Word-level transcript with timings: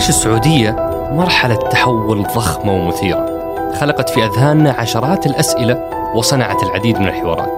تعيش 0.00 0.08
السعودية 0.08 0.70
مرحلة 1.12 1.54
تحول 1.54 2.22
ضخمة 2.22 2.72
ومثيرة 2.72 3.26
خلقت 3.80 4.10
في 4.10 4.24
أذهاننا 4.24 4.70
عشرات 4.70 5.26
الأسئلة 5.26 5.84
وصنعت 6.14 6.62
العديد 6.62 6.98
من 6.98 7.06
الحوارات. 7.06 7.50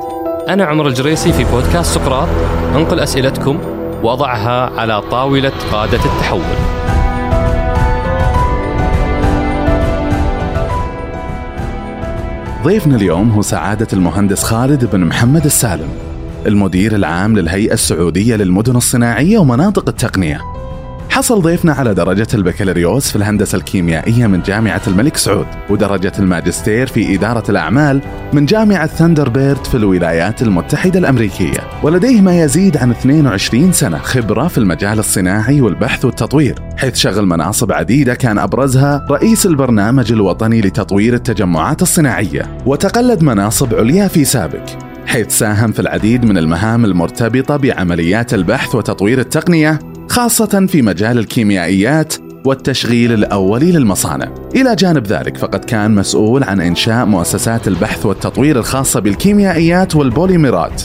أنا 0.49 0.65
عمر 0.65 0.87
الجريسي 0.87 1.33
في 1.33 1.45
بودكاست 1.45 1.95
سقراط 1.95 2.29
أنقل 2.77 3.01
أسئلتكم 3.01 3.59
وأضعها 4.03 4.81
على 4.81 5.03
طاولة 5.11 5.53
قادة 5.73 5.99
التحول. 6.05 6.43
ضيفنا 12.65 12.97
اليوم 12.97 13.31
هو 13.31 13.43
سعادة 13.43 13.89
المهندس 13.93 14.43
خالد 14.43 14.85
بن 14.85 15.01
محمد 15.01 15.45
السالم 15.45 15.89
المدير 16.47 16.95
العام 16.95 17.39
للهيئة 17.39 17.75
السعودية 17.75 18.37
للمدن 18.37 18.77
الصناعية 18.77 19.39
ومناطق 19.39 19.89
التقنية. 19.89 20.52
حصل 21.13 21.43
ضيفنا 21.43 21.73
على 21.73 21.95
درجة 21.95 22.27
البكالوريوس 22.35 23.11
في 23.11 23.17
الهندسة 23.17 23.57
الكيميائية 23.57 24.27
من 24.27 24.43
جامعة 24.43 24.81
الملك 24.87 25.17
سعود 25.17 25.47
ودرجة 25.71 26.13
الماجستير 26.19 26.87
في 26.87 27.15
إدارة 27.15 27.51
الأعمال 27.51 28.01
من 28.33 28.47
جامعة 28.47 28.87
ثاندربيرت 28.87 29.67
في 29.67 29.75
الولايات 29.75 30.43
المتحدة 30.43 30.99
الأمريكية. 30.99 31.59
ولديه 31.83 32.21
ما 32.21 32.41
يزيد 32.41 32.77
عن 32.77 32.91
22 32.91 33.73
سنة 33.73 33.99
خبرة 33.99 34.49
في 34.49 34.59
المجال 34.59 34.99
الصناعي 34.99 35.61
والبحث 35.61 36.05
والتطوير 36.05 36.59
حيث 36.77 36.97
شغل 36.97 37.27
مناصب 37.27 37.73
عديدة 37.73 38.15
كان 38.15 38.39
أبرزها 38.39 39.07
رئيس 39.11 39.47
البرنامج 39.47 40.13
الوطني 40.13 40.61
لتطوير 40.61 41.15
التجمعات 41.15 41.83
الصناعية 41.83 42.59
وتقلد 42.67 43.23
مناصب 43.23 43.75
عليا 43.75 44.09
في 44.09 44.25
سابق 44.25 44.65
حيث 45.07 45.39
ساهم 45.39 45.73
في 45.73 45.81
العديد 45.81 46.25
من 46.25 46.39
المهام 46.39 46.85
المرتبطة 46.85 47.57
بعمليات 47.57 48.35
البحث 48.35 48.75
وتطوير 48.75 49.21
التقنية 49.21 49.92
خاصة 50.13 50.67
في 50.67 50.83
مجال 50.83 51.19
الكيميائيات 51.19 52.15
والتشغيل 52.45 53.13
الأولي 53.13 53.73
للمصانع. 53.73 54.35
إلى 54.55 54.75
جانب 54.75 55.07
ذلك 55.07 55.37
فقد 55.37 55.65
كان 55.65 55.95
مسؤول 55.95 56.45
عن 56.45 56.61
إنشاء 56.61 57.07
مؤسسات 57.07 57.69
البحث 57.69 58.07
والتطوير 58.07 58.59
الخاصة 58.59 59.01
بالكيميائيات 59.01 59.97
والبوليمرات. 59.97 60.83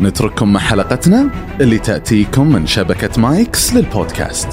نترككم 0.00 0.52
مع 0.52 0.60
حلقتنا 0.60 1.30
اللي 1.60 1.78
تأتيكم 1.78 2.52
من 2.52 2.66
شبكة 2.66 3.20
مايكس 3.20 3.74
للبودكاست. 3.74 4.48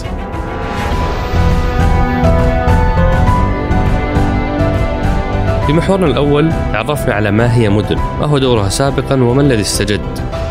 في 5.68 5.74
محورنا 5.74 6.08
الأول 6.08 6.50
تعرفنا 6.50 7.14
على 7.14 7.32
ما 7.32 7.56
هي 7.56 7.70
مدن 7.70 7.96
ما 7.96 8.26
هو 8.26 8.38
دورها 8.38 8.70
سابقا 8.70 9.24
وما 9.24 9.42
الذي 9.42 9.62
استجد؟ 9.62 10.02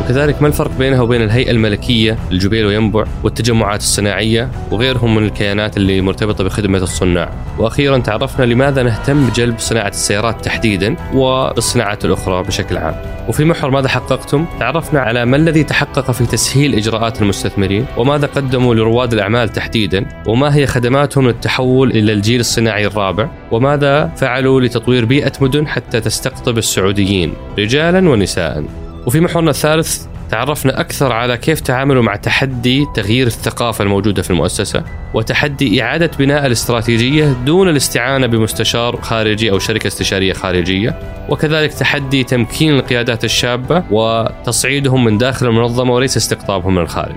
وكذلك 0.05 0.43
ما 0.43 0.49
الفرق 0.49 0.71
بينها 0.79 1.01
وبين 1.01 1.23
الهيئة 1.23 1.51
الملكية 1.51 2.19
الجبيل 2.33 2.67
وينبع 2.67 3.05
والتجمعات 3.23 3.81
الصناعية 3.81 4.51
وغيرهم 4.71 5.15
من 5.15 5.25
الكيانات 5.25 5.77
اللي 5.77 6.01
مرتبطة 6.01 6.45
بخدمة 6.45 6.79
الصناع؟ 6.79 7.31
وأخيرا 7.59 7.99
تعرفنا 7.99 8.45
لماذا 8.45 8.83
نهتم 8.83 9.27
بجلب 9.27 9.59
صناعة 9.59 9.89
السيارات 9.89 10.45
تحديدا 10.45 10.97
والصناعات 11.15 12.05
الأخرى 12.05 12.43
بشكل 12.43 12.77
عام؟ 12.77 12.95
وفي 13.29 13.45
محور 13.45 13.71
ماذا 13.71 13.89
حققتم؟ 13.89 14.47
تعرفنا 14.61 15.01
على 15.01 15.25
ما 15.25 15.37
الذي 15.37 15.65
تحقق 15.65 16.11
في 16.11 16.27
تسهيل 16.27 16.75
إجراءات 16.75 17.23
المستثمرين 17.23 17.87
وماذا 17.97 18.27
قدموا 18.27 18.75
لرواد 18.75 19.13
الأعمال 19.13 19.49
تحديدا 19.49 20.07
وما 20.27 20.55
هي 20.57 20.67
خدماتهم 20.67 21.27
للتحول 21.27 21.91
إلى 21.91 22.13
الجيل 22.13 22.41
الصناعي 22.41 22.87
الرابع 22.87 23.29
وماذا 23.53 24.11
فعلوا 24.17 24.61
لتطوير 24.61 25.06
بيئة 25.07 25.33
مدن 25.41 25.69
حتى 25.69 26.01
تستقطب 26.01 26.59
السعوديين 26.59 27.35
رجالا 27.59 28.09
ونساء. 28.09 28.65
وفي 29.07 29.21
محورنا 29.21 29.51
الثالث 29.51 30.07
تعرفنا 30.31 30.81
أكثر 30.81 31.13
على 31.13 31.37
كيف 31.37 31.61
تعاملوا 31.61 32.03
مع 32.03 32.17
تحدي 32.17 32.87
تغيير 32.95 33.27
الثقافة 33.27 33.85
الموجودة 33.85 34.23
في 34.23 34.31
المؤسسة 34.31 34.85
وتحدي 35.15 35.83
إعادة 35.83 36.11
بناء 36.19 36.47
الاستراتيجية 36.47 37.33
دون 37.45 37.69
الاستعانة 37.69 38.27
بمستشار 38.27 39.01
خارجي 39.01 39.51
أو 39.51 39.59
شركة 39.59 39.87
استشارية 39.87 40.33
خارجية. 40.33 40.99
وكذلك 41.29 41.73
تحدي 41.75 42.25
تمكين 42.25 42.75
القيادات 42.75 43.25
الشابة 43.25 43.85
وتصعيدهم 43.91 45.05
من 45.05 45.19
داخل 45.19 45.47
المنظمة 45.47 45.93
وليس 45.93 46.17
استقطابهم 46.17 46.75
من 46.75 46.83
الخارج. 46.83 47.17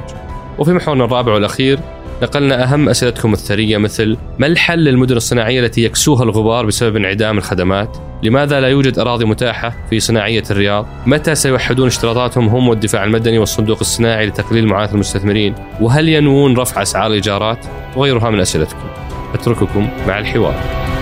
وفي 0.58 0.74
محورنا 0.74 1.06
الرابع 1.06 1.34
والأخير 1.34 1.80
نقلنا 2.22 2.64
أهم 2.64 2.90
أسئلتكم 2.90 3.34
الثرية 3.34 3.78
مثل 3.78 4.18
ما 4.40 4.48
الحل 4.48 4.80
للمدن 4.80 5.16
الصناعية 5.16 5.60
التي 5.60 5.84
يكسوها 5.84 6.24
الغبار 6.24 6.66
بسبب 6.66 6.96
انعدام 6.96 7.38
الخدمات؟ 7.38 7.98
لماذا 8.24 8.60
لا 8.60 8.68
يوجد 8.68 9.00
أراضي 9.00 9.26
متاحة 9.26 9.76
في 9.90 10.00
صناعية 10.00 10.44
الرياض؟ 10.52 10.88
متى 11.06 11.36
سيوحدون 11.36 11.88
اشتراطاتهم 11.88 12.48
هم 12.48 12.68
والدفاع 12.70 13.04
المدني 13.04 13.38
والصندوق 13.40 13.78
الصناعي 13.80 14.26
لتقليل 14.26 14.68
معاناة 14.68 14.94
المستثمرين؟ 14.94 15.56
وهل 15.82 16.10
ينوون 16.10 16.58
رفع 16.58 16.82
أسعار 16.82 17.08
الإيجارات؟ 17.08 17.66
وغيرها 17.96 18.30
من 18.30 18.40
أسئلتكم 18.40 18.88
أترككم 19.34 19.90
مع 20.08 20.20
الحوار 20.20 20.99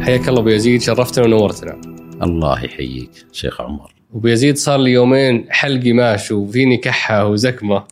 حياك 0.00 0.28
الله 0.28 0.40
أبو 0.40 0.48
يزيد 0.48 0.82
شرفتنا 0.82 1.24
ونورتنا. 1.24 1.80
الله 2.22 2.64
يحييك 2.64 3.10
شيخ 3.32 3.60
عمر. 3.60 3.94
أبو 4.14 4.28
يزيد 4.28 4.56
صار 4.56 4.78
لي 4.78 4.90
يومين 4.90 5.46
حلقي 5.50 5.92
ماش 5.92 6.32
وفيني 6.32 6.76
كحه 6.76 7.26
وزكمة 7.26 7.84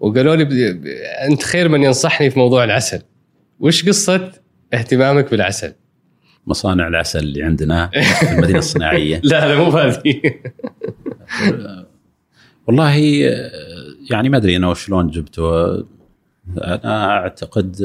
وقالوا 0.00 0.36
لي 0.36 0.44
ب... 0.44 0.48
ب... 0.48 0.86
أنت 1.30 1.42
خير 1.42 1.68
من 1.68 1.82
ينصحني 1.82 2.30
في 2.30 2.38
موضوع 2.38 2.64
العسل. 2.64 3.02
وش 3.60 3.88
قصة 3.88 4.32
اهتمامك 4.74 5.30
بالعسل؟ 5.30 5.72
مصانع 6.46 6.88
العسل 6.88 7.18
اللي 7.18 7.42
عندنا 7.42 7.90
في 8.20 8.32
المدينة 8.32 8.58
الصناعية. 8.58 9.20
لا 9.24 9.48
لا 9.48 9.56
مو 9.56 9.70
هذه. 9.70 10.20
والله 12.66 12.94
يعني 14.10 14.28
ما 14.28 14.36
أدري 14.36 14.56
أنا 14.56 14.68
وشلون 14.68 15.10
جبته 15.10 15.76
أنا 16.64 17.10
أعتقد 17.10 17.76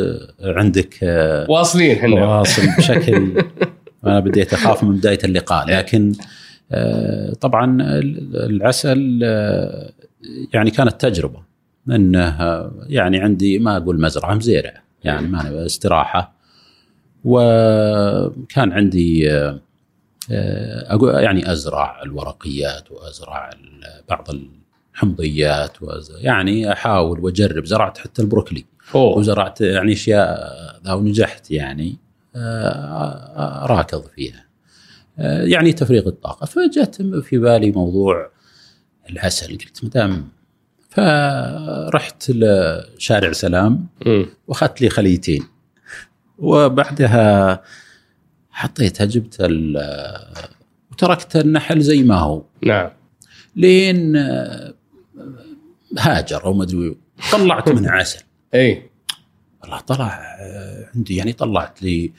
عندك 0.41 0.97
واصلين 1.49 1.97
إحنا. 1.97 2.25
واصل 2.25 2.61
بشكل 2.77 3.43
أنا 4.05 4.19
بديت 4.19 4.53
أخاف 4.53 4.83
من 4.83 4.97
بداية 4.97 5.19
اللقاء 5.23 5.65
لكن 5.65 6.13
طبعا 7.41 7.77
العسل 8.33 9.19
يعني 10.53 10.71
كانت 10.71 11.01
تجربة 11.01 11.39
إنه 11.91 12.37
يعني 12.87 13.19
عندي 13.19 13.59
ما 13.59 13.77
أقول 13.77 14.01
مزرعة 14.01 14.33
مزيرع 14.33 14.73
يعني 15.03 15.27
ما 15.27 15.65
استراحة. 15.65 16.33
وكان 17.23 18.71
عندي 18.71 19.19
يعني 21.01 21.51
أزرع 21.51 22.03
الورقيات 22.03 22.91
وأزرع 22.91 23.49
بعض 24.09 24.27
الحمضيات 24.97 25.77
يعني 26.21 26.73
أحاول 26.73 27.19
وأجرب 27.19 27.65
زرعت 27.65 27.97
حتى 27.97 28.21
البروكلي. 28.21 28.65
أوه. 28.95 29.17
وزرعت 29.17 29.61
يعني 29.61 29.93
أشياء 29.93 30.97
ونجحت 30.97 31.51
يعني 31.51 31.97
راكض 33.65 34.03
فيها. 34.15 34.45
يعني 35.43 35.73
تفريغ 35.73 36.07
الطاقة. 36.07 36.45
فجت 36.45 37.01
في 37.23 37.37
بالي 37.37 37.71
موضوع 37.71 38.31
العسل. 39.09 39.57
قلت 39.57 39.83
مدام 39.83 40.29
فرحت 40.89 42.29
لشارع 42.29 43.31
سلام 43.31 43.87
وأخذت 44.47 44.81
لي 44.81 44.89
خليتين. 44.89 45.43
وبعدها 46.37 47.61
حطيتها 48.51 49.05
جبت 49.05 49.41
وتركت 50.91 51.35
النحل 51.35 51.81
زي 51.81 52.03
ما 52.03 52.15
هو. 52.15 52.43
نعم. 52.63 52.89
لين 53.55 54.13
هاجر 55.97 56.45
أو 56.45 56.53
ما 56.53 56.63
أدري 56.63 56.95
طلعت 57.31 57.69
منه 57.69 57.91
عسل. 57.99 58.23
اي 58.53 58.83
والله 59.61 59.79
طلع 59.79 60.37
عندي 60.95 61.15
يعني 61.15 61.33
طلعت 61.33 61.83
لي 61.83 62.11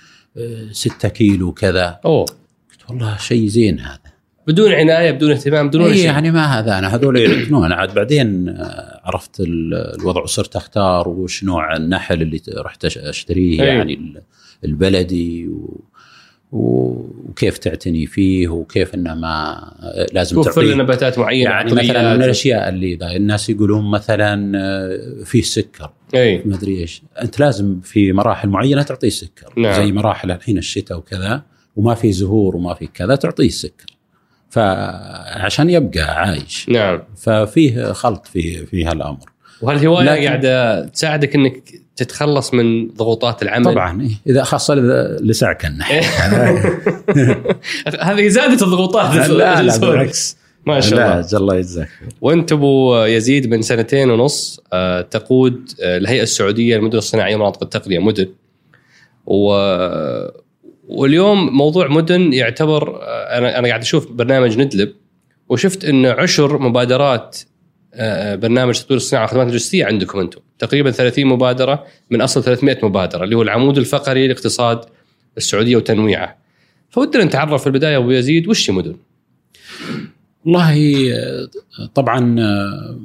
6 0.73 1.09
كيلو 1.09 1.53
كذا 1.53 2.01
أوه. 2.05 2.25
قلت 2.71 2.91
والله 2.91 3.17
شيء 3.17 3.47
زين 3.47 3.81
هذا. 3.81 3.99
بدون 4.47 4.73
عناية 4.73 5.11
بدون 5.11 5.31
اهتمام 5.31 5.69
بدون 5.69 5.83
اي 5.83 5.95
شيء. 5.95 6.05
يعني 6.05 6.31
ما 6.31 6.59
هذا 6.59 6.79
أنا 6.79 6.95
هذول 6.95 7.17
يعجنون 7.17 7.73
عاد 7.73 7.95
بعدين 7.95 8.57
عرفت 9.05 9.41
الوضع 9.41 10.23
وصرت 10.23 10.57
أختار 10.57 11.09
وش 11.09 11.45
نوع 11.45 11.77
النحل 11.77 12.23
اللي 12.23 12.41
رحت 12.49 12.85
أشتريه 12.85 13.63
أي. 13.63 13.67
يعني 13.67 14.23
البلدي 14.65 15.49
و 15.49 15.85
وكيف 16.53 17.59
تعتني 17.59 18.07
فيه 18.07 18.49
وكيف 18.49 18.95
إنه 18.95 19.15
ما 19.15 19.73
لازم 20.13 20.37
توفر 20.37 20.53
تعطيه. 20.53 20.75
نباتات 20.75 21.19
معينة 21.19 21.51
يعني 21.51 21.73
مثلا 21.73 22.17
من. 22.17 22.23
الأشياء 22.23 22.69
اللي 22.69 22.95
ذا 22.95 23.17
الناس 23.17 23.51
يقولون 23.51 23.91
مثلا 23.91 24.53
فيه 25.25 25.43
سكر. 25.43 25.91
اي 26.15 26.43
ما 26.45 26.55
أدري 26.55 26.81
إيش. 26.81 27.03
أنت 27.23 27.41
لازم 27.41 27.81
في 27.81 28.13
مراحل 28.13 28.49
معينة 28.49 28.83
تعطيه 28.83 29.09
سكر. 29.09 29.53
نعم. 29.57 29.73
زي 29.73 29.93
مراحل 29.93 30.31
الحين 30.31 30.59
الشتاء 30.59 30.99
وكذا 30.99 31.43
وما 31.77 31.95
في 31.95 32.13
زهور 32.13 32.57
وما 32.57 32.75
في 32.75 32.87
كذا 32.87 33.17
تعطيه 33.17 33.47
السكر 33.47 33.87
فعشان 34.51 35.71
يبقى 35.71 36.21
عايش. 36.21 36.69
نعم. 36.69 37.03
ففيه 37.17 37.93
خلط 37.93 38.27
في 38.27 38.67
في 38.67 38.85
هالأمر. 38.85 39.38
وهالهواية 39.63 40.05
لكن- 40.15 40.27
قاعدة 40.27 40.85
تساعدك 40.87 41.35
إنك 41.35 41.63
تتخلص 41.97 42.55
من 42.55 42.89
ضغوطات 42.89 43.43
العمل. 43.43 43.65
طبعا 43.65 44.03
إيه. 44.03 44.11
إذا 44.27 44.43
خاصة 44.43 44.75
إذا 44.75 45.17
لسعك 45.21 45.67
النحو 45.67 45.95
هذه 48.01 48.29
زادت 48.29 48.63
الضغوطات 48.63 49.15
لا 49.31 49.63
لا 49.63 49.77
بالعكس. 49.79 50.37
ما 50.67 50.81
شاء 50.81 50.99
لا 50.99 51.21
الله. 51.21 51.39
الله 51.39 51.57
يجزاك. 51.57 51.89
وأنت 52.21 52.53
أبو 52.53 52.97
يزيد 53.05 53.51
من 53.51 53.63
سنتين 53.63 54.11
ونص 54.11 54.61
آه، 54.73 55.01
تقود 55.01 55.71
آه، 55.83 55.97
الهيئة 55.97 56.23
السعودية 56.23 56.77
للمدن 56.77 56.99
الصناعية 56.99 57.35
ومناطق 57.37 57.63
التقنيه 57.63 57.99
مدن. 57.99 58.29
و 59.27 59.53
واليوم 60.89 61.57
موضوع 61.57 61.89
مدن 61.89 62.33
يعتبر 62.33 62.97
آه، 63.03 63.39
أنا 63.39 63.59
أنا 63.59 63.69
قاعد 63.69 63.81
أشوف 63.81 64.13
برنامج 64.13 64.59
ندلب 64.59 64.93
وشفت 65.49 65.85
إن 65.85 66.07
عشر 66.07 66.59
مبادرات 66.59 67.39
برنامج 68.37 68.79
تطوير 68.81 68.97
الصناعة 68.97 69.23
والخدمات 69.23 69.47
اللوجستية 69.47 69.85
عندكم 69.85 70.19
أنتم 70.21 70.41
تقريبا 70.59 70.91
30 70.91 71.27
مبادرة 71.27 71.87
من 72.11 72.21
أصل 72.21 72.43
300 72.43 72.79
مبادرة 72.83 73.25
اللي 73.25 73.37
هو 73.37 73.43
العمود 73.43 73.79
الفقري 73.79 74.29
لاقتصاد 74.29 74.81
السعودية 75.37 75.77
وتنويعه 75.77 76.39
فودنا 76.91 77.25
نتعرف 77.25 77.61
في 77.61 77.67
البداية 77.67 77.97
أبو 77.97 78.11
يزيد 78.11 78.49
وش 78.49 78.71
هي 78.71 78.75
مدن؟ 78.75 78.97
والله 80.45 81.11
آه، 81.15 81.49
طبعا 81.95 82.41
آه، 82.41 82.99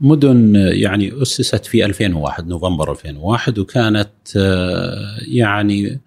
مدن 0.00 0.56
آه، 0.56 0.68
يعني 0.70 1.22
أسست 1.22 1.66
في 1.66 1.84
2001 1.84 2.48
نوفمبر 2.48 2.92
2001 2.92 3.58
وكانت 3.58 4.08
آه، 4.36 5.16
يعني 5.28 6.00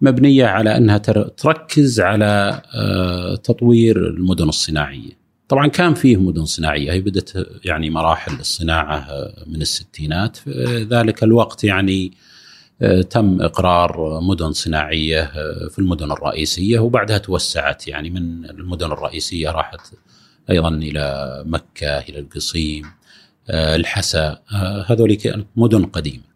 مبنية 0.00 0.44
على 0.46 0.76
أنها 0.76 0.98
تر- 0.98 1.28
تركز 1.28 2.00
على 2.00 2.62
آه، 2.74 3.34
تطوير 3.36 3.96
المدن 4.08 4.48
الصناعية. 4.48 5.17
طبعا 5.48 5.66
كان 5.66 5.94
فيه 5.94 6.16
مدن 6.16 6.44
صناعية 6.44 6.92
هي 6.92 7.00
بدأت 7.00 7.30
يعني 7.64 7.90
مراحل 7.90 8.32
الصناعة 8.40 8.96
آه، 8.96 9.44
من 9.46 9.62
الستينات 9.62 10.36
في 10.36 10.86
ذلك 10.90 11.22
الوقت 11.22 11.64
يعني 11.64 12.12
آه، 12.82 13.02
تم 13.02 13.42
إقرار 13.42 14.20
مدن 14.20 14.52
صناعية 14.52 15.22
آه، 15.22 15.68
في 15.68 15.78
المدن 15.78 16.12
الرئيسية 16.12 16.78
وبعدها 16.78 17.18
توسعت 17.18 17.88
يعني 17.88 18.10
من 18.10 18.44
المدن 18.44 18.92
الرئيسية 18.92 19.50
راحت 19.50 19.80
أيضا 20.50 20.68
إلى 20.68 21.42
مكة 21.46 21.98
إلى 21.98 22.18
القصيم 22.18 22.84
الحسا 23.50 24.38
هذول 24.86 25.14
كانت 25.14 25.46
مدن 25.56 25.84
قديمة. 25.84 26.28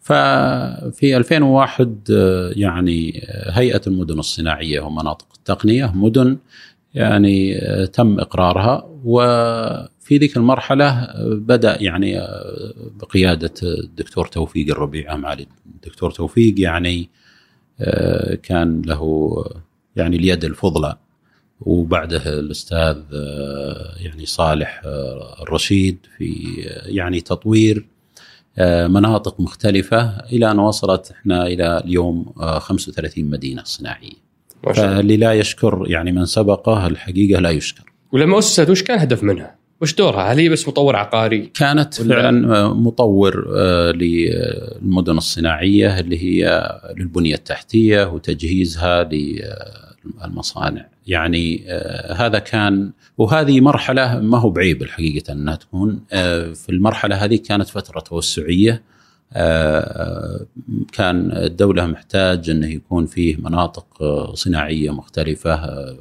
ففي 0.00 1.16
2001 1.16 2.08
آه، 2.12 2.52
يعني 2.56 3.28
هيئة 3.50 3.80
المدن 3.86 4.18
الصناعية 4.18 4.80
ومناطق 4.80 5.26
التقنية 5.36 5.92
مدن 5.94 6.38
يعني 6.94 7.58
آه، 7.58 7.84
تم 7.84 8.20
إقرارها. 8.20 8.86
وفي 9.04 10.18
ذيك 10.18 10.36
المرحلة 10.36 11.08
بدأ 11.24 11.82
يعني 11.82 12.18
آه، 12.20 12.74
بقيادة 13.00 13.54
الدكتور 13.62 14.26
توفيق 14.26 14.70
الربيع 14.70 15.16
معالي 15.16 15.46
الدكتور 15.66 16.10
توفيق 16.10 16.60
يعني 16.60 17.08
آه، 17.80 18.34
كان 18.34 18.82
له 18.82 19.32
يعني 19.96 20.16
اليد 20.16 20.44
الفضلى. 20.44 20.96
وبعده 21.60 22.38
الأستاذ 22.40 22.96
يعني 23.96 24.26
صالح 24.26 24.82
الرشيد 25.42 25.98
في 26.16 26.34
يعني 26.86 27.20
تطوير 27.20 27.86
مناطق 28.88 29.40
مختلفة 29.40 30.20
إلى 30.20 30.50
أن 30.50 30.58
وصلت 30.58 31.10
إحنا 31.10 31.46
إلى 31.46 31.78
اليوم 31.84 32.32
آه، 32.40 32.58
35 32.58 33.30
مدينة 33.30 33.62
صناعية. 33.64 34.29
فاللي 34.74 35.16
لا 35.16 35.32
يشكر 35.32 35.84
يعني 35.86 36.12
من 36.12 36.24
سبقه 36.24 36.86
الحقيقة 36.86 37.40
لا 37.40 37.50
يشكر. 37.50 37.84
ولما 38.12 38.38
أسست 38.38 38.70
وش 38.70 38.82
كان 38.82 38.98
هدف 38.98 39.22
منها؟ 39.22 39.54
وش 39.82 39.94
دورها؟ 39.94 40.32
هل 40.32 40.38
هي 40.38 40.48
بس 40.48 40.68
مطور 40.68 40.96
عقاري؟ 40.96 41.50
كانت 41.54 41.94
فعلا 41.94 42.56
آه، 42.56 42.74
مطور 42.74 43.46
آه، 43.56 43.92
للمدن 43.92 45.18
الصناعية 45.18 46.00
اللي 46.00 46.18
هي 46.24 46.70
للبنية 46.96 47.34
التحتية 47.34 48.04
وتجهيزها 48.12 49.04
للمصانع 49.04 50.86
يعني 51.06 51.64
آه، 51.68 52.12
هذا 52.12 52.38
كان 52.38 52.90
وهذه 53.18 53.60
مرحلة 53.60 54.20
ما 54.20 54.38
هو 54.38 54.50
بعيب 54.50 54.82
الحقيقة 54.82 55.32
إنها 55.32 55.56
تكون 55.56 56.00
آه، 56.12 56.52
في 56.52 56.68
المرحلة 56.68 57.24
هذه 57.24 57.36
كانت 57.36 57.68
فترة 57.68 58.00
توسعية 58.00 58.72
آه، 58.72 58.80
كان 60.92 61.32
الدولة 61.32 61.86
محتاج 61.86 62.50
انه 62.50 62.66
يكون 62.66 63.06
فيه 63.06 63.36
مناطق 63.36 64.02
آه، 64.02 64.34
صناعية 64.34 64.90
مختلفة 64.90 65.54
آه، 65.54 65.98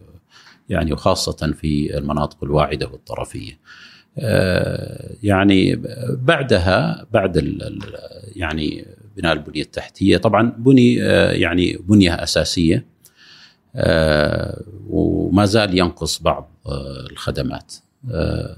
يعني 0.69 0.93
وخاصة 0.93 1.53
في 1.53 1.97
المناطق 1.97 2.43
الواعدة 2.43 2.87
والطرفية. 2.87 3.59
آه، 4.19 5.15
يعني 5.23 5.75
بعدها 6.21 7.05
بعد 7.13 7.57
يعني 8.35 8.85
بناء 9.17 9.33
البنية 9.33 9.61
التحتية 9.61 10.17
طبعا 10.17 10.53
بني 10.57 11.03
آه، 11.03 11.31
يعني 11.31 11.77
بنية 11.87 12.13
أساسية 12.23 12.85
آه، 13.75 14.63
وما 14.89 15.45
زال 15.45 15.77
ينقص 15.77 16.21
بعض 16.21 16.51
آه، 16.65 17.05
الخدمات 17.11 17.75
آه، 18.11 18.57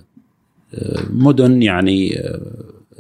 آه، 0.75 1.01
مدن 1.09 1.62
يعني 1.63 2.19
آه، 2.19 2.41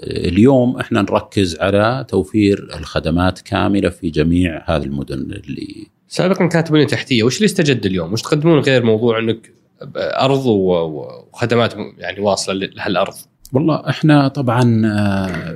اليوم 0.03 0.77
إحنا 0.77 1.01
نركز 1.01 1.59
على 1.59 2.05
توفير 2.07 2.69
الخدمات 2.79 3.41
كاملة 3.41 3.89
في 3.89 4.09
جميع 4.09 4.63
هذه 4.65 4.83
المدن 4.83 5.31
اللي 5.31 5.87
سابقا 6.07 6.45
كانت 6.45 6.71
بنيه 6.71 6.87
تحتية، 6.87 7.23
وش 7.23 7.37
اللي 7.37 7.45
استجد 7.45 7.85
اليوم؟ 7.85 8.13
وش 8.13 8.21
تقدمون 8.21 8.59
غير 8.59 8.83
موضوع 8.83 9.19
إنك 9.19 9.51
أرض 9.95 10.45
وخدمات 10.45 11.73
يعني 11.97 12.19
واصلة 12.19 12.53
لهالأرض؟ 12.53 13.13
والله 13.53 13.89
إحنا 13.89 14.27
طبعا 14.27 14.81
آه، 14.85 15.55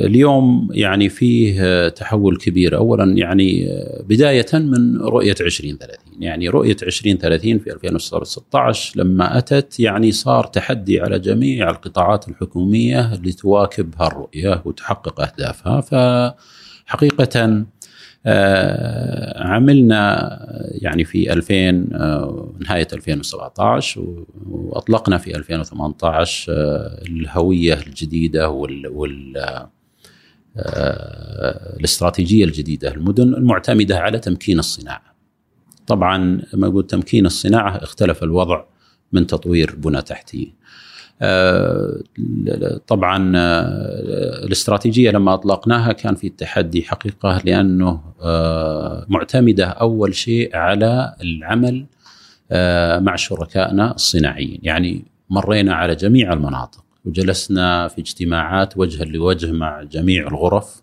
اليوم 0.00 0.68
يعني 0.72 1.08
فيه 1.08 1.88
تحول 1.88 2.36
كبير. 2.36 2.76
اولا 2.76 3.16
يعني 3.16 3.68
بداية 4.08 4.46
من 4.54 4.96
رؤية 5.00 5.34
2030 5.40 5.98
يعني 6.20 6.48
رؤية 6.48 6.76
2030 6.82 7.58
في 7.58 7.72
2016 7.72 9.00
لما 9.00 9.38
أتت 9.38 9.80
يعني 9.80 10.12
صار 10.12 10.44
تحدي 10.44 11.00
على 11.00 11.18
جميع 11.18 11.70
القطاعات 11.70 12.28
الحكومية 12.28 13.14
لتواكب 13.14 13.94
هالرؤية 14.00 14.62
وتحقق 14.64 15.20
أهدافها. 15.20 15.80
فحقيقة 15.80 17.44
آه، 17.44 17.66
عملنا 19.36 20.28
يعني 20.70 21.04
في 21.04 21.32
2000 21.32 21.88
آه، 21.94 22.52
نهاية 22.60 22.88
2017 22.92 24.00
و- 24.00 24.26
وأطلقنا 24.46 25.18
في 25.18 25.36
2018 25.36 26.52
آه، 26.52 27.02
الهوية 27.08 27.74
الجديدة 27.74 28.48
وال, 28.50 28.86
وال 28.86 29.36
آه، 30.56 31.76
الاستراتيجية 31.76 32.44
الجديدة 32.44 32.94
المدن 32.94 33.34
المعتمدة 33.34 33.98
على 33.98 34.18
تمكين 34.18 34.58
الصناعة. 34.58 35.14
طبعا 35.86 36.40
ما 36.54 36.66
أقول 36.66 36.86
تمكين 36.86 37.26
الصناعة 37.26 37.76
اختلف 37.76 38.22
الوضع 38.22 38.64
من 39.12 39.26
تطوير 39.26 39.74
بنى 39.76 40.02
تحتية 40.02 40.46
آه، 40.46 40.57
طبعا 42.86 43.32
آه، 43.36 44.44
الاستراتيجية 44.44 45.10
لما 45.10 45.34
أطلقناها 45.34 45.92
كان 45.92 46.14
في 46.14 46.28
تحدي 46.28 46.82
حقيقة 46.82 47.42
لأنه 47.44 48.00
آه، 48.22 49.06
معتمدة 49.08 49.66
أول 49.66 50.14
شيء 50.14 50.56
على 50.56 51.14
العمل 51.22 51.86
آه، 52.50 52.98
مع 52.98 53.16
شركائنا 53.16 53.94
الصناعيين، 53.94 54.60
يعني 54.62 55.04
مرينا 55.30 55.74
على 55.74 55.94
جميع 55.94 56.32
المناطق 56.32 56.84
وجلسنا 57.04 57.88
في 57.88 58.00
اجتماعات 58.00 58.78
وجها 58.78 59.04
لوجه 59.04 59.52
مع 59.52 59.82
جميع 59.82 60.28
الغرف 60.28 60.82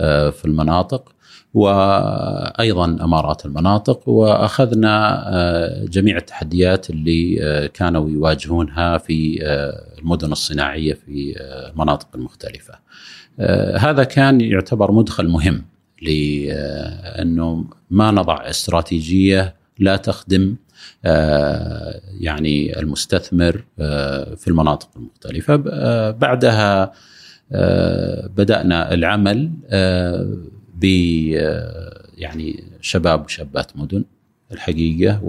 آه، 0.00 0.30
في 0.30 0.44
المناطق. 0.44 1.12
وأيضا 1.58 2.84
أمارات 2.84 3.46
المناطق 3.46 4.08
وأخذنا 4.08 5.24
آه، 5.28 5.84
جميع 5.84 6.16
التحديات 6.16 6.90
اللي 6.90 7.38
آه، 7.42 7.66
كانوا 7.66 8.10
يواجهونها 8.10 8.98
في 8.98 9.38
آه، 9.42 9.98
المدن 9.98 10.32
الصناعية 10.32 10.94
في 10.94 11.34
المناطق 11.72 12.08
المختلفة. 12.14 12.88
هذا 13.76 14.04
كان 14.04 14.40
يعتبر 14.40 14.92
مدخل 14.92 15.28
مهم 15.28 15.64
لأنه 16.02 17.64
ما 17.90 18.10
نضع 18.10 18.50
استراتيجية 18.50 19.54
لا 19.78 19.96
تخدم 19.96 20.56
يعني 22.20 22.78
المستثمر 22.78 23.64
في 24.36 24.48
المناطق 24.48 24.88
المختلفة 24.96 25.56
بعدها 26.10 26.92
بدأنا 28.36 28.94
العمل 28.94 29.50
ب 30.80 30.84
آه، 31.36 32.06
يعني 32.16 32.64
شباب 32.80 33.24
وشابات 33.24 33.76
مدن 33.76 34.04
الحقيقة 34.52 35.20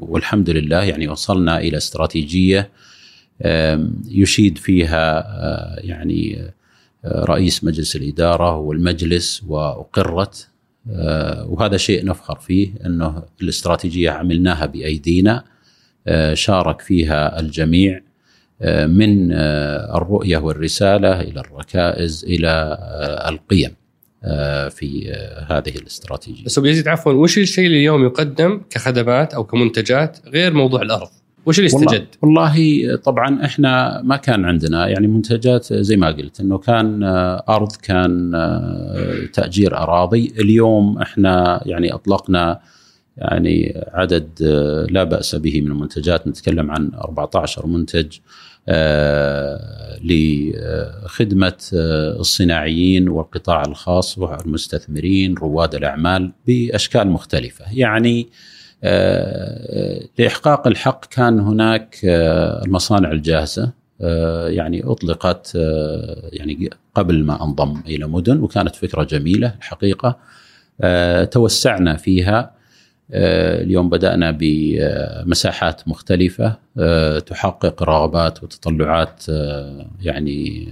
والحمد 0.00 0.50
لله 0.50 0.82
يعني 0.82 1.08
وصلنا 1.08 1.58
إلى 1.58 1.76
استراتيجية 1.76 2.70
يشيد 4.08 4.58
فيها 4.58 5.18
آه، 5.18 5.80
يعني 5.80 6.52
آه، 7.04 7.24
رئيس 7.24 7.64
مجلس 7.64 7.96
الإدارة 7.96 8.56
والمجلس 8.56 9.42
واقرت 9.46 10.48
وهذا 11.46 11.76
شيء 11.76 12.04
نفخر 12.04 12.38
فيه 12.38 12.70
أنه 12.86 13.22
الاستراتيجية 13.42 14.10
عملناها 14.10 14.66
بأيدينا 14.66 15.44
شارك 16.34 16.80
فيها 16.80 17.40
الجميع 17.40 18.00
من 18.86 19.32
الرؤية 19.32 20.38
والرسالة 20.38 21.20
إلى 21.20 21.40
الركائز 21.40 22.24
إلى 22.24 22.78
القيم. 23.28 23.74
في 24.70 25.12
هذه 25.48 25.76
الاستراتيجية. 25.76 26.44
بس 26.44 26.58
يزيد 26.58 26.88
عفوا 26.88 27.12
وش 27.12 27.38
الشيء 27.38 27.66
اللي 27.66 27.76
اليوم 27.76 28.04
يقدم 28.04 28.60
كخدمات 28.70 29.34
أو 29.34 29.44
كمنتجات 29.44 30.18
غير 30.28 30.54
موضوع 30.54 30.82
الأرض؟ 30.82 31.08
وش 31.46 31.58
اللي 31.58 31.66
استجد؟ 31.66 32.06
والله, 32.22 32.42
والله 32.42 32.96
طبعا 32.96 33.44
إحنا 33.44 34.02
ما 34.04 34.16
كان 34.16 34.44
عندنا 34.44 34.88
يعني 34.88 35.06
منتجات 35.06 35.72
زي 35.72 35.96
ما 35.96 36.06
قلت 36.06 36.40
إنه 36.40 36.58
كان 36.58 37.02
أرض 37.48 37.72
كان 37.72 38.30
تأجير 39.32 39.76
أراضي، 39.76 40.32
اليوم 40.38 40.98
إحنا 40.98 41.62
يعني 41.66 41.94
أطلقنا 41.94 42.60
يعني 43.16 43.82
عدد 43.92 44.42
لا 44.90 45.04
بأس 45.04 45.34
به 45.34 45.60
من 45.60 45.66
المنتجات 45.66 46.26
نتكلم 46.26 46.70
عن 46.70 46.90
14 46.94 47.66
منتج 47.66 48.06
آه، 48.06 48.20
لخدمة 50.04 51.56
آه، 51.74 52.20
الصناعيين 52.20 53.08
والقطاع 53.08 53.62
الخاص 53.62 54.18
والمستثمرين 54.18 55.34
رواد 55.34 55.74
الأعمال 55.74 56.32
بأشكال 56.46 57.08
مختلفة. 57.08 57.64
يعني 57.72 58.28
آه، 58.84 60.00
لإحقاق 60.18 60.66
الحق 60.66 61.04
كان 61.04 61.40
هناك 61.40 61.98
المصانع 62.64 63.12
الجاهزة 63.12 63.72
يعني 64.46 64.82
أطلقت 64.84 65.52
يعني 66.32 66.70
قبل 66.94 67.24
ما 67.24 67.44
انضم 67.44 67.80
إلى 67.86 68.06
مدن 68.06 68.40
وكانت 68.40 68.76
فكرة 68.76 69.02
جميلة 69.04 69.54
الحقيقة. 69.58 70.18
توسعنا 71.24 71.96
فيها. 71.96 72.38
آه، 72.38 72.55
اليوم 73.10 73.88
بدأنا 73.88 74.38
بمساحات 74.40 75.88
مختلفة 75.88 76.56
آه، 76.78 77.18
تحقق 77.18 77.82
رغبات 77.82 78.42
وتطلعات 78.44 79.24
آه، 79.30 79.86
يعني 80.02 80.68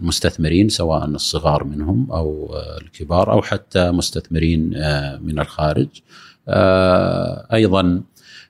المستثمرين 0.00 0.68
سواء 0.68 1.04
الصغار 1.04 1.64
منهم 1.64 2.12
أو 2.12 2.56
الكبار 2.80 3.32
أو 3.32 3.42
حتى 3.42 3.90
مستثمرين 3.90 4.68
من 5.20 5.40
الخارج. 5.40 5.88
أيضا 7.52 8.02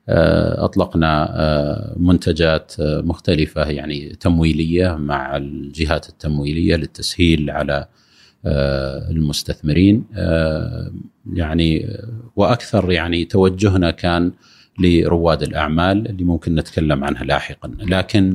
أطلقنا 0.09 1.95
منتجات 1.97 2.73
مختلفة 2.79 3.71
يعني 3.71 4.09
تمويلية 4.21 4.97
مع 4.97 5.37
الجهات 5.37 6.09
التمويلية 6.09 6.77
للتسهيل 6.77 7.51
على 7.51 7.73
آه، 7.73 7.87
المستثمرين. 9.11 10.05
آه، 10.17 10.93
يعني 11.33 11.97
وأكثر 12.37 12.93
يعني 12.93 13.25
توجهنا 13.25 13.91
كان 13.91 14.33
لرواد 14.79 15.43
الأعمال 15.43 16.09
اللي 16.09 16.25
ممكن 16.25 16.55
نتكلم 16.55 17.05
عنها 17.05 17.25
لاحقا. 17.25 17.71
لكن 17.79 18.35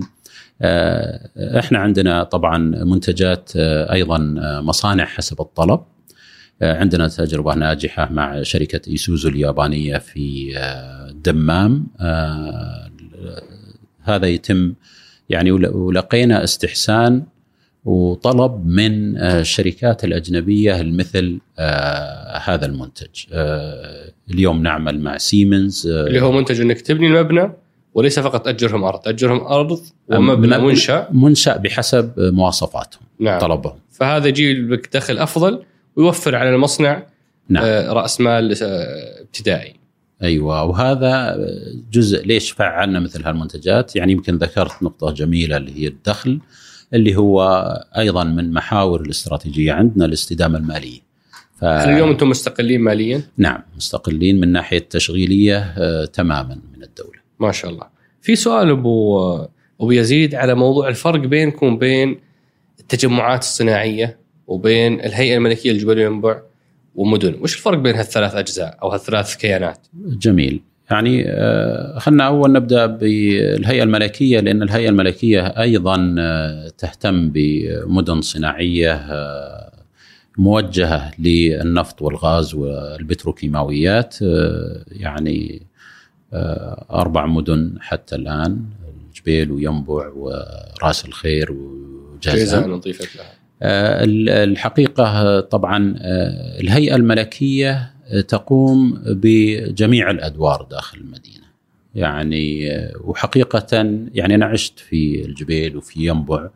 آه، 0.61 1.29
إحنا 1.59 1.79
عندنا 1.79 2.23
طبعا 2.23 2.57
منتجات 2.83 3.51
أيضا 3.55 4.17
مصانع 4.61 5.05
حسب 5.05 5.41
الطلب. 5.41 5.81
عندنا 6.61 7.07
تجربة 7.07 7.55
ناجحة 7.55 8.11
مع 8.11 8.41
شركة 8.43 8.89
إيسوزو 8.91 9.29
اليابانية 9.29 9.97
في 9.97 10.53
الدمام. 11.09 11.87
هذا 14.03 14.27
يتم 14.27 14.73
يعني 15.29 15.51
ولقينا 15.51 16.43
استحسان 16.43 17.23
وطلب 17.85 18.65
من 18.65 19.17
آه، 19.17 19.39
الشركات 19.39 20.03
الأجنبية 20.03 20.81
مثل 20.81 21.39
آه، 21.59 22.37
هذا 22.37 22.65
المنتج. 22.65 23.25
آه، 23.33 24.11
اليوم 24.31 24.63
نعمل 24.63 24.99
مع 24.99 25.17
سيمنز 25.17 25.87
اللي 25.87 26.21
هو 26.21 26.31
منتج 26.31 26.61
أنك 26.61 26.81
تبني 26.81 27.07
المبنى 27.07 27.51
وليس 27.93 28.19
فقط 28.19 28.45
تأجرهم 28.45 28.83
أرض. 28.83 28.99
تأجرهم 28.99 29.47
أرض 29.47 29.79
ومبنى 30.07 30.57
منشأ. 30.57 31.07
منشأ 31.11 31.57
بحسب 31.57 32.13
مواصفاتهم 32.17 33.01
نعم. 33.19 33.39
طلبهم. 33.39 33.79
فهذا 33.91 34.27
يجيب 34.27 34.73
لك 34.73 34.89
دخل 34.93 35.17
أفضل 35.17 35.63
ويوفر 35.95 36.35
على 36.35 36.49
المصنع 36.49 37.03
نعم. 37.49 37.63
رأس 37.89 38.21
مال 38.21 38.55
ابتدائي. 39.21 39.73
أيوه. 40.23 40.63
وهذا 40.63 41.37
جزء 41.91 42.25
ليش 42.25 42.51
فعلنا 42.51 42.99
مثل 42.99 43.23
هالمنتجات؟ 43.25 43.95
يعني 43.95 44.11
يمكن 44.11 44.35
ذكرت 44.35 44.83
نقطة 44.83 45.11
جميلة 45.11 45.57
اللي 45.57 45.83
هي 45.83 45.87
الدخل. 45.87 46.39
اللي 46.93 47.15
هو 47.15 47.41
أيضا 47.97 48.23
من 48.23 48.53
محاور 48.53 49.01
الاستراتيجية 49.01 49.73
عندنا 49.73 50.05
الاستدامة 50.05 50.57
المالية. 50.57 50.99
ف... 51.55 51.63
اليوم 51.63 52.09
أنتم 52.09 52.29
مستقلين 52.29 52.81
ماليا؟ 52.81 53.21
نعم 53.37 53.61
مستقلين 53.75 54.39
من 54.39 54.51
ناحية 54.51 54.87
تشغيلية 54.89 55.57
آه 55.57 56.05
تماما 56.05 56.59
من 56.77 56.83
الدولة. 56.83 57.19
ما 57.39 57.51
شاء 57.51 57.71
الله. 57.71 57.87
في 58.21 58.35
سؤال 58.35 58.69
أبو 58.69 59.35
أبو 59.81 59.91
يزيد 59.91 60.35
على 60.35 60.55
موضوع 60.55 60.87
الفرق 60.87 61.19
بينكم 61.19 61.73
وبين 61.73 62.19
التجمعات 62.79 63.41
الصناعية 63.41 64.17
وبين 64.47 64.99
الهيئة 64.99 65.37
الملكية 65.37 65.71
للجبال 65.71 65.97
والينبع 65.97 66.41
ومدن، 66.95 67.35
وش 67.41 67.55
الفرق 67.55 67.77
بين 67.77 67.95
هالثلاث 67.95 68.35
أجزاء 68.35 68.77
أو 68.83 68.89
هالثلاث 68.89 69.35
كيانات؟ 69.35 69.87
جميل. 69.93 70.61
يعني 70.91 71.23
آه، 71.27 71.99
خلنا 71.99 72.23
أول 72.27 72.51
نبدأ 72.51 72.85
بالهيئة 72.85 73.83
الملكية 73.83 74.39
لأن 74.39 74.63
الهيئة 74.63 74.89
الملكية 74.89 75.41
أيضا 75.41 76.15
آه، 76.19 76.69
تهتم 76.77 77.29
بمدن 77.29 78.21
صناعية 78.21 78.93
آه، 78.93 79.71
موجهة 80.37 81.11
للنفط 81.19 82.01
والغاز 82.01 82.55
والبتروكيماويات 82.55 84.15
يعني 84.91 85.61
أربع 86.91 87.25
مدن 87.25 87.77
حتى 87.79 88.15
الآن 88.15 88.61
جبيل 89.15 89.51
وينبع 89.51 90.07
وراس 90.15 91.05
الخير 91.05 91.51
وجازان 91.51 92.69
نضيفت 92.69 93.15
لها. 93.15 93.39
الحقيقة 94.43 95.39
طبعا 95.39 95.95
الهيئة 96.59 96.95
الملكية 96.95 97.91
تقوم 98.27 99.01
بجميع 99.05 100.11
الأدوار 100.11 100.67
داخل 100.71 100.97
المدينة. 100.97 101.49
يعني 101.95 102.69
وحقيقة 103.03 103.67
يعني 104.13 104.35
أنا 104.35 104.45
عشت 104.45 104.79
في 104.79 105.25
الجبيل 105.25 105.77
وفي 105.77 106.07
ينبع. 106.07 106.49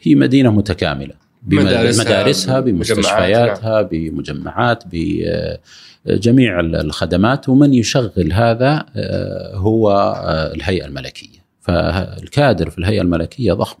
هي 0.00 0.14
مدينة 0.14 0.50
متكاملة. 0.50 1.14
بمدارسها, 1.42 2.04
مدارسها 2.04 2.60
بمستشفياتها. 2.60 3.82
بمجمعات 3.82 4.84
بجميع 4.92 6.60
الخدمات. 6.60 7.48
ومن 7.48 7.74
يشغل 7.74 8.32
هذا 8.32 8.86
آه، 8.96 9.56
هو 9.56 9.90
آه، 9.90 10.54
الهيئة 10.54 10.86
الملكية. 10.86 11.38
فالكادر 11.60 12.70
في 12.70 12.78
الهيئة 12.78 13.02
الملكية 13.02 13.52
ضخم. 13.52 13.78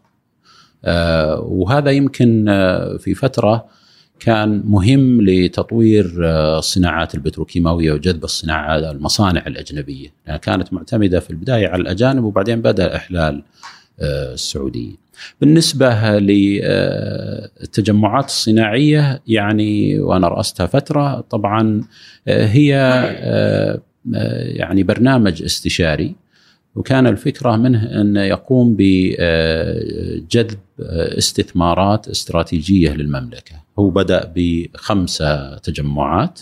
آه، 0.84 1.40
وهذا 1.40 1.90
يمكن 1.90 2.44
في 2.98 3.14
فترة 3.14 3.77
كان 4.20 4.62
مهم 4.64 5.22
لتطوير 5.22 6.20
آه، 6.24 6.58
الصناعات 6.58 7.14
البتروكيماوية 7.14 7.92
وجذب 7.92 8.24
الصناعات 8.24 8.82
المصانع 8.82 9.46
الأجنبية، 9.46 10.12
يعني 10.26 10.38
كانت 10.38 10.72
معتمدة 10.72 11.20
في 11.20 11.30
البداية 11.30 11.68
على 11.68 11.82
الأجانب 11.82 12.24
وبعدين 12.24 12.62
بدأ 12.62 12.96
إحلال 12.96 13.42
آه، 14.00 14.34
السعودية. 14.34 15.08
بالنسبة 15.40 16.18
للتجمعات 16.18 16.64
الصناعية 18.24 19.22
يعني 19.26 19.98
وأنا 20.00 20.28
رأستها 20.28 20.66
فترة 20.66 21.20
طبعا 21.20 21.84
آه، 22.28 22.46
هي 22.46 22.70
يعني 24.56 24.82
برنامج 24.82 25.42
استشاري 25.42 26.14
وكان 26.78 27.06
الفكرة 27.06 27.56
منه 27.56 28.00
أن 28.00 28.16
يقوم 28.16 28.76
بجذب 28.78 30.58
استثمارات 31.18 32.08
استراتيجية 32.08 32.94
للمملكة. 32.94 33.54
هو 33.78 33.90
بدأ 33.90 34.32
بخمسة 34.36 35.58
تجمعات. 35.58 36.40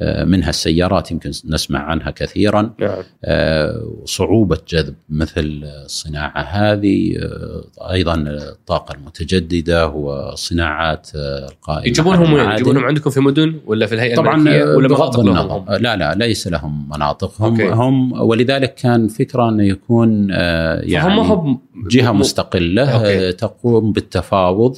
منها 0.00 0.48
السيارات 0.48 1.10
يمكن 1.10 1.30
نسمع 1.44 1.78
عنها 1.80 2.10
كثيرا 2.10 2.74
نعم. 2.80 3.02
آه، 3.24 4.02
صعوبة 4.04 4.58
جذب 4.68 4.94
مثل 5.08 5.62
الصناعة 5.84 6.40
هذه 6.40 7.18
آه، 7.18 7.92
أيضا 7.92 8.14
الطاقة 8.14 8.94
المتجددة 8.94 9.88
والصناعات 9.88 11.10
القائمة 11.14 11.86
يجيبونهم 11.86 12.32
وين؟ 12.32 12.50
يجيبونهم 12.50 12.84
عندكم 12.84 13.10
في 13.10 13.20
مدن 13.20 13.60
ولا 13.66 13.86
في 13.86 13.94
الهيئة 13.94 14.16
طبعا 14.16 14.40
ولا 14.74 14.88
مناطق 14.88 15.20
لهم؟ 15.20 15.64
لا 15.68 15.96
لا 15.96 16.14
ليس 16.14 16.48
لهم 16.48 16.88
مناطق 16.88 17.42
هم 17.42 17.60
okay. 17.60 17.68
هم 17.68 18.12
ولذلك 18.12 18.74
كان 18.74 19.08
فكرة 19.08 19.48
أنه 19.48 19.64
يكون 19.64 20.30
يعني 20.30 21.20
هم 21.20 21.60
جهة 21.90 22.12
مستقلة 22.12 22.90
okay. 22.90 23.32
تقوم 23.32 23.92
بالتفاوض 23.92 24.76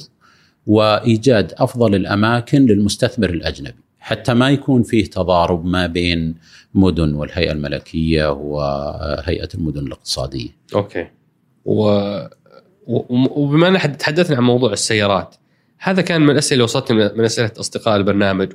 وإيجاد 0.67 1.53
أفضل 1.57 1.95
الأماكن 1.95 2.65
للمستثمر 2.65 3.29
الأجنبي 3.29 3.80
حتى 4.01 4.33
ما 4.33 4.49
يكون 4.49 4.83
فيه 4.83 5.05
تضارب 5.05 5.65
ما 5.65 5.87
بين 5.87 6.35
مدن 6.73 7.13
والهيئة 7.13 7.51
الملكية 7.51 8.31
وهيئة 8.31 9.49
المدن 9.55 9.87
الاقتصادية. 9.87 10.49
أوكي. 10.75 11.07
و... 11.65 12.07
وبما 12.87 13.67
أن 13.67 13.97
تحدثنا 13.97 14.37
عن 14.37 14.43
موضوع 14.43 14.73
السيارات 14.73 15.35
هذا 15.79 16.01
كان 16.01 16.21
من 16.21 16.29
الأسئلة 16.29 16.53
اللي 16.53 16.63
وصلتني 16.63 17.09
من 17.15 17.25
أسئلة 17.25 17.51
أصدقاء 17.59 17.95
البرنامج 17.97 18.53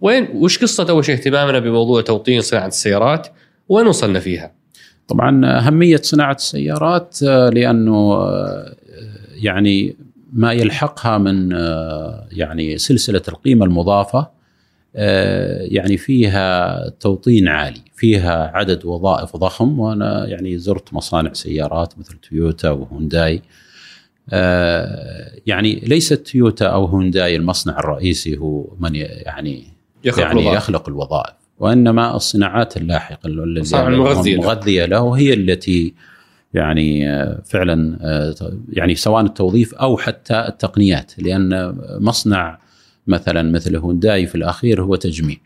وين 0.00 0.28
وش 0.34 0.58
قصة 0.58 0.86
أول 0.90 1.04
شيء 1.04 1.14
اهتمامنا 1.14 1.58
بموضوع 1.58 2.00
توطين 2.00 2.40
صناعة 2.40 2.66
السيارات 2.66 3.28
وين 3.68 3.86
وصلنا 3.86 4.20
فيها؟ 4.20 4.52
طبعا 5.08 5.58
أهمية 5.58 6.00
صناعة 6.02 6.34
السيارات 6.34 7.18
آه، 7.22 7.48
لأنه 7.48 8.14
آه، 8.14 8.76
يعني 9.34 9.96
ما 10.32 10.52
يلحقها 10.52 11.18
من 11.18 11.52
آه، 11.52 12.26
يعني 12.32 12.78
سلسلة 12.78 13.22
القيمة 13.28 13.66
المضافة 13.66 14.37
يعني 15.70 15.96
فيها 15.96 16.88
توطين 16.88 17.48
عالي 17.48 17.80
فيها 17.94 18.50
عدد 18.54 18.84
وظائف 18.84 19.36
ضخم 19.36 19.78
وأنا 19.80 20.26
يعني 20.26 20.58
زرت 20.58 20.94
مصانع 20.94 21.32
سيارات 21.32 21.98
مثل 21.98 22.18
تويوتا 22.18 22.70
وهونداي 22.70 23.42
يعني 25.46 25.74
ليست 25.74 26.14
تويوتا 26.14 26.66
أو 26.66 26.84
هونداي 26.84 27.36
المصنع 27.36 27.78
الرئيسي 27.78 28.38
هو 28.38 28.66
من 28.80 28.94
يعني 28.94 29.64
يخلق 30.04 30.22
يعني 30.22 30.40
الوظائف. 30.40 30.56
يخلق 30.56 30.88
الوظائف 30.88 31.34
وإنما 31.58 32.16
الصناعات 32.16 32.76
اللاحقة 32.76 33.26
اللي 33.26 33.60
الصناعة 33.60 33.88
المغذية 33.88 34.36
له. 34.36 34.42
المغذيه 34.42 34.84
له 34.84 35.12
هي 35.12 35.34
التي 35.34 35.94
يعني 36.54 37.10
آه، 37.10 37.42
فعلا 37.44 37.98
آه، 38.02 38.34
يعني 38.72 38.94
سواء 38.94 39.24
التوظيف 39.24 39.74
أو 39.74 39.96
حتى 39.96 40.44
التقنيات 40.48 41.12
لأن 41.18 41.78
مصنع 42.00 42.58
مثلا 43.08 43.42
مثل 43.42 43.76
هونداي 43.76 44.26
في 44.26 44.34
الأخير 44.34 44.82
هو 44.82 44.96
تجميع. 44.96 45.36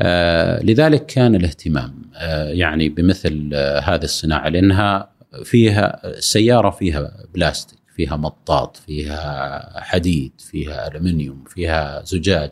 آه، 0.00 0.62
لذلك 0.62 1.06
كان 1.06 1.34
الاهتمام 1.34 2.02
آه، 2.16 2.48
يعني 2.48 2.88
بمثل 2.88 3.50
آه، 3.54 3.80
هذه 3.80 4.04
الصناعة 4.04 4.48
لأنها 4.48 5.10
فيها 5.44 6.06
السياره 6.06 6.70
فيها 6.70 7.12
بلاستيك 7.34 7.78
فيها 7.96 8.16
مطاط 8.16 8.76
فيها 8.76 9.80
حديد 9.80 10.32
فيها 10.38 10.88
الومنيوم 10.88 11.44
فيها 11.46 12.02
زجاج. 12.04 12.50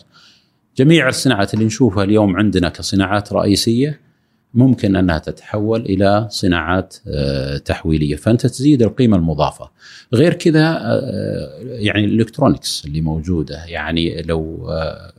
جميع 0.76 1.08
الصناعات 1.08 1.54
اللي 1.54 1.64
نشوفها 1.64 2.04
اليوم 2.04 2.36
عندنا 2.36 2.68
كصناعات 2.68 3.32
رئيسية 3.32 4.00
ممكن 4.54 4.96
أنها 4.96 5.18
تتحول 5.18 5.80
إلى 5.80 6.26
صناعات 6.30 6.96
آه، 7.08 7.56
تحويلية. 7.56 8.16
فأنت 8.16 8.46
تزيد 8.46 8.82
القيمة 8.82 9.16
المضافة. 9.16 9.70
غير 10.14 10.34
كذا 10.34 10.78
آه، 10.82 11.60
يعني 11.60 12.04
الالكترونكس 12.04 12.84
اللي 12.86 13.00
موجودة. 13.00 13.64
يعني 13.64 14.22
لو 14.22 14.68
آه، 14.70 15.12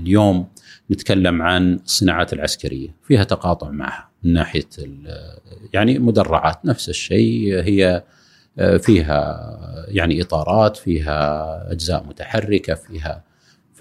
اليوم 0.00 0.46
نتكلم 0.90 1.42
عن 1.42 1.74
الصناعات 1.74 2.32
العسكرية 2.32 2.88
فيها 3.02 3.24
تقاطع 3.24 3.70
معها 3.70 4.10
من 4.22 4.32
ناحية 4.32 4.68
يعني 5.72 5.98
مدرعات. 5.98 6.64
نفس 6.64 6.88
الشيء 6.88 7.60
هي 7.62 8.02
آه، 8.58 8.76
فيها 8.76 9.58
يعني 9.88 10.22
إطارات 10.22 10.76
فيها 10.76 11.72
أجزاء 11.72 12.04
متحركة 12.06 12.74
فيها 12.74 13.24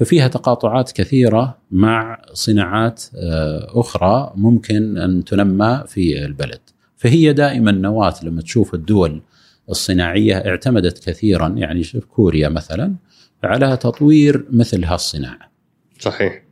ففيها 0.01 0.27
تقاطعات 0.27 0.91
كثيرة 0.91 1.57
مع 1.71 2.21
صناعات 2.33 3.03
آه، 3.15 3.67
أخرى 3.79 4.33
ممكن 4.35 4.97
أن 4.97 5.23
تنمى 5.23 5.83
في 5.87 6.25
البلد. 6.25 6.59
فهي 6.97 7.33
دائما 7.33 7.71
نواة 7.71 8.13
لما 8.23 8.41
تشوف 8.41 8.73
الدول 8.73 9.21
الصناعية 9.69 10.37
اعتمدت 10.37 11.09
كثيرا 11.09 11.47
يعني 11.47 11.83
شوف 11.83 12.05
كوريا 12.05 12.49
مثلا 12.49 12.95
على 13.43 13.77
تطوير 13.77 14.45
مثل 14.51 14.83
هالصناعة. 14.83 15.51
صحيح. 15.99 16.43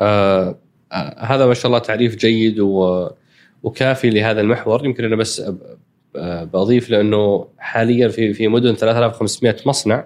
آه 0.00 0.58
هذا 1.18 1.46
ما 1.46 1.54
شاء 1.54 1.66
الله 1.66 1.78
تعريف 1.78 2.16
جيد 2.16 2.60
وكافي 3.62 4.10
لهذا 4.10 4.40
المحور. 4.40 4.84
يمكن 4.84 5.04
أنا 5.04 5.16
بس 5.16 5.42
بضيف 6.52 6.90
لأنه 6.90 7.48
حاليا 7.58 8.08
في 8.08 8.34
في 8.34 8.48
مدن 8.48 8.74
3500 8.74 9.56
مصنع. 9.66 10.04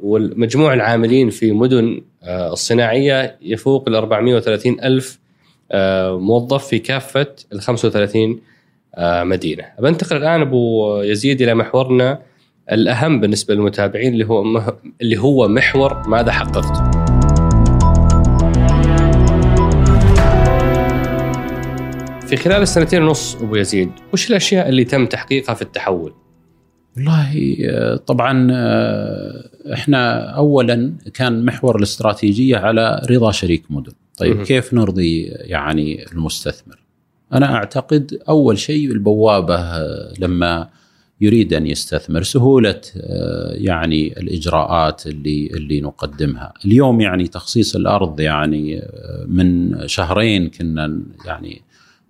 والمجموع 0.00 0.74
العاملين 0.74 1.30
في 1.30 1.52
مدن 1.52 2.00
آه، 2.22 2.52
الصناعية 2.52 3.38
يفوق 3.42 3.88
ال 3.88 3.94
430 3.94 4.80
ألف 4.80 5.18
آه، 5.72 6.18
موظف 6.18 6.66
في 6.66 6.78
كافة 6.78 7.26
ال 7.52 7.60
35 7.60 8.40
آه، 8.94 9.24
مدينة. 9.24 9.64
بنتقل 9.78 10.16
الآن 10.16 10.40
أبو 10.40 10.96
يزيد 11.02 11.42
إلى 11.42 11.54
محورنا 11.54 12.22
الأهم 12.72 13.20
بالنسبة 13.20 13.54
للمتابعين 13.54 14.12
اللي 14.12 14.26
هو 14.26 14.62
اللي 15.00 15.18
هو 15.18 15.48
محور 15.48 16.08
ماذا 16.08 16.32
حققت؟ 16.32 17.02
في 22.26 22.36
خلال 22.36 22.62
السنتين 22.62 23.02
ونص 23.02 23.36
أبو 23.36 23.56
يزيد 23.56 23.90
وش 24.12 24.30
الأشياء 24.30 24.68
اللي 24.68 24.84
تم 24.84 25.06
تحقيقها 25.06 25.54
في 25.54 25.62
التحول؟ 25.62 26.21
والله 26.96 27.56
آه، 27.64 27.96
طبعا 27.96 28.48
آه، 28.52 29.48
إحنا 29.72 30.30
اولا 30.30 30.92
كان 31.14 31.44
محور 31.44 31.76
الاستراتيجية 31.76 32.56
على 32.56 33.06
رضا 33.10 33.30
شريك 33.30 33.64
مدن 33.70 33.92
طيب. 34.18 34.42
كيف 34.42 34.74
نرضي 34.74 35.22
يعني 35.24 36.06
المستثمر؟ 36.12 36.78
أنا 37.32 37.54
أعتقد 37.54 38.18
أول 38.28 38.58
شيء 38.58 38.90
البوابة 38.92 39.56
آه، 39.56 40.12
لما 40.18 40.68
يريد 41.20 41.54
أن 41.54 41.66
يستثمر 41.66 42.22
سهولة 42.22 42.80
يعني 43.50 44.20
الإجراءات 44.20 45.06
اللي 45.06 45.46
اللي 45.46 45.80
نقدمها. 45.80 46.52
اليوم 46.64 47.00
يعني 47.00 47.28
تخصيص 47.28 47.76
الأرض 47.76 48.20
يعني 48.20 48.82
من 49.26 49.78
شهرين 49.88 50.50
كنا 50.50 51.00
يعني 51.26 51.62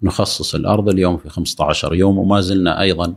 نخصص 0.02 0.54
الأرض 0.54 0.88
اليوم 0.88 1.16
في 1.16 1.28
15 1.28 1.94
يوم 1.94 2.18
وما 2.18 2.40
زلنا 2.40 2.80
أيضا 2.80 3.14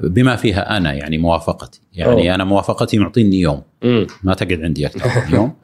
بما 0.00 0.36
فيها 0.36 0.76
أنا 0.76 0.92
يعني 0.92 1.18
موافقتي. 1.18 1.80
يعني 1.92 2.28
أوه. 2.28 2.34
أنا 2.34 2.44
موافقتي 2.44 2.98
معطيني 2.98 3.40
يوم. 3.40 3.62
ما 4.22 4.34
تقعد 4.34 4.62
عندي 4.62 4.86
أكثر 4.86 5.26
من 5.28 5.34
يوم. 5.34 5.54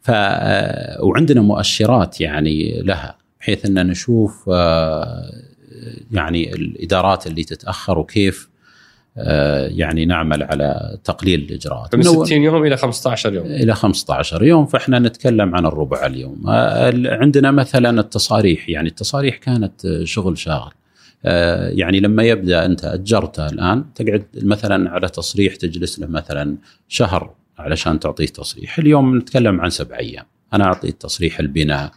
ف 0.00 0.10
آه، 0.14 1.04
وعندنا 1.04 1.40
مؤشرات 1.40 2.20
يعني 2.20 2.80
لها 2.82 3.16
بحيث 3.40 3.66
ان 3.66 3.86
نشوف 3.86 4.50
آه، 4.52 5.32
يعني 6.12 6.52
الإدارات 6.54 7.26
اللي 7.26 7.44
تتأخر 7.44 7.98
وكيف 7.98 8.48
آه، 9.18 9.66
يعني 9.68 10.04
نعمل 10.04 10.42
على 10.42 10.98
تقليل 11.04 11.40
الإجراءات. 11.40 11.94
من 11.94 12.00
من 12.00 12.06
أول- 12.06 12.24
60 12.24 12.42
يوم 12.42 12.66
إلى 12.66 12.76
15 12.76 13.34
يوم. 13.34 13.46
إلى 13.46 13.74
15 13.74 14.42
يوم 14.42 14.66
فإحنا 14.66 14.98
نتكلم 14.98 15.54
عن 15.54 15.66
الربع 15.66 16.06
اليوم. 16.06 16.42
ال- 16.48 17.06
عندنا 17.22 17.50
مثلا 17.50 18.00
التصاريح. 18.00 18.68
يعني 18.68 18.88
التصاريح 18.88 19.36
كانت 19.36 20.02
شغل 20.04 20.38
شاغل. 20.38 20.72
يعني 21.70 22.00
لما 22.00 22.22
يبدأ 22.22 22.66
أنت 22.66 22.84
اجرته 22.84 23.46
الآن 23.46 23.84
تقعد 23.94 24.24
مثلا 24.42 24.90
على 24.90 25.08
تصريح 25.08 25.56
تجلس 25.56 25.98
له 25.98 26.06
مثلا 26.06 26.56
شهر 26.88 27.34
علشان 27.58 28.00
تعطيه 28.00 28.26
تصريح. 28.26 28.78
اليوم 28.78 29.18
نتكلم 29.18 29.60
عن 29.60 29.70
سبع 29.70 29.98
أيام. 29.98 30.24
أنا 30.52 30.64
اعطيه 30.64 30.90
تصريح 30.90 31.38
البناء 31.38 31.92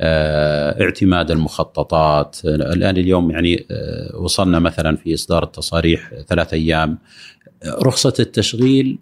آه، 0.00 0.82
اعتماد 0.82 1.30
المخططات. 1.30 2.36
آه، 2.44 2.54
الآن 2.54 2.96
اليوم 2.96 3.30
يعني 3.30 3.66
آه، 3.70 4.16
وصلنا 4.16 4.58
مثلا 4.58 4.96
في 4.96 5.14
إصدار 5.14 5.44
التصاريح 5.44 6.10
ثلاث 6.28 6.54
أيام. 6.54 6.98
آه، 7.62 7.78
رخصة 7.82 8.14
التشغيل 8.20 8.98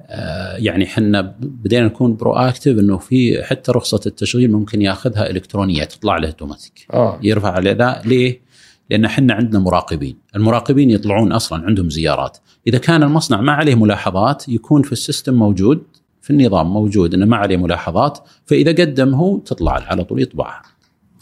آه، 0.00 0.56
يعني 0.56 0.86
حنا 0.86 1.34
بدينا 1.40 1.86
نكون 1.86 2.16
proactive 2.16 2.72
إنه 2.72 2.98
في 2.98 3.42
حتى 3.44 3.72
رخصة 3.72 4.00
التشغيل 4.06 4.52
ممكن 4.52 4.82
ياخذها 4.82 5.30
إلكترونية 5.30 5.84
تطلع 5.84 6.16
له 6.16 6.28
اوتوماتيك 6.28 6.86
آه. 6.92 7.20
يرفع 7.22 7.50
عليه 7.50 7.72
ذا. 7.72 8.02
ليه؟ 8.04 8.45
لأن 8.90 9.04
إحنا 9.04 9.34
عندنا 9.34 9.58
مراقبين، 9.58 10.16
المراقبين 10.36 10.90
يطلعون 10.90 11.32
أصلا 11.32 11.64
عندهم 11.66 11.90
زيارات، 11.90 12.38
إذا 12.66 12.78
كان 12.78 13.02
المصنع 13.02 13.40
ما 13.40 13.52
عليه 13.52 13.74
ملاحظات 13.74 14.48
يكون 14.48 14.82
في 14.82 14.92
ال 14.92 14.98
system 14.98 15.34
موجود 15.34 15.82
في 16.22 16.30
النظام 16.30 16.72
موجود 16.72 17.14
إنه 17.14 17.26
ما 17.26 17.36
عليه 17.36 17.56
ملاحظات، 17.56 18.18
فإذا 18.46 18.70
قدم 18.70 19.14
هو 19.14 19.38
تطلع 19.38 19.72
على 19.72 20.04
طول 20.04 20.22
يطبعها. 20.22 20.62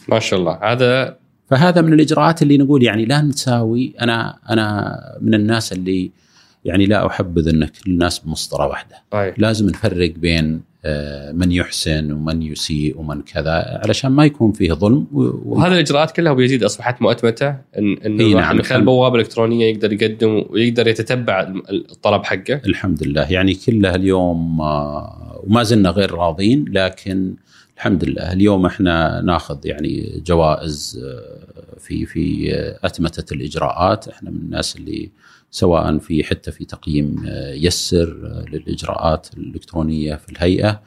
ما 0.09 0.19
شاء 0.19 0.39
الله. 0.39 0.59
هذا 0.63 1.17
فهذا 1.49 1.81
من 1.81 1.93
الإجراءات 1.93 2.41
اللي 2.41 2.57
نقول 2.57 2.83
يعني 2.83 3.05
لا 3.05 3.21
نساوي 3.21 3.93
أنا 4.01 4.37
أنا 4.49 4.95
من 5.21 5.33
الناس 5.33 5.73
اللي 5.73 6.11
يعني 6.65 6.85
لا 6.85 7.07
أحبذ 7.07 7.47
ان 7.47 7.65
كل 7.65 7.91
الناس 7.91 8.19
بمسطرة 8.19 8.67
واحدة. 8.67 8.95
طيب 9.11 9.33
لازم 9.37 9.69
نفرق 9.69 10.11
بين 10.11 10.61
آه، 10.87 11.31
من 11.31 11.51
يحسن 11.51 12.11
ومن 12.11 12.41
يسيء 12.41 12.99
ومن 12.99 13.21
كذا 13.21 13.81
علشان 13.85 14.11
ما 14.11 14.25
يكون 14.25 14.51
فيه 14.51 14.73
ظلم 14.73 15.07
و- 15.13 15.41
وهذه 15.45 15.73
الإجراءات 15.73 16.11
كلها 16.11 16.31
أبو 16.31 16.41
يزيد 16.41 16.63
أصبحت 16.63 17.01
مؤتمتة 17.01 17.47
ان 17.49 17.97
انه 18.05 18.23
نعم. 18.33 18.55
من 18.55 18.61
خلال 18.63 18.85
بوابه 18.85 19.19
الكترونيه 19.19 19.65
يقدر 19.73 19.93
يقدم 19.93 20.45
ويقدر 20.49 20.87
يتتبع 20.87 21.53
الطلب 21.69 22.23
حقه 22.23 22.61
الحمد 22.65 23.03
لله 23.03 23.31
يعني 23.31 23.53
كلها 23.53 23.95
اليوم 23.95 24.61
آه، 24.61 25.41
وما 25.47 25.63
زلنا 25.63 25.89
غير 25.89 26.11
راضين 26.11 26.65
لكن 26.71 27.33
الحمد 27.77 28.03
لله 28.03 28.33
اليوم 28.33 28.65
إحنا 28.65 29.21
ناخذ 29.21 29.57
يعني 29.65 30.21
جوائز 30.25 31.03
آه، 31.05 31.79
في 31.79 32.05
في 32.05 32.51
أتمتة 32.83 33.33
الإجراءات 33.33 34.07
إحنا 34.07 34.29
من 34.29 34.37
الناس 34.37 34.75
اللي 34.75 35.09
سواء 35.55 35.97
في 35.97 36.23
حتى 36.23 36.51
في 36.51 36.65
تقييم 36.65 37.23
آه، 37.27 37.53
يسر 37.53 38.21
آه، 38.25 38.45
للإجراءات 38.51 39.27
الإلكترونية 39.37 40.15
في 40.15 40.31
الهيئة. 40.31 40.81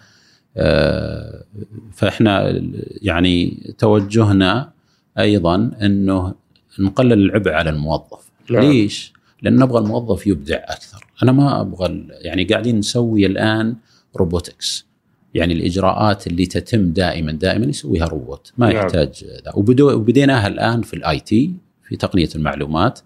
آه، 0.56 1.44
فإحنا 1.92 2.62
يعني 3.02 3.62
توجهنا 3.78 4.72
أيضا 5.18 5.70
إنه 5.82 6.34
نقلل 6.78 7.12
العبء 7.12 7.50
على 7.50 7.70
الموظف. 7.70 8.30
نعم. 8.50 8.62
ليش؟ 8.62 9.12
لأن 9.42 9.56
نبغى 9.56 9.78
الموظف 9.78 10.26
يبدع 10.26 10.56
أكثر، 10.56 11.06
أنا 11.22 11.32
ما 11.32 11.60
أبغى 11.60 12.06
يعني 12.10 12.44
قاعدين 12.44 12.78
نسوي 12.78 13.26
الآن 13.26 13.76
robotics 14.16 14.86
يعني 15.34 15.52
الإجراءات 15.52 16.26
اللي 16.26 16.46
تتم 16.46 16.90
دائما 16.90 17.32
دائما 17.32 17.66
يسويها 17.66 18.06
روبوت 18.06 18.52
ما 18.58 18.66
نعم. 18.66 18.76
يحتاج 18.76 19.24
ذا. 19.24 19.52
وبديناها 19.84 20.46
الآن 20.46 20.82
في 20.82 20.94
ال 20.94 21.20
IT 21.20 21.52
في 21.88 21.96
تقنية 21.96 22.28
المعلومات. 22.36 23.00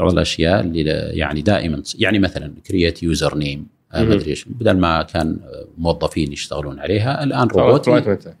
بعض 0.00 0.12
الأشياء 0.12 0.60
اللي 0.60 0.82
يعني 1.12 1.42
دائما 1.42 1.82
يعني 1.98 2.18
مثلا 2.18 2.52
create 2.66 3.02
username 3.02 3.66
ما 3.94 4.14
أدري 4.14 4.30
إيش 4.30 4.44
بدل 4.44 4.76
ما 4.76 5.02
كان 5.02 5.38
موظفين 5.78 6.32
يشتغلون 6.32 6.80
عليها 6.80 7.24
الآن 7.24 7.48
روبوت 7.48 7.88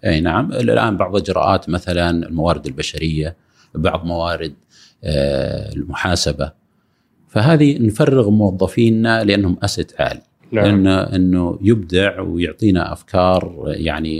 إي 0.04 0.20
نعم 0.20 0.52
الآن 0.52 0.96
بعض 0.96 1.16
إجراءات 1.16 1.68
مثلا 1.68 2.10
الموارد 2.10 2.66
البشرية 2.66 3.36
بعض 3.74 4.04
موارد 4.04 4.54
آه، 5.04 5.72
المحاسبة. 5.72 6.52
فهذه 7.28 7.78
نفرغ 7.78 8.30
موظفينا 8.30 9.24
لأنهم 9.24 9.56
اسد 9.62 9.92
عالي. 9.98 10.20
نعم. 10.52 10.64
انه 10.64 11.02
إنه 11.02 11.58
يبدع 11.62 12.20
ويعطينا 12.20 12.92
أفكار 12.92 13.64
يعني 13.66 14.18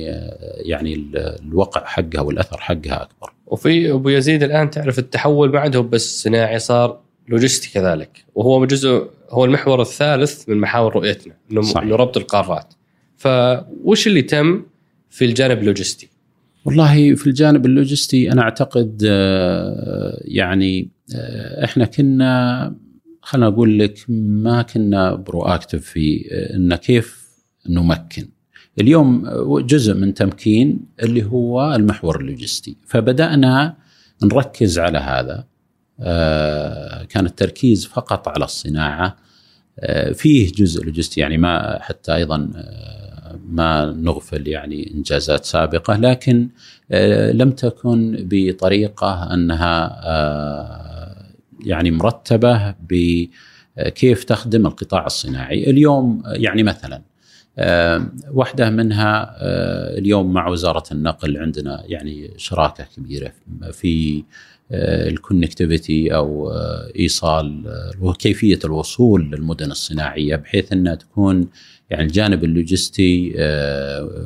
يعني 0.57 1.11
الوقع 1.15 1.85
حقها 1.85 2.21
والأثر 2.21 2.57
حقها 2.61 3.03
أكبر. 3.03 3.33
وفي 3.47 3.93
أبو 3.93 4.09
يزيد 4.09 4.43
الآن 4.43 4.71
تعرف 4.71 4.99
التحول 4.99 5.53
ما 5.53 5.61
عندهم 5.61 5.89
بس 5.89 6.23
صناعي 6.23 6.59
صار 6.59 7.01
لوجستي 7.29 7.71
كذلك. 7.73 8.25
وهو 8.35 8.65
جزء 8.65 9.11
هو 9.31 9.45
المحور 9.45 9.83
الثالث 9.83 10.49
من 10.49 10.57
محاور 10.57 10.95
رؤيتنا 10.95 11.35
إنه 11.53 11.83
إنه 11.83 11.97
ربط 11.97 12.17
القارات. 12.17 12.75
فوش 13.17 14.07
اللي 14.07 14.23
تم 14.23 14.63
في 15.11 15.25
الجانب 15.25 15.59
اللوجستي؟ 15.59 16.09
والله 16.65 17.15
في 17.15 17.27
الجانب 17.27 17.67
اللوجستي 17.67 18.33
أنا 18.33 18.43
أعتقد 18.43 19.03
آه، 19.07 20.21
يعني 20.25 20.91
آه، 21.15 21.65
إحنا 21.65 21.85
كنا 21.85 22.75
خلنا 23.23 23.47
أقول 23.47 23.79
لك 23.79 24.05
ما 24.09 24.63
كنا 24.63 25.15
proactive 25.15 25.85
في 25.85 26.29
إن 26.55 26.75
كيف 26.75 27.31
نمكن. 27.69 28.29
اليوم 28.81 29.29
جزء 29.61 29.95
من 29.95 30.15
تمكين 30.15 30.81
اللي 31.03 31.25
هو 31.25 31.75
المحور 31.75 32.21
اللوجستي. 32.21 32.77
فبدأنا 32.87 33.77
نركز 34.23 34.79
على 34.79 34.99
هذا. 34.99 35.35
آه، 35.35 35.50
كان 37.09 37.27
التركيز 37.27 37.87
فقط 37.87 38.29
على 38.29 38.45
الصناعة. 38.45 39.17
آه، 39.81 40.13
فيه 40.13 40.53
جزء 40.53 40.85
لوجستي 40.85 41.21
يعني 41.21 41.39
ما 41.39 41.79
حتى 41.83 42.15
أيضا 42.15 42.51
آه، 42.57 43.39
ما 43.49 43.93
نغفل 43.93 44.49
يعني 44.49 44.93
إنجازات 44.95 45.45
سابقة 45.45 45.97
لكن 45.97 46.49
لم 47.33 47.51
تكن 47.51 48.17
بطريقة 48.31 49.35
أنها 49.35 50.01
يعني 51.65 51.91
مرتبة 51.91 52.75
بكيف 52.91 54.25
تخدم 54.25 54.67
القطاع 54.67 55.07
الصناعي. 55.07 55.71
اليوم 55.71 56.23
يعني 56.27 56.63
مثلا 56.63 57.03
آه، 57.59 58.07
واحدة 58.33 58.71
منها 58.71 59.37
آه، 59.39 59.99
اليوم 59.99 60.33
مع 60.33 60.49
وزارة 60.49 60.85
النقل 60.93 61.37
عندنا 61.37 61.83
يعني 61.87 62.31
شراكة 62.37 62.85
كبيرة 62.97 63.33
في 63.73 64.19
آه، 64.19 64.23
ال 64.73 64.84
connectivity 64.84 66.15
أو 66.15 66.53
إيصال 66.99 67.65
وكيفيه 68.01 68.59
الوصول 68.65 69.31
للمدن 69.31 69.71
الصناعية 69.71 70.37
بحيث 70.37 70.73
إنها 70.73 70.95
تكون 70.95 71.49
يعني 71.91 72.03
الجانب 72.03 72.45
اللوجستي 72.45 73.35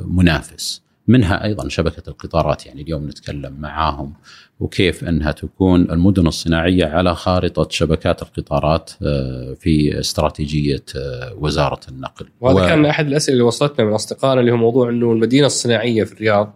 منافس 0.05 0.85
منها 1.07 1.43
أيضا 1.43 1.69
شبكة 1.69 2.09
القطارات 2.09 2.65
يعني 2.65 2.81
اليوم 2.81 3.07
نتكلم 3.07 3.53
معاهم 3.59 4.13
وكيف 4.59 5.03
إنها 5.03 5.31
تكون 5.31 5.81
المدن 5.81 6.27
الصناعية 6.27 6.85
على 6.85 7.15
خارطة 7.15 7.67
شبكات 7.69 8.21
القطارات 8.21 8.91
آه، 9.03 9.55
في 9.59 9.99
استراتيجية 9.99 10.83
آه، 10.95 11.33
وزارة 11.39 11.79
النقل. 11.89 12.27
وهذا 12.41 12.65
و... 12.65 12.67
كان 12.67 12.85
أحد 12.85 13.07
الأسئلة 13.07 13.33
اللي 13.33 13.43
وصلتنا 13.43 13.85
من 13.85 13.93
أصدقائنا 13.93 14.41
اللي 14.41 14.51
هو 14.51 14.57
موضوع 14.57 14.89
إنه 14.89 15.11
المدينة 15.11 15.45
الصناعية 15.45 16.03
في 16.03 16.13
الرياض 16.13 16.53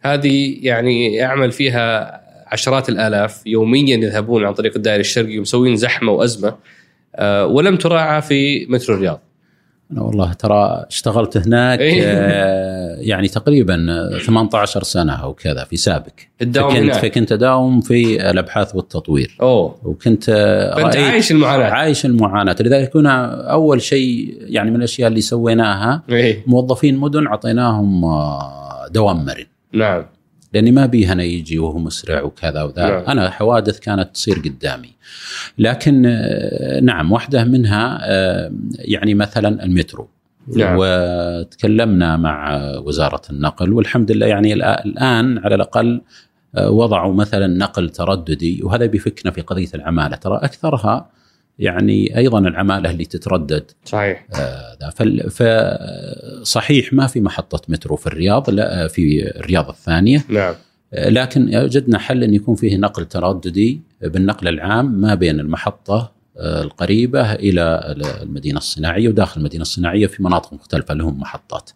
هذه 0.00 0.58
يعني 0.66 1.14
يعمل 1.14 1.52
فيها 1.52 2.19
عشرات 2.52 2.88
الآلاف 2.88 3.46
يوميا 3.46 3.96
يذهبون 3.96 4.44
عن 4.44 4.54
طريق 4.54 4.72
الدائري 4.76 5.00
الشرقي 5.00 5.38
ومسوين 5.38 5.76
زحمة 5.76 6.12
وأزمة. 6.12 6.54
آه، 7.16 7.46
ولم 7.46 7.76
تراعى 7.76 8.22
في 8.22 8.66
مترو 8.66 8.94
الرياض. 8.94 9.20
أنا 9.92 10.02
والله 10.02 10.32
ترى 10.32 10.84
اشتغلت 10.88 11.36
هناك 11.36 11.80
إيه. 11.80 12.02
آه 12.04 12.96
يعني 13.00 13.28
تقريبا 13.28 13.76
18 14.26 14.82
سنة 14.82 15.12
أو 15.12 15.34
كذا 15.34 15.64
في 15.64 15.76
سابك 15.76 16.28
فكنت 16.40 16.94
فكنت 16.94 17.32
أداوم 17.32 17.80
في 17.80 18.30
الأبحاث 18.30 18.74
والتطوير. 18.74 19.36
أوه. 19.42 19.76
وكنت 19.84 20.24
فأنت 20.76 20.96
عايش 20.96 21.30
المعاناة. 21.32 21.70
عايش 21.70 22.06
المعاناة. 22.06 22.56
لذلك 22.60 22.90
كنا 22.90 23.42
أول 23.52 23.82
شيء 23.82 24.36
يعني 24.40 24.70
من 24.70 24.76
الأشياء 24.76 25.08
اللي 25.08 25.20
سويناها 25.20 26.02
إيه؟ 26.08 26.44
موظفين 26.46 26.96
مدن 26.96 27.26
أعطيناهم 27.26 28.04
آه، 28.04 28.88
دوام 28.90 29.24
مرن. 29.24 29.46
نعم. 29.72 30.04
لأني 30.52 30.72
ما 30.72 30.86
بي 30.86 31.06
هنا 31.06 31.22
يجي 31.22 31.58
وهو 31.58 31.78
مسرع 31.78 32.22
وكذا 32.22 32.62
وذا 32.62 32.88
نعم. 32.90 33.04
أنا 33.08 33.30
حوادث 33.30 33.78
كانت 33.78 34.14
تصير 34.14 34.38
قدامي 34.38 34.90
لكن 35.58 36.06
آه، 36.06 36.80
نعم 36.80 37.12
واحدة 37.12 37.44
منها 37.44 37.98
آه، 38.02 38.52
يعني 38.78 39.14
مثلا 39.14 39.64
المترو 39.64 40.08
نعم. 40.56 40.76
وتكلمنا 40.78 42.16
مع 42.16 42.60
وزارة 42.78 43.22
النقل 43.30 43.72
والحمد 43.72 44.12
لله 44.12 44.26
يعني 44.26 44.52
الآن 44.54 45.38
على 45.38 45.54
الأقل 45.54 46.00
آه، 46.54 46.70
وضعوا 46.70 47.14
مثلا 47.14 47.46
نقل 47.46 47.90
ترددي 47.90 48.60
وهذا 48.62 48.86
بيفكنا 48.86 49.30
في 49.32 49.40
قضية 49.40 49.68
العمالة 49.74 50.16
ترى 50.16 50.36
أكثرها 50.42 51.10
يعني 51.60 52.16
أيضا 52.16 52.38
العمالة 52.38 52.90
اللي 52.90 53.04
تتردد. 53.04 53.70
صحيح. 53.84 54.26
آه 54.34 54.70
فصحيح 55.30 56.92
ما 56.92 57.06
في 57.06 57.20
محطة 57.20 57.62
مترو 57.68 57.96
في 57.96 58.06
الرياض 58.06 58.50
لا 58.50 58.88
في 58.88 59.30
الرياض 59.36 59.68
الثانية. 59.68 60.24
نعم. 60.28 60.54
لكن 60.92 61.56
وجدنا 61.56 61.98
حل 61.98 62.24
أن 62.24 62.34
يكون 62.34 62.54
فيه 62.54 62.76
نقل 62.76 63.04
ترددي 63.04 63.80
بالنقل 64.02 64.48
العام 64.48 65.00
ما 65.00 65.14
بين 65.14 65.40
المحطة 65.40 66.12
آه، 66.38 66.62
القريبة 66.62 67.32
إلى 67.32 67.94
المدينة 68.22 68.58
الصناعية 68.58 69.08
وداخل 69.08 69.40
المدينة 69.40 69.62
الصناعية 69.62 70.06
في 70.06 70.22
مناطق 70.22 70.52
مختلفة 70.52 70.94
لهم 70.94 71.20
محطات. 71.20 71.70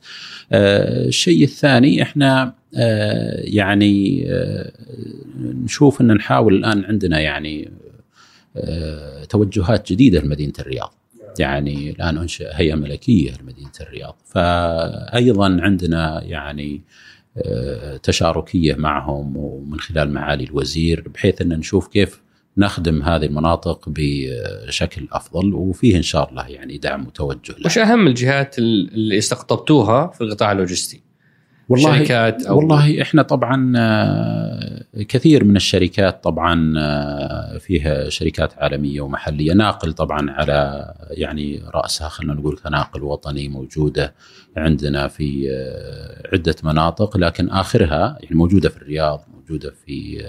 آه، 0.52 1.06
الشيء 1.06 1.44
الثاني 1.44 2.02
إحنا 2.02 2.54
آه، 2.76 3.40
يعني 3.44 4.26
نشوف 5.38 6.00
أن 6.00 6.12
نحاول 6.12 6.54
الآن 6.54 6.84
عندنا 6.84 7.20
يعني 7.20 7.70
توجهات 9.28 9.92
جديدة 9.92 10.20
لمدينة 10.20 10.52
الرياض. 10.58 10.94
يعني 11.38 11.90
الآن 11.90 12.18
انشئ 12.18 12.48
هيئة 12.52 12.74
ملكية 12.74 13.32
لمدينة 13.40 13.72
الرياض، 13.80 14.16
فايضا 14.24 15.58
عندنا 15.60 16.22
يعني 16.22 16.82
تشاركية 18.02 18.74
معهم 18.74 19.36
ومن 19.36 19.80
خلال 19.80 20.12
معالي 20.12 20.44
الوزير 20.44 21.08
بحيث 21.14 21.40
أن 21.42 21.48
نشوف 21.48 21.88
كيف 21.88 22.22
نخدم 22.56 23.02
هذه 23.02 23.24
المناطق 23.24 23.84
بشكل 23.86 25.08
أفضل 25.12 25.54
وفيه 25.54 25.96
إن 25.96 26.02
شاء 26.02 26.30
الله 26.30 26.48
يعني 26.48 26.78
دعم 26.78 27.06
وتوجه. 27.06 27.54
وش 27.64 27.78
أهم 27.78 28.06
الجهات 28.06 28.58
اللي 28.58 29.18
استقطبتوها 29.18 30.06
في 30.06 30.20
القطاع 30.20 30.52
اللوجستي؟ 30.52 31.03
والله 31.68 31.98
شركات 31.98 32.46
أو 32.46 32.56
والله 32.58 33.02
إحنا 33.02 33.22
طبعا 33.22 33.72
آه، 33.76 34.84
كثير 35.08 35.44
من 35.44 35.56
الشركات 35.56 36.24
طبعا 36.24 36.74
آه، 36.78 37.58
فيها 37.58 38.08
شركات 38.08 38.52
عالمية 38.58 39.00
ومحلية 39.00 39.52
ناقل 39.52 39.92
طبعا 39.92 40.30
على 40.30 40.92
يعني 41.10 41.62
رأسها 41.74 42.08
خلينا 42.08 42.34
نقول 42.34 42.56
كناقل 42.64 43.02
وطني 43.02 43.48
موجودة 43.48 44.14
عندنا 44.56 45.08
في 45.08 45.50
آه، 45.50 46.28
عدة 46.32 46.56
مناطق 46.62 47.16
لكن 47.16 47.50
آخرها 47.50 48.18
يعني 48.22 48.36
موجودة 48.36 48.68
في 48.68 48.76
الرياض 48.76 49.24
موجودة 49.34 49.74
في 49.86 50.24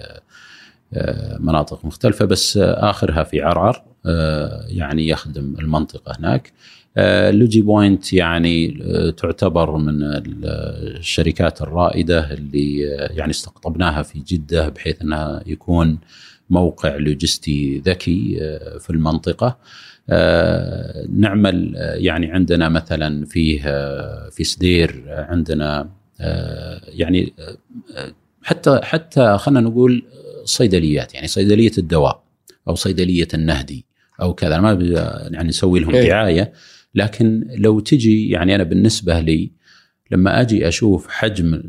مناطق 1.39 1.85
مختلفة 1.85 2.25
بس 2.25 2.57
آخرها 2.61 3.23
في 3.23 3.41
عرعر 3.41 3.83
يعني 4.67 5.07
يخدم 5.07 5.55
المنطقة 5.59 6.15
هناك. 6.19 6.53
LogiPoint 7.31 8.13
يعني 8.13 8.83
آه، 8.83 9.09
تعتبر 9.09 9.77
من 9.77 9.99
الشركات 10.03 11.61
الرائدة 11.61 12.33
اللي 12.33 12.95
آه، 12.95 13.11
يعني 13.11 13.31
استقطبناها 13.31 14.03
في 14.03 14.19
جدة 14.19 14.69
بحيث 14.69 15.01
أنها 15.01 15.43
يكون 15.45 15.97
موقع 16.49 16.95
لوجستي 16.95 17.81
ذكي 17.85 18.37
آه، 18.41 18.77
في 18.77 18.89
المنطقة 18.89 19.57
نعمل 21.09 21.73
يعني 21.77 22.31
عندنا 22.31 22.69
مثلا 22.69 23.25
فيه 23.25 23.61
في 24.29 24.43
سدير 24.43 25.03
عندنا 25.07 25.89
يعني 26.87 27.33
حتى 28.43 28.79
حتى 28.83 29.37
خلينا 29.37 29.59
نقول 29.59 30.03
صيدليات 30.43 31.13
يعني 31.13 31.27
صيدلية 31.27 31.71
الدواء 31.77 32.23
أو 32.67 32.75
صيدلية 32.75 33.27
النهدي 33.33 33.85
أو 34.21 34.33
كذا 34.33 34.59
ما 34.59 34.71
يعني 35.31 35.47
نسوي 35.47 35.79
لهم 35.79 35.95
إيه. 35.95 36.09
دعاية 36.09 36.53
لكن 36.95 37.47
لو 37.57 37.79
تجي 37.79 38.29
يعني 38.29 38.55
أنا 38.55 38.63
بالنسبة 38.63 39.19
لي 39.19 39.51
لما 40.11 40.41
أجي 40.41 40.67
أشوف 40.67 41.07
حجم 41.07 41.61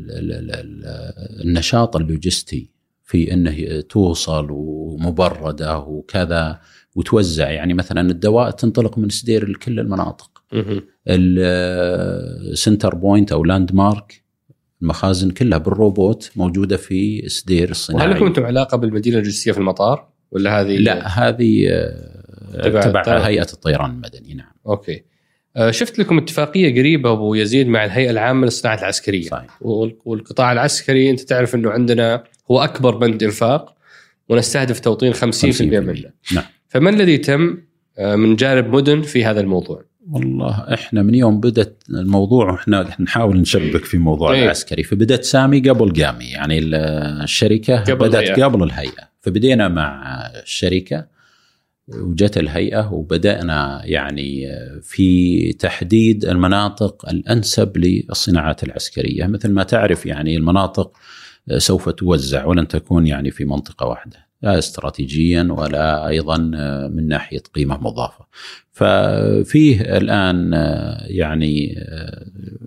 النشاط 1.43 1.95
اللوجستي 1.95 2.69
في 3.03 3.33
إنه 3.33 3.81
توصل 3.81 4.47
ومبردة 4.51 5.77
وكذا 5.79 6.59
وتوزع 6.95 7.49
يعني 7.49 7.73
مثلا 7.73 8.11
الدواء 8.11 8.51
تنطلق 8.51 8.97
من 8.97 9.09
سدير 9.09 9.49
لكل 9.49 9.79
المناطق. 9.79 10.43
السنتر 11.07 12.95
بوينت 12.95 13.31
أو 13.31 13.43
لاند 13.43 13.73
مارك 13.75 14.23
المخازن 14.81 15.31
كلها 15.31 15.57
بالروبوت 15.57 16.31
موجودة 16.35 16.77
في 16.77 17.29
سدير 17.29 17.69
الصناعي. 17.69 18.07
وهل 18.07 18.15
لكم 18.17 18.25
أنتم 18.25 18.45
علاقة 18.45 18.77
بالمدينة 18.77 19.17
اللوجستية 19.17 19.51
في 19.51 19.57
المطار؟ 19.57 20.07
ولا 20.31 20.61
هذه 20.61 20.77
لا 20.77 21.07
هذه 21.07 21.67
تبع- 22.63 22.81
تبع 23.03 23.17
هيئة 23.27 23.47
الطيران 23.53 23.91
المدني 23.91 24.33
نعم. 24.33 24.51
أوكي. 24.67 25.03
شفت 25.69 25.99
لكم 25.99 26.17
اتفاقية 26.17 26.79
قريبة 26.79 27.11
أبو 27.11 27.35
يزيد 27.35 27.67
مع 27.67 27.85
الهيئة 27.85 28.09
العامة 28.09 28.45
للصناعة 28.45 28.79
العسكرية. 28.79 29.21
صحيح. 29.29 29.61
وال- 29.61 29.95
والقطاع 30.05 30.51
العسكري 30.51 31.09
أنت 31.09 31.19
تعرف 31.21 31.55
إنه 31.55 31.69
عندنا 31.71 32.23
هو 32.51 32.63
أكبر 32.63 32.95
بند 32.95 33.23
إنفاق 33.23 33.75
ونستهدف 34.29 34.79
توطين 34.79 35.13
50% 35.13 35.61
منه. 35.79 36.09
نعم. 36.33 36.43
فما 36.67 36.89
الذي 36.89 37.17
تم 37.17 37.57
آه، 37.99 38.15
من 38.15 38.35
جانب 38.35 38.75
مدن 38.75 39.01
في 39.01 39.25
هذا 39.25 39.39
الموضوع؟ 39.41 39.83
والله 40.11 40.73
إحنا 40.73 41.01
من 41.03 41.15
يوم 41.15 41.39
بدت 41.39 41.83
الموضوع 41.89 42.55
إحنا 42.55 42.87
نحاول 42.99 43.37
نشبك 43.37 43.85
في 43.85 43.97
موضوع 43.97 44.29
طيب. 44.31 44.43
العسكري. 44.43 44.83
فبدت 44.83 45.23
سامي 45.23 45.59
قبل 45.59 46.03
قامي. 46.03 46.25
يعني 46.25 46.59
ال- 46.59 46.75
الشركة 47.23 47.79
قبل 47.81 47.95
بدأت 47.95 48.23
الهيئة. 48.23 48.43
قبل 48.45 48.63
الهيئة. 48.63 49.09
فبدينا 49.21 49.67
مع 49.67 50.03
الشركة. 50.43 51.16
وجت 51.87 52.37
الهيئة 52.37 52.93
وبدأنا 52.93 53.81
يعني 53.85 54.47
في 54.81 55.53
تحديد 55.53 56.25
المناطق 56.25 57.09
الأنسب 57.09 57.77
للصناعات 57.77 58.63
العسكرية 58.63 59.27
مثل 59.27 59.51
ما 59.51 59.63
تعرف 59.63 60.05
يعني 60.05 60.37
المناطق 60.37 60.97
سوف 61.57 61.89
توزع 61.89 62.45
ولن 62.45 62.67
تكون 62.67 63.07
يعني 63.07 63.31
في 63.31 63.45
منطقة 63.45 63.85
واحدة 63.85 64.27
لا 64.41 64.57
استراتيجيا 64.57 65.47
ولا 65.51 66.07
أيضا 66.07 66.37
من 66.87 67.07
ناحية 67.07 67.43
قيمة 67.53 67.77
مضافة. 67.77 68.25
ففيه 68.71 69.81
الآن 69.81 70.51
يعني 71.07 71.75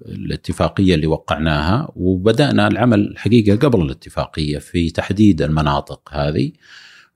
الاتفاقية 0.09 0.95
اللي 0.95 1.07
وقعناها 1.07 1.93
وبدأنا 1.97 2.69
العمل 2.69 3.01
الحقيقة 3.01 3.57
قبل 3.57 3.83
الاتفاقية 3.83 4.59
في 4.59 4.91
تحديد 4.91 5.43
المناطق 5.43 6.11
هذه 6.13 6.53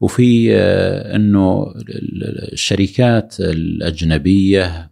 وفي 0.04 0.56
إنه 1.16 1.74
الشركات 2.52 3.36
الأجنبية 3.40 4.90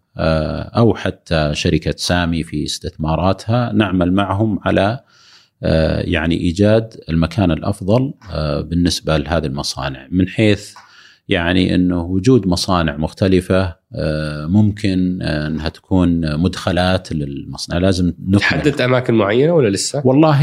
أو 0.76 0.94
حتى 0.94 1.50
شركة 1.54 1.94
سامي 1.96 2.42
في 2.42 2.64
استثماراتها 2.64 3.72
نعمل 3.72 4.12
معهم 4.12 4.58
على 4.62 5.00
يعني 6.04 6.34
إيجاد 6.34 6.96
المكان 7.08 7.50
الأفضل 7.50 8.14
بالنسبة 8.70 9.16
لهذه 9.16 9.46
المصانع. 9.46 10.08
من 10.10 10.28
حيث 10.28 10.74
يعني 11.28 11.74
إنه 11.74 12.02
وجود 12.02 12.46
مصانع 12.46 12.96
مختلفة 12.96 13.76
ممكن 14.46 15.22
إنها 15.22 15.68
تكون 15.68 16.40
مدخلات 16.40 17.12
للمصنع 17.12 17.78
لازم 17.78 18.12
تحدد 18.38 18.80
أماكن 18.80 19.14
معينة 19.14 19.52
ولا 19.52 19.68
لسه؟ 19.68 20.02
والله 20.04 20.40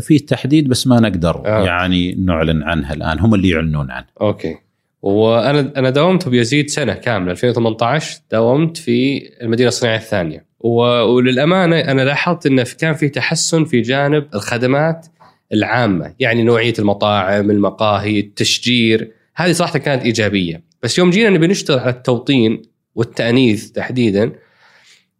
في 0.00 0.18
تحديد 0.18 0.68
بس 0.68 0.86
ما 0.86 1.00
نقدر 1.00 1.46
آه. 1.46 1.48
آه. 1.48 1.64
يعني 1.64 2.14
نعلن 2.14 2.62
عنها 2.62 2.94
الآن 2.94 3.18
هم 3.18 3.34
اللي 3.34 3.48
يعلنون 3.48 3.90
عنها 3.90 4.10
أوكي 4.20 4.56
وأنا 5.02 5.72
أنا 5.76 5.90
داومت 5.90 6.28
بيزيد 6.28 6.70
سنة 6.70 6.94
كاملة 6.94 7.30
2018 7.30 8.20
داومت 8.30 8.76
في 8.76 9.22
المدينة 9.42 9.68
الصناعية 9.68 9.96
الثانية 9.98 10.46
وللأمانة 10.60 11.78
أنا 11.78 12.02
لاحظت 12.02 12.46
انه 12.46 12.66
كان 12.80 12.94
في 12.94 13.08
تحسن 13.08 13.64
في 13.64 13.80
جانب 13.80 14.26
الخدمات 14.34 15.06
العامة 15.52 16.14
يعني 16.18 16.42
نوعية 16.42 16.74
المطاعم 16.78 17.50
المقاهي 17.50 18.20
التشجير 18.20 19.12
هذه 19.40 19.52
صراحة 19.52 19.78
كانت 19.78 20.02
إيجابية. 20.02 20.64
بس 20.82 20.98
يوم 20.98 21.10
جينا 21.10 21.30
نبي 21.30 21.46
نشتغل 21.46 21.78
على 21.78 21.90
التوطين 21.90 22.62
والتأنيث 22.94 23.70
تحديدا 23.70 24.32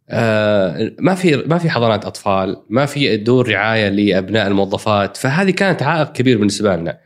آه 0.09 0.91
ما 0.99 1.15
في 1.15 1.35
ما 1.35 1.57
في 1.57 1.69
حضانات 1.69 2.05
أطفال 2.05 2.63
ما 2.69 2.85
في 2.85 3.17
دور 3.17 3.49
رعاية 3.49 3.89
لأبناء 3.89 4.47
الموظفات 4.47 5.17
فهذه 5.17 5.51
كانت 5.51 5.83
عائق 5.83 6.11
كبير 6.11 6.37
بالنسبة 6.37 6.75
لنا. 6.75 6.97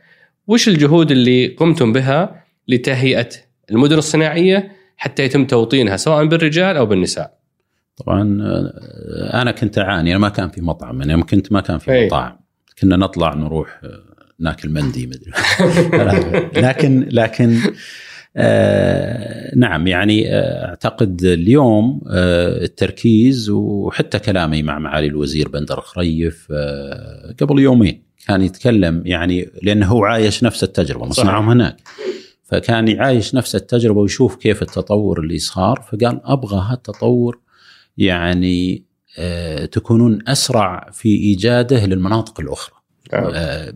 وش 0.46 0.68
الجهود 0.68 1.10
اللي 1.10 1.46
قمتم 1.46 1.92
بها 1.92 2.44
لتهيئة 2.68 3.28
المدن 3.70 3.98
الصناعية 3.98 4.72
حتى 4.96 5.24
يتم 5.24 5.46
توطينها 5.46 5.96
سواء 5.96 6.24
بالرجال 6.24 6.76
أو 6.76 6.86
بالنساء؟ 6.86 7.38
طبعا 7.96 8.38
آه، 8.42 9.42
أنا 9.42 9.50
كنت 9.50 9.78
أعاني 9.78 10.10
أنا 10.10 10.18
ما 10.18 10.28
كان 10.28 10.48
في 10.48 10.60
مطعم 10.60 11.02
أنا 11.02 11.12
يوم 11.12 11.22
كنت 11.22 11.52
ما 11.52 11.60
كان 11.60 11.78
في 11.78 11.92
أي. 11.92 12.06
مطاعم. 12.06 12.38
كنا 12.80 12.96
نطلع 12.96 13.34
نروح 13.34 13.80
آه، 13.84 14.15
ناكل 14.40 14.68
مندي 14.68 15.06
مدري 15.06 15.32
لكن 16.66 17.08
لكن 17.12 17.60
آه 18.36 19.56
نعم 19.56 19.86
يعني 19.86 20.34
آه، 20.34 20.68
أعتقد 20.68 21.22
اليوم 21.22 22.00
آه 22.10 22.64
التركيز 22.64 23.50
وحتى 23.50 24.18
كلامي 24.18 24.62
مع 24.62 24.78
معالي 24.78 25.06
الوزير 25.06 25.48
بندر 25.48 25.80
خريف 25.80 26.48
آه 26.50 27.34
قبل 27.40 27.58
يومين 27.58 28.06
كان 28.26 28.42
يتكلم 28.42 29.02
يعني 29.06 29.50
لأنه 29.62 29.86
هو 29.86 30.04
عايش 30.04 30.44
نفس 30.44 30.64
التجربة 30.64 31.06
مصنعهم 31.06 31.48
هناك. 31.48 31.76
فكان 32.44 32.88
يعايش 32.88 33.34
نفس 33.34 33.54
التجربة 33.54 34.00
ويشوف 34.00 34.36
كيف 34.36 34.62
التطور 34.62 35.20
اللي 35.20 35.38
صار 35.38 35.80
فقال 35.90 36.20
أبغى 36.24 36.60
هالتطور 36.70 37.40
يعني 37.98 38.84
آه 39.18 39.64
تكونون 39.64 40.18
أسرع 40.28 40.90
في 40.92 41.08
إيجاده 41.08 41.86
للمناطق 41.86 42.40
الأخرى. 42.40 42.75
آه. 43.12 43.32
آه، 43.36 43.72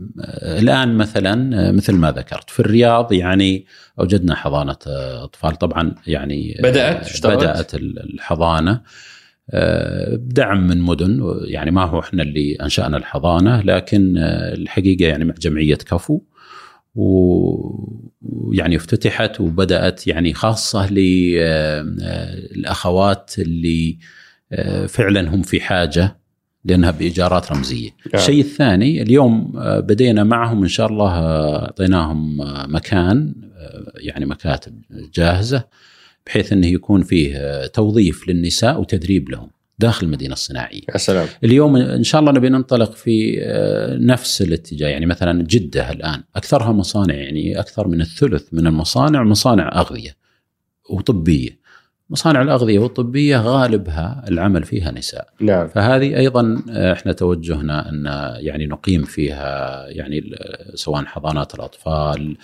الآن 0.59 0.95
مثلا 0.97 1.69
آه، 1.69 1.73
مثل 1.73 1.95
ما 1.95 2.11
ذكرت 2.13 2.51
في 2.51 2.61
الرياض 2.61 3.13
يعني 3.13 3.67
أوجدنا 4.01 4.35
حضانة 4.35 4.77
آه، 4.87 5.25
أطفال 5.25 5.57
طبعا 5.57 5.95
يعني 6.07 6.57
بدأت؟ 6.63 7.05
اشتغلت؟ 7.07 7.37
بدأت 7.39 7.75
ال- 7.75 8.15
الحضانة 8.15 8.81
بدعم 10.13 10.67
من 10.67 10.81
مدن 10.81 11.41
يعني 11.45 11.71
ما 11.71 11.85
هو 11.85 12.01
إحنا 12.01 12.23
اللي 12.23 12.55
أنشأنا 12.55 12.97
الحضانة 12.97 13.61
لكن 13.61 14.15
الحقيقة 14.19 15.05
يعني 15.07 15.25
مع 15.25 15.35
جمعية 15.41 15.75
كفو 15.75 16.21
ويعني 16.95 18.77
افتتحت 18.77 19.41
وبدأت 19.41 20.07
يعني 20.07 20.35
خاصة 20.35 20.91
للاخوات 22.51 23.35
اللي 23.39 23.99
فعلا 24.89 25.35
هم 25.35 25.43
في 25.43 25.61
حاجة 25.61 26.20
لأنها 26.65 26.91
بإيجارات 26.91 27.53
رمزية. 27.53 27.91
آه. 28.15 28.17
الشيء 28.17 28.41
الثاني 28.41 29.03
اليوم 29.03 29.53
آه، 29.57 29.81
بدينا 29.81 30.25
معهم 30.25 30.63
إن 30.63 30.69
شاء 30.69 30.87
الله 30.87 31.11
آه، 31.11 31.65
أعطيناهم 31.65 32.37
مكان 32.75 33.35
يعني 33.97 34.27
مكاتب 34.27 34.83
جاهزة 35.15 35.65
بحيث 36.27 36.53
إنه 36.53 36.67
يكون 36.67 37.03
فيه 37.03 37.67
توظيف 37.67 38.29
للنساء 38.29 38.81
وتدريب 38.81 39.31
لهم 39.31 39.51
داخل 39.79 40.07
المدينة 40.07 40.33
الصناعية. 40.33 40.81
يا 40.93 40.99
سلام 40.99 41.29
اليوم 41.45 41.77
إن 41.77 42.05
شاء 42.05 42.21
الله 42.21 42.33
نبي 42.33 42.49
ننطلق 42.49 42.93
في 42.93 43.37
نفس 44.01 44.43
الاتجاه 44.43 44.89
يعني 44.89 45.07
مثلا 45.07 45.43
جدة 45.43 45.91
الآن 45.91 46.23
أكثرها 46.37 46.73
مصانع 46.73 47.15
يعني 47.15 47.61
أكثر 47.61 47.89
من 47.89 48.01
الثلث 48.01 48.45
من 48.53 48.67
المصانع 48.67 49.23
مصانع 49.23 49.81
أغذية 49.81 50.17
وطبية. 50.91 51.60
مصانع 52.11 52.43
الأغذية 52.43 52.79
والطبية 52.79 53.37
غالبها 53.37 54.25
العمل 54.29 54.65
فيها 54.65 54.91
نساء. 54.91 55.29
نعم 55.41 55.69
فهذه 55.69 56.17
أيضا 56.17 56.63
آه، 56.71 56.93
إحنا 56.93 57.13
توجهنا 57.13 57.89
أن 57.89 58.05
يعني 58.45 58.67
نقيم 58.67 59.03
فيها 59.05 59.87
يعني 59.89 60.19
ال- 60.19 60.79
سواء 60.79 61.05
حضانات 61.05 61.55
الأطفال 61.55 62.37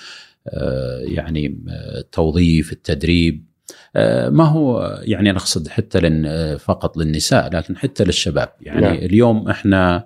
آه، 0.49 0.99
يعني 1.01 1.59
آه، 1.69 1.99
التوظيف 1.99 2.73
التدريب 2.73 3.45
آه، 3.97 4.29
ما 4.29 4.45
هو 4.45 4.99
يعني 5.03 5.31
أنا 5.31 5.39
اقصد 5.39 5.69
حتى 5.69 6.01
لن 6.01 6.27
آه، 6.27 6.57
فقط 6.57 6.97
للنساء 6.97 7.57
لكن 7.57 7.77
حتى 7.77 8.05
للشباب 8.05 8.49
يعني 8.61 8.81
نعم. 8.81 8.95
اليوم 8.95 9.49
إحنا 9.49 10.05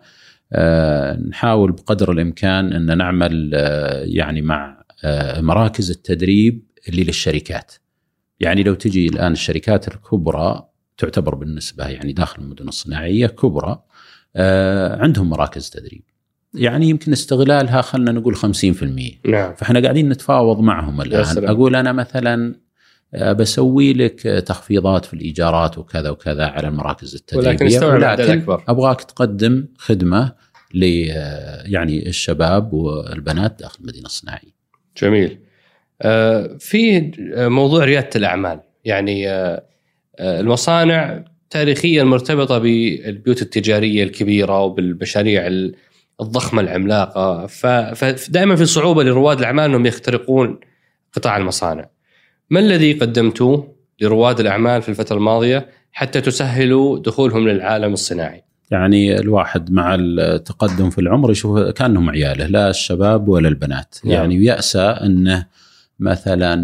آه، 0.52 1.16
نحاول 1.28 1.72
بقدر 1.72 2.12
الإمكان 2.12 2.72
أن 2.72 2.98
نعمل 2.98 3.50
آه، 3.54 4.02
يعني 4.04 4.42
مع 4.42 4.84
آه، 5.04 5.40
مراكز 5.40 5.90
التدريب 5.90 6.62
اللي 6.88 7.04
للشركات 7.04 7.72
يعني 8.40 8.62
لو 8.62 8.74
تجي 8.74 9.06
الآن 9.06 9.32
الشركات 9.32 9.88
الكبرى 9.88 10.70
تعتبر 10.98 11.34
بالنسبة 11.34 11.86
يعني 11.88 12.12
داخل 12.12 12.42
المدن 12.42 12.68
الصناعية 12.68 13.26
كبرى 13.26 13.82
آه، 14.36 15.02
عندهم 15.02 15.30
مراكز 15.30 15.70
تدريب 15.70 16.02
يعني 16.54 16.88
يمكن 16.88 17.12
استغلالها 17.12 17.82
خلينا 17.82 18.12
نقول 18.12 18.36
50% 18.36 18.40
نعم 19.24 19.54
فإحنا 19.54 19.80
قاعدين 19.80 20.08
نتفاوض 20.08 20.60
معهم 20.60 21.00
الآن. 21.00 21.44
أقول 21.44 21.76
أنا 21.76 21.92
مثلا 21.92 22.54
آه، 23.14 23.32
بسوي 23.32 23.92
لك 23.92 24.20
تخفيضات 24.20 25.04
في 25.04 25.14
الإيجارات 25.14 25.78
وكذا 25.78 26.10
وكذا 26.10 26.46
على 26.46 26.68
المراكز 26.68 27.14
التدريبية 27.14 27.50
ولكن 27.50 27.66
استوعب 27.66 27.94
ولكن 27.94 28.38
أكبر. 28.38 28.64
أبغاك 28.68 29.02
تقدم 29.02 29.66
خدمة 29.78 30.32
ل 30.74 31.10
آه، 31.10 31.62
يعني 31.66 32.08
الشباب 32.08 32.72
والبنات 32.72 33.58
داخل 33.60 33.78
المدينة 33.80 34.06
الصناعية. 34.06 34.60
جميل 35.02 35.38
في 36.58 37.12
موضوع 37.36 37.84
ريادة 37.84 38.10
الأعمال 38.16 38.60
يعني 38.84 39.28
آه، 39.30 39.62
آه، 40.18 40.40
المصانع 40.40 41.24
تاريخيا 41.50 42.04
مرتبطة 42.04 42.58
بالبيوت 42.58 43.42
التجارية 43.42 44.04
الكبيرة 44.04 44.60
وبالمشاريع 44.60 45.46
ال- 45.46 45.74
الضخمة 46.20 46.62
العملاقة 46.62 47.46
فدائما 47.94 48.56
في 48.56 48.66
صعوبة 48.66 49.02
لرواد 49.02 49.38
الأعمال 49.38 49.64
أنهم 49.64 49.86
يخترقون 49.86 50.60
قطاع 51.12 51.36
المصانع. 51.36 51.88
ما 52.50 52.60
الذي 52.60 52.92
قدمتوه 52.92 53.74
لرواد 54.00 54.40
الأعمال 54.40 54.82
في 54.82 54.88
الفترة 54.88 55.16
الماضية 55.16 55.68
حتى 55.92 56.20
تسهلوا 56.20 56.98
دخولهم 56.98 57.48
للعالم 57.48 57.92
الصناعي؟ 57.92 58.42
يعني 58.70 59.18
الواحد 59.20 59.72
مع 59.72 59.94
التقدم 59.94 60.90
في 60.90 61.00
العمر 61.00 61.30
يشوف 61.30 61.58
كأنهم 61.58 62.10
عياله 62.10 62.46
لا 62.46 62.70
الشباب 62.70 63.28
ولا 63.28 63.48
البنات 63.48 63.94
نعم. 64.04 64.14
يعني 64.14 64.44
يأسى 64.44 64.80
أنه 64.80 65.46
مثلا 66.00 66.56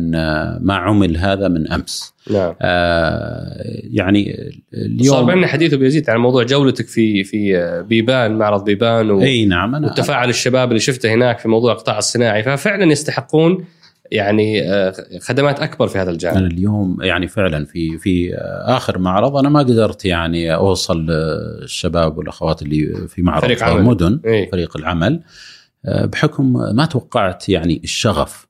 ما 0.63 0.75
عمل 0.75 1.17
هذا 1.17 1.49
من 1.49 1.73
أمس. 1.73 2.15
نعم. 2.31 2.55
آه 2.63 3.63
يعني 3.93 4.53
اليوم 4.75 5.17
صار 5.17 5.25
بيننا 5.25 5.47
حديث 5.47 5.75
أبو 5.75 5.85
يزيد 5.85 6.11
عن 6.11 6.19
موضوع 6.19 6.43
جولتك 6.43 6.87
في 6.87 7.25
في 7.25 7.83
بيبان 7.89 8.39
معرض 8.39 8.65
بيبان 8.65 9.11
و... 9.11 9.23
أي 9.23 9.45
نعم 9.45 9.75
أنا 9.75 9.87
وتفاعل 9.87 10.29
الشباب 10.29 10.69
اللي 10.69 10.81
شفته 10.81 11.15
هناك 11.15 11.39
في 11.39 11.49
موضوع 11.49 11.73
القطاع 11.73 11.99
الصناعي. 11.99 12.43
ففعلا 12.43 12.93
يستحقون 12.93 13.65
يعني 14.13 14.73
آه، 14.73 14.95
خدمات 15.21 15.61
أكبر 15.61 15.87
في 15.87 15.99
هذا 15.99 16.11
الجانب. 16.11 16.37
أنا 16.37 16.47
اليوم 16.47 16.99
يعني 17.03 17.29
فعلا 17.29 17.65
في 17.65 17.99
في 17.99 18.35
آخر 18.65 18.99
معرض 18.99 19.37
أنا 19.37 19.49
ما 19.49 19.59
قدرت 19.61 20.05
يعني 20.05 20.55
أوصل 20.55 21.07
الشباب 21.63 22.19
والأخوات 22.19 22.63
اللي 22.63 23.09
في 23.09 23.23
معرض 23.23 23.43
فريق 23.43 23.63
عمل. 23.63 23.83
مدن 23.83 24.21
إيه. 24.25 24.51
فريق 24.51 24.77
العمل. 24.77 25.23
آه، 25.87 26.07
بحكم 26.07 26.53
ما 26.53 26.87
توقعت 26.87 27.49
يعني 27.49 27.81
الشغف 27.85 28.43
آه، 28.43 28.46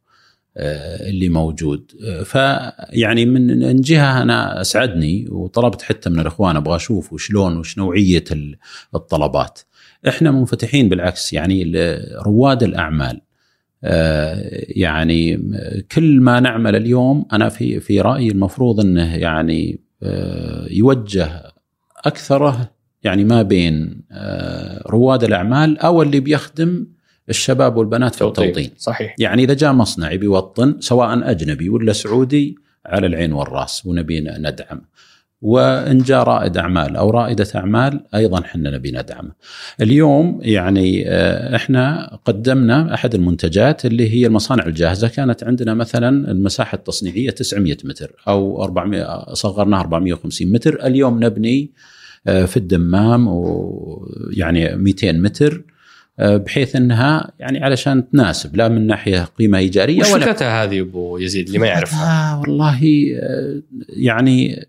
اللي 0.57 1.29
موجود 1.29 1.93
آه، 2.05 2.23
فيعني 2.23 3.27
من 3.27 3.81
جهة 3.81 4.23
أنا 4.23 4.61
أسعدني 4.61 5.27
وطلبت 5.31 5.83
حتى 5.83 6.11
من 6.11 6.21
الإخوان 6.21 6.57
أبغى 6.57 6.77
أشوف 6.77 7.13
وشلون 7.13 7.57
وش 7.57 7.79
نوعية 7.79 8.25
ال- 8.33 8.57
الطلبات. 8.95 9.61
إحنا 10.09 10.31
منفتحين 10.31 10.89
بالعكس 10.89 11.33
يعني 11.33 11.73
رواد 12.27 12.63
الأعمال 12.63 13.21
آه، 13.85 14.65
يعني 14.69 15.37
كل 15.93 16.21
ما 16.21 16.41
نعمل 16.41 16.77
اليوم 16.77 17.25
أنا 17.33 17.49
في 17.49 17.81
في 17.81 18.01
رأيي 18.01 18.29
المفروض 18.29 18.81
إنه 18.81 19.17
يعني 19.17 19.81
آه، 20.03 20.67
يوجه 20.71 21.43
أكثره 22.05 22.71
يعني 23.03 23.25
ما 23.25 23.43
بين 23.43 24.03
آه، 24.13 24.83
رواد 24.87 25.25
الأعمال 25.25 25.79
أو 25.79 26.03
اللي 26.03 26.21
بيخدم 26.21 26.87
الشباب 27.29 27.77
والبنات 27.77 28.15
في 28.15 28.25
التوطين. 28.25 28.71
صحيح. 28.79 29.15
يعني 29.19 29.45
إذا 29.45 29.55
جاء 29.55 29.73
مصنع 29.73 30.13
يبي 30.13 30.25
يوطن 30.25 30.77
سواء 30.81 31.31
أجنبي 31.31 31.69
ولا 31.69 31.93
سعودي 31.93 32.57
على 32.87 33.07
العين 33.07 33.33
والرأس 33.33 33.87
ونبي 33.87 34.21
ندعم. 34.21 34.81
وإن 35.43 35.99
جاء 35.99 36.23
رائد 36.23 36.57
أعمال 36.57 36.97
أو 36.97 37.11
رائدة 37.11 37.47
أعمال 37.55 38.01
أيضا 38.15 38.41
إحنا 38.41 38.71
نبي 38.71 38.91
ندعمه. 38.91 39.33
اليوم 39.81 40.39
يعني 40.43 41.09
آه، 41.09 41.57
إحنا 41.57 42.11
قدمنا 42.25 42.95
أحد 42.95 43.15
المنتجات 43.15 43.87
اللي 43.87 44.11
هي 44.11 44.27
المصانع 44.27 44.67
الجاهزة. 44.67 45.09
كانت 45.09 45.45
عندنا 45.45 45.75
مثلا 45.75 46.31
المساحة 46.31 46.77
التصنيعية 46.77 47.31
900 47.31 47.77
متر 47.85 48.13
أو 48.29 48.65
400 48.65 49.35
صغرناها 49.35 49.81
450 49.81 50.53
متر، 50.53 50.87
اليوم 50.87 51.25
نبني 51.25 51.71
آه، 52.27 52.45
في 52.45 52.57
الدمام 52.57 53.29
ويعني 53.29 54.77
200 54.77 55.13
متر. 55.13 55.63
بحيث 56.19 56.77
إنها 56.77 57.33
يعني 57.39 57.65
علشان 57.65 58.11
تناسب 58.11 58.57
لا 58.57 58.69
من 58.69 58.87
ناحية 58.87 59.29
قيمة 59.39 59.59
إيجارية 59.59 60.01
وش 60.01 60.13
ولا 60.13 60.65
هذه 60.65 60.81
أبو 60.81 61.19
يزيد 61.19 61.47
اللي 61.47 61.59
ما 61.59 61.67
يعرفها؟ 61.67 62.33
آه 62.33 62.41
والله 62.41 62.81
آه، 63.17 63.63
يعني 63.89 64.67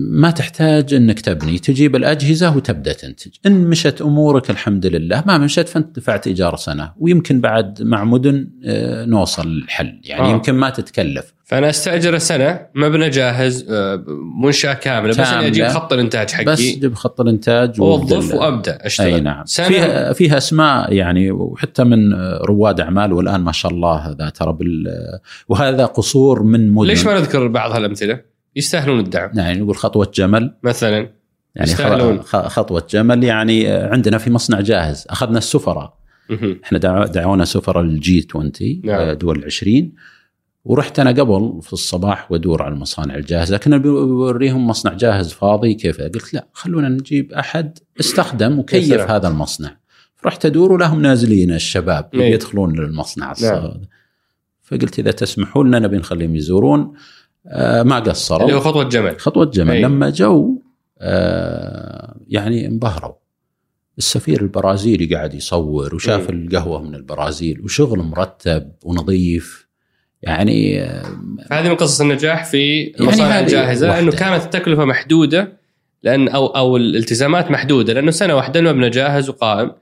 ما 0.00 0.30
تحتاج 0.30 0.94
إنك 0.94 1.20
تبني 1.20 1.58
تجيب 1.58 1.96
الأجهزة 1.96 2.56
وتبدأ 2.56 2.92
تنتج 2.92 3.30
إن 3.46 3.52
مشت 3.66 4.02
أمورك 4.02 4.50
الحمد 4.50 4.86
لله 4.86 5.24
ما 5.26 5.38
مشت 5.38 5.68
فانت 5.68 5.96
دفعت 5.96 6.26
إيجار 6.26 6.56
سنة 6.56 6.92
ويمكن 6.98 7.40
بعد 7.40 7.82
مع 7.82 8.04
مدن 8.04 8.48
آه، 8.64 9.04
نوصل 9.04 9.46
الحل 9.48 10.00
يعني 10.04 10.22
آه. 10.22 10.26
آه. 10.28 10.30
يمكن 10.32 10.54
ما 10.54 10.70
تتكلف 10.70 11.34
فأنا 11.44 11.70
أستأجر 11.70 12.18
سنة 12.18 12.60
مبنى 12.74 13.10
جاهز 13.10 13.66
آه، 13.70 14.04
منشأة 14.44 14.74
كاملة 14.74 15.10
بس 15.10 15.18
إني. 15.20 15.46
أجيب 15.46 15.66
خط 15.68 15.92
الإنتاج 15.92 16.30
حقي 16.30 16.44
بس 16.44 16.60
جيب 16.60 16.94
خط 16.94 17.20
الإنتاج 17.20 17.74
وابدأ- 17.76 18.34
وأبدأ 18.34 18.78
أشتغل 18.86 19.14
أي 19.14 19.20
نعم 19.20 19.44
سنة 19.46 19.68
فيها 19.68 20.12
فيها 20.12 20.36
أسماء 20.36 20.92
يعني 20.92 21.30
وحتى 21.30 21.84
من 21.84 22.12
رواد 22.44 22.80
أعمال 22.80 23.12
والآن 23.12 23.40
ما 23.40 23.52
شاء 23.52 23.72
الله 23.72 23.94
هذا 23.96 24.28
ترى 24.28 24.52
بال 24.52 24.84
وهذا 25.48 25.84
قصور 25.86 26.42
من 26.42 26.70
مدن 26.70 26.88
ليش 26.88 27.06
ما 27.06 27.14
نذكر 27.14 27.46
بعض 27.48 27.70
هالأمثلة؟ 27.70 28.37
يستاهلون 28.56 29.00
الدعم 29.00 29.30
يعني 29.38 29.60
نقول 29.60 29.76
خطوة 29.76 30.10
جمل 30.14 30.54
مثلا 30.62 30.96
يعني 31.54 31.70
يستاهلون. 31.70 32.22
خطوة 32.22 32.86
جمل 32.90 33.24
يعني 33.24 33.68
عندنا 33.68 34.18
في 34.18 34.30
مصنع 34.30 34.60
جاهز 34.60 35.06
أخذنا 35.10 35.38
السفراء. 35.38 35.98
إحنا 36.64 36.78
دعو- 36.78 37.04
دعونا 37.06 37.44
سفراء 37.44 37.84
الجي 37.84 38.26
20 38.30 38.52
نعم. 38.84 39.00
آه، 39.00 39.12
دول 39.12 39.38
العشرين 39.38 39.94
ورحت 40.64 40.98
أنا 40.98 41.10
قبل 41.10 41.58
في 41.62 41.72
الصباح 41.72 42.32
وأدور 42.32 42.62
على 42.62 42.74
المصانع 42.74 43.14
الجاهزة 43.14 43.56
كنا 43.56 43.76
بوريهم 43.76 44.66
مصنع 44.66 44.92
جاهز 44.92 45.32
فاضي 45.32 45.74
كيف 45.74 46.00
قلت 46.00 46.34
لا 46.34 46.46
خلونا 46.52 46.88
نجيب 46.88 47.32
أحد 47.32 47.78
استخدم 48.00 48.58
وكيف. 48.58 49.10
هذا 49.10 49.28
المصنع 49.28 49.76
فرحت 50.16 50.46
أدور 50.46 50.72
ولهم 50.72 51.02
نازلين 51.02 51.52
الشباب 51.52 52.08
إيه. 52.14 52.32
يدخلون 52.34 52.78
للمصنع 52.80 53.34
نعم. 53.42 53.72
فقلت 54.62 54.98
إذا 54.98 55.10
تسمحوا 55.10 55.64
لنا 55.64 55.78
نبي 55.78 55.96
نخليهم 55.96 56.36
يزورون 56.36 56.80
آه، 56.80 56.92
ما 57.84 57.98
قصروا. 57.98 58.42
اللي 58.42 58.56
هو 58.56 58.60
خطوة 58.60 58.84
جمل. 58.84 59.20
خطوة 59.20 59.44
جمل. 59.44 59.72
أي. 59.72 59.82
لما 59.82 60.10
جو 60.10 60.62
آه 61.00 62.16
يعني 62.28 62.66
انبهروا. 62.66 63.14
السفير 63.98 64.42
البرازيلي 64.42 65.14
قاعد 65.14 65.34
يصور 65.34 65.94
وشاف 65.94 66.30
مم. 66.30 66.46
القهوة 66.46 66.82
من 66.82 66.94
البرازيل 66.94 67.60
وشغل 67.60 67.98
مرتب 67.98 68.72
ونظيف. 68.84 69.68
يعني 70.22 70.82
آه، 70.82 71.02
هذه 71.52 71.68
من 71.68 71.74
قصص 71.74 72.00
النجاح 72.00 72.44
في 72.44 72.92
المصانع 73.00 73.38
هذه 73.38 73.44
الجاهزة 73.44 73.88
واحدة. 73.88 74.02
انه 74.02 74.12
كانت 74.12 74.44
التكلفة 74.44 74.84
محدودة 74.84 75.58
لأن 76.02 76.28
أو 76.28 76.46
أو 76.46 76.76
الالتزامات 76.76 77.50
محدودة 77.50 77.92
لأنه 77.92 78.10
سنة 78.10 78.34
واحدة 78.34 78.60
المبنى 78.60 78.90
جاهز 78.90 79.28
وقائم. 79.28 79.72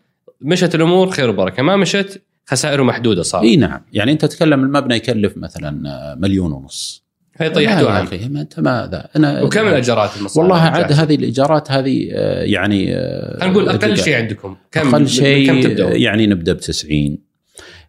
مشت 0.41 0.75
الأمور 0.75 1.11
خير 1.11 1.31
وبركة. 1.31 1.63
ما 1.63 1.77
مشت 1.77 2.23
خسائره 2.47 2.83
محدودة 2.83 3.23
صار 3.23 3.43
إي 3.43 3.57
نعم. 3.57 3.81
يعني 3.93 4.13
أنت 4.13 4.25
تتكلم 4.25 4.65
المبنى 4.65 4.95
يكلف 4.97 5.37
مثلا 5.37 5.89
آه، 5.91 6.15
مليون 6.15 6.53
ونص. 6.53 7.06
هي 7.39 7.51
طيحتوها 7.51 7.99
يا. 7.99 8.03
أخي 8.03 8.29
ما 8.29 8.41
أنت 8.41 8.61
ماذا 8.61 9.09
أنا 9.17 9.43
وكم 9.43 9.69
الاجارات 9.69 10.17
المصانع 10.17 10.49
والله 10.49 10.63
عاد؟ 10.63 10.93
هذه 10.93 11.15
الإيجارات 11.15 11.71
هذه 11.71 12.09
آه، 12.13 12.43
يعني 12.43 12.97
آه، 12.97 13.39
خلينا 13.41 13.53
نقول 13.53 13.69
أقل. 13.69 13.99
شيء 13.99 14.17
عندكم 14.17 14.57
كم 14.73 14.95
أقل 14.95 15.09
شيء 15.09 15.47
كم؟ 15.47 15.79
يعني 15.93 16.27
نبدأ 16.27 16.53
ب 16.53 16.57
90 16.57 17.19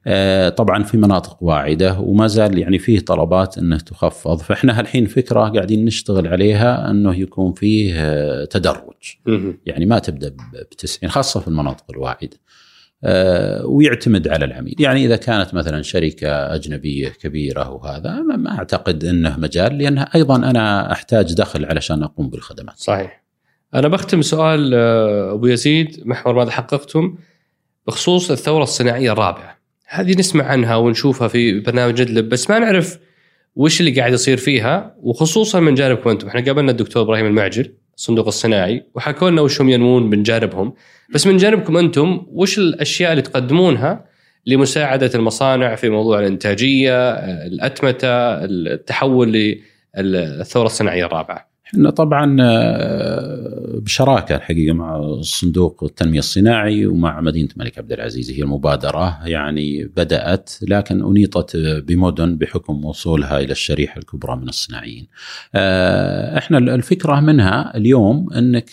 آه، 0.07 0.49
طبعا 0.49 0.83
في 0.83 0.97
مناطق 0.97 1.43
واعدة 1.43 1.99
وما 1.99 2.27
زال 2.27 2.57
يعني 2.59 2.79
فيه 2.79 2.99
طلبات 2.99 3.57
إنه 3.57 3.77
تخفض 3.77 4.39
فإحنا 4.39 4.79
الحين 4.79 5.05
فكرة 5.05 5.39
قاعدين 5.39 5.85
نشتغل 5.85 6.27
عليها 6.27 6.91
إنه 6.91 7.15
يكون 7.15 7.53
فيه 7.53 7.93
تدرج. 8.43 9.17
يعني 9.65 9.85
ما 9.85 9.99
تبدأ 9.99 10.29
ب 10.29 10.75
90 10.77 11.11
خاصة 11.11 11.39
في 11.39 11.47
المناطق 11.47 11.85
الواعدة 11.89 12.37
ويعتمد 13.65 14.27
على 14.27 14.45
العميل. 14.45 14.75
يعني 14.79 15.05
إذا 15.05 15.15
كانت 15.15 15.53
مثلا 15.53 15.81
شركة 15.81 16.55
أجنبية 16.55 17.09
كبيرة 17.09 17.69
وهذا 17.69 18.21
ما- 18.21 18.57
أعتقد 18.57 19.03
إنه 19.05 19.39
مجال 19.39 19.77
لأن 19.77 19.97
أيضا 19.97 20.35
أنا 20.35 20.91
أحتاج 20.91 21.33
دخل 21.33 21.65
علشان 21.65 22.03
أقوم 22.03 22.29
بالخدمات. 22.29 22.77
صحيح. 22.77 23.23
أنا 23.75 23.87
بختم 23.87 24.21
سؤال 24.21 24.71
آه، 24.73 25.33
أبو 25.33 25.47
يزيد 25.47 26.01
محور 26.05 26.33
ماذا 26.35 26.51
حققتم؟ 26.51 27.17
بخصوص 27.87 28.31
الثورة 28.31 28.63
الصناعية 28.63 29.11
الرابعة. 29.11 29.57
هذه 29.87 30.19
نسمع 30.19 30.43
عنها 30.45 30.75
ونشوفها 30.75 31.27
في 31.27 31.59
برنامج 31.59 31.93
جدلب 31.95 32.29
بس 32.29 32.49
ما 32.49 32.59
نعرف 32.59 32.99
وش 33.55 33.79
اللي 33.79 33.91
قاعد 33.91 34.13
يصير 34.13 34.37
فيها 34.37 34.95
وخصوصا 34.99 35.59
من 35.59 35.75
جانبكم 35.75 36.09
أنتم 36.09 36.27
إحنا 36.27 36.41
قابلنا 36.45 36.71
الدكتور 36.71 37.03
إبراهيم 37.03 37.25
المعجل 37.25 37.73
الصندوق 37.97 38.27
الصناعي 38.27 38.85
وحكوا 38.95 39.29
لنا 39.29 39.41
وش 39.41 39.61
هم 39.61 39.69
ينمون 39.69 40.03
من 40.09 40.23
جانبهم. 40.23 40.73
بس 41.13 41.27
من 41.27 41.37
جانبكم 41.37 41.77
أنتم 41.77 42.25
وش 42.27 42.57
الأشياء 42.57 43.11
اللي 43.11 43.21
تقدمونها 43.21 44.05
لمساعدة 44.45 45.11
المصانع 45.15 45.75
في 45.75 45.89
موضوع 45.89 46.19
الإنتاجية 46.19 47.09
الأتمتة 47.47 48.07
التحول 48.43 49.57
للثورة 49.97 50.65
الصناعية 50.65 51.05
الرابعة؟ 51.05 51.49
إحنا 51.67 51.89
طبعا 51.89 52.37
آه، 52.41 53.79
بشراكة 53.79 54.35
الحقيقة 54.35 54.73
مع 54.73 55.21
صندوق 55.21 55.83
التنمية 55.83 56.19
الصناعي 56.19 56.85
ومع 56.85 57.21
مدينة 57.21 57.49
الملك 57.53 57.77
عبد 57.77 57.91
العزيز 57.91 58.31
هي 58.31 58.43
المبادرة 58.43 59.27
يعني 59.27 59.83
بدأت 59.83 60.49
لكن 60.61 61.05
أنيطت 61.05 61.57
بمدن 61.57 62.37
بحكم 62.37 62.85
وصولها 62.85 63.39
إلى 63.39 63.51
الشريحة 63.51 63.99
الكبرى 63.99 64.35
من 64.35 64.49
الصناعيين. 64.49 65.07
آه، 65.55 66.37
إحنا 66.37 66.57
الفكرة 66.57 67.19
منها 67.19 67.77
اليوم 67.77 68.33
إنك 68.33 68.69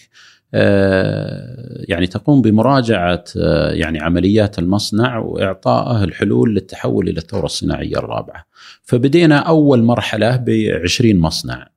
آه، 0.56 1.84
يعني 1.88 2.06
تقوم 2.06 2.42
بمراجعة 2.42 3.24
يعني 3.70 4.00
عمليات 4.00 4.58
المصنع 4.58 5.18
وإعطائه 5.18 6.04
الحلول 6.04 6.54
للتحول 6.54 7.08
إلى 7.08 7.18
الثورة 7.18 7.44
الصناعية 7.44 7.96
الرابعة. 7.96 8.46
فبدينا 8.82 9.38
أول 9.38 9.82
مرحلة 9.82 10.36
ب 10.36 10.50
20 10.84 11.16
مصنع 11.16 11.74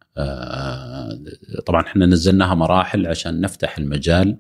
طبعا 1.66 1.82
إحنا 1.82 2.06
نزلناها 2.06 2.56
مراحل 2.56 3.08
عشان 3.08 3.42
نفتح 3.42 3.78
المجال 3.78 4.38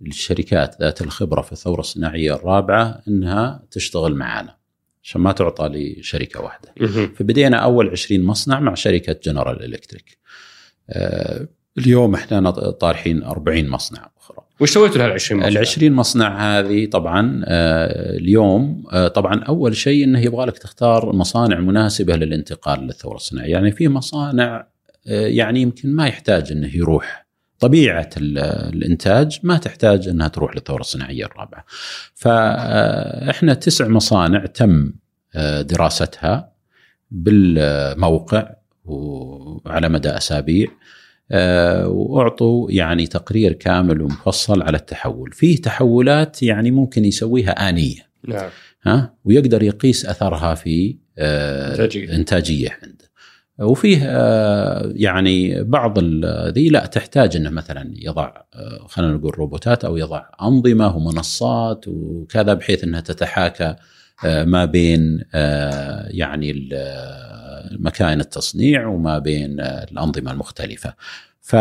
للشركات 0.00 0.76
ذات 0.80 1.02
الخبرة 1.02 1.42
في 1.42 1.52
الثورة 1.52 1.80
الصناعية 1.80 2.34
الرابعة 2.34 3.02
إنها 3.08 3.62
تشتغل 3.70 4.14
معنا 4.14 4.56
عشان 5.02 5.20
ما 5.20 5.32
تعطى 5.32 5.68
لشركة 5.68 6.40
واحدة. 6.40 6.74
فبدينا 7.16 7.56
أول 7.56 7.90
20 7.90 8.22
مصنع 8.22 8.60
مع 8.60 8.74
شركة 8.74 9.16
جنرال 9.24 9.64
الكتريك. 9.64 10.18
آه، 10.90 11.48
اليوم 11.78 12.14
إحنا 12.14 12.50
طارحين 12.70 13.22
40 13.22 13.68
مصنع 13.68 14.10
أخرى 14.18 14.38
وش 14.60 14.70
سويتوا 14.70 14.98
لهال 14.98 15.10
20 15.10 15.40
مصنع؟ 15.40 15.48
ال 15.48 15.58
20 15.58 15.92
مصنع 15.92 16.58
هذه 16.58 16.86
طبعا 16.86 17.42
آه، 17.44 18.16
اليوم 18.16 18.84
آه، 18.92 19.08
طبعا 19.08 19.42
أول 19.44 19.76
شيء 19.76 20.04
إنه 20.04 20.20
يبغى 20.20 20.46
لك 20.46 20.58
تختار 20.58 21.12
مصانع 21.12 21.60
مناسبة 21.60 22.16
للانتقال 22.16 22.80
للثورة 22.80 23.16
الصناعية، 23.16 23.52
يعني 23.52 23.72
في 23.72 23.88
مصانع 23.88 24.66
يعني 25.08 25.62
يمكن 25.62 25.94
ما 25.94 26.06
يحتاج 26.06 26.52
إنه 26.52 26.76
يروح 26.76 27.28
طبيعة 27.58 28.10
الإنتاج 28.16 29.38
ما 29.42 29.58
تحتاج 29.58 30.08
إنها 30.08 30.28
تروح 30.28 30.54
للثورة 30.54 30.80
الصناعية 30.80 31.24
الرابعة. 31.24 31.64
فاحنا 32.14 33.54
تسع 33.54 33.88
مصانع 33.88 34.46
تم 34.46 34.92
دراستها 35.60 36.52
بالموقع 37.10 38.54
وعلى 38.84 39.88
مدى 39.88 40.08
أسابيع 40.08 40.68
آه، 41.30 41.88
وأعطوا 41.88 42.70
يعني 42.70 43.06
تقرير 43.06 43.52
كامل 43.52 44.02
ومفصل 44.02 44.62
على 44.62 44.76
التحول، 44.76 45.32
فيه 45.32 45.56
تحولات 45.56 46.42
يعني 46.42 46.70
ممكن 46.70 47.04
يسويها 47.04 47.68
آنية. 47.68 48.08
نعم. 48.24 48.50
ها 48.82 49.14
ويقدر 49.24 49.62
يقيس 49.62 50.06
أثرها 50.06 50.54
في 50.54 50.96
آه، 51.18 51.70
إنتاجية, 51.70 52.14
إنتاجية 52.14 52.78
عنده. 52.82 53.07
وفيه 53.60 53.98
آه، 54.04 54.92
يعني 54.94 55.62
بعض 55.62 55.98
ذي 56.48 56.68
لا 56.68 56.86
تحتاج 56.86 57.36
إنه 57.36 57.50
مثلا 57.50 57.92
يضع 57.96 58.32
خلينا 58.86 59.12
نقول 59.12 59.38
روبوتات 59.38 59.84
أو 59.84 59.96
يضع 59.96 60.22
أنظمة 60.42 60.96
ومنصات 60.96 61.84
وكذا 61.88 62.54
بحيث 62.54 62.84
إنها 62.84 63.00
تتحاكى 63.00 63.74
ما 64.24 64.64
بين 64.64 65.24
يعني 66.10 66.68
مكاين 67.72 68.20
التصنيع 68.20 68.86
وما 68.86 69.18
بين 69.18 69.60
الأنظمة 69.60 70.32
المختلفة. 70.32 70.94
ف 71.40 71.54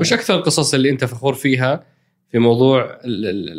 وش 0.00 0.12
أكثر 0.12 0.34
القصص 0.34 0.74
اللي 0.74 0.90
أنت 0.90 1.04
فخور 1.04 1.34
فيها 1.34 1.84
في 2.30 2.38
موضوع 2.38 2.98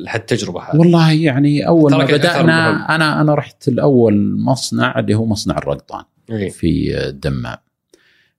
هالتجربه 0.08 0.62
هذه؟ 0.62 0.80
والله 0.80 1.12
يعني 1.12 1.68
أول 1.68 1.92
ما 1.92 2.06
بدأنا 2.06 2.96
أنا 2.96 3.22
أنا 3.22 3.36
رحت 3.36 3.68
الأول 3.68 4.38
مصنع 4.39 5.00
اللي 5.00 5.16
هو 5.16 5.26
مصنع 5.26 5.58
الرقطان 5.58 6.04
إيه؟ 6.30 6.50
في 6.50 6.98
الدمام. 7.08 7.58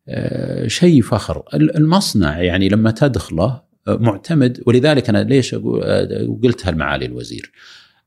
أه 0.08 0.66
شيء 0.66 1.02
فخر، 1.02 1.42
المصنع 1.54 2.40
يعني 2.40 2.68
لما 2.68 2.90
تدخله 2.90 3.62
معتمد. 3.86 4.62
ولذلك 4.66 5.08
أنا 5.08 5.24
ليش 5.24 5.54
أقول 5.54 5.82
قلتها 6.44 6.70
لمعالي 6.70 7.06
الوزير. 7.06 7.52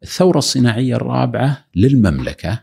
الثورة 0.04 0.38
الصناعية 0.38 0.96
الرابعة 0.96 1.66
للمملكة 1.76 2.60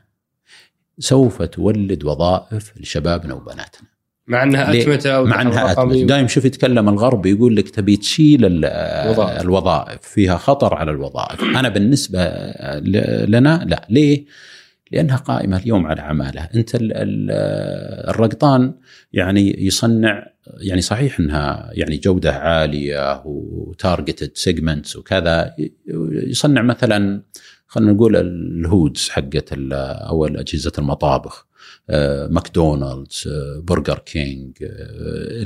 سوف 0.98 1.42
تولد 1.42 2.04
وظائف 2.04 2.72
لشبابنا 2.80 3.34
وبناتنا. 3.34 3.88
مع 4.26 4.42
أنها 4.42 4.80
أتمتة 4.80 5.22
مع 5.22 5.42
أنها 5.42 5.72
أتمتة 5.72 6.06
دائما 6.06 6.28
شوف 6.28 6.44
يتكلم 6.44 6.88
الغرب 6.88 7.26
يقول 7.26 7.56
لك 7.56 7.70
تبي 7.70 7.96
تشيل 7.96 8.40
الوظائف. 8.64 9.42
الوظائف. 9.42 10.00
فيها 10.00 10.36
خطر 10.36 10.74
على 10.74 10.90
الوظائف. 10.90 11.42
أنا 11.42 11.68
بالنسبة 11.68 12.24
لنا 13.26 13.64
لا. 13.66 13.86
ليه؟ 13.90 14.24
لأنها 14.92 15.16
قائمة 15.16 15.56
اليوم 15.56 15.86
على 15.86 16.02
عمالة 16.02 16.48
أنت 16.54 16.70
الرقطان 18.10 18.74
يعني 19.12 19.66
يصنع 19.66 20.26
يعني 20.60 20.80
صحيح 20.80 21.20
أنها 21.20 21.70
يعني 21.72 21.96
جودة 21.96 22.32
عالية 22.32 23.22
و 23.24 23.36
targeted 23.36 24.30
segments 24.34 24.96
وكذا 24.96 25.54
يصنع 26.12 26.62
مثلا 26.62 27.22
خلينا 27.66 27.92
نقول 27.92 28.16
ال 28.16 28.32
hoods 28.32 29.08
حقت 29.08 29.52
أو 29.52 30.26
أجهزة 30.26 30.72
المطابخ 30.78 31.46
آه، 31.90 32.26
ماكدونالدز 32.26 33.28
آه، 33.28 33.60
برجر 33.60 33.98
كينج 33.98 34.56
آه، 34.62 35.42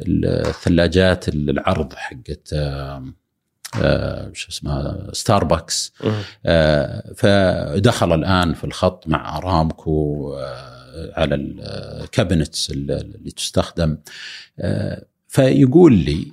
الثلاجات 0.00 1.28
العرض 1.28 1.92
حقت 1.94 2.54
شو 4.32 4.48
اسمها 4.48 5.10
ستاربكس 5.12 5.92
فدخل 7.16 8.14
الآن 8.14 8.54
في 8.54 8.64
الخط 8.64 9.08
مع 9.08 9.38
أرامكو 9.38 10.32
على 11.16 11.34
ال 11.34 11.49
cabinets 11.49 12.70
اللي 12.70 13.30
تستخدم. 13.36 13.98
فيقول 15.28 15.92
لي 15.92 16.32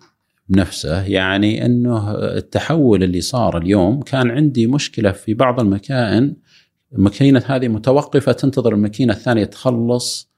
بنفسه 0.49 1.03
يعني 1.03 1.65
إنه 1.65 2.11
التحول 2.11 3.03
اللي 3.03 3.21
صار 3.21 3.57
اليوم 3.57 4.01
كان 4.01 4.31
عندي 4.31 4.67
مشكلة 4.67 5.11
في 5.11 5.33
بعض 5.33 5.59
المكائن 5.59 6.35
الماكينه 6.93 7.43
هذه 7.45 7.67
متوقفة 7.67 8.31
تنتظر 8.31 8.73
الماكينه 8.73 9.13
الثانية 9.13 9.45
تخلص 9.45 10.33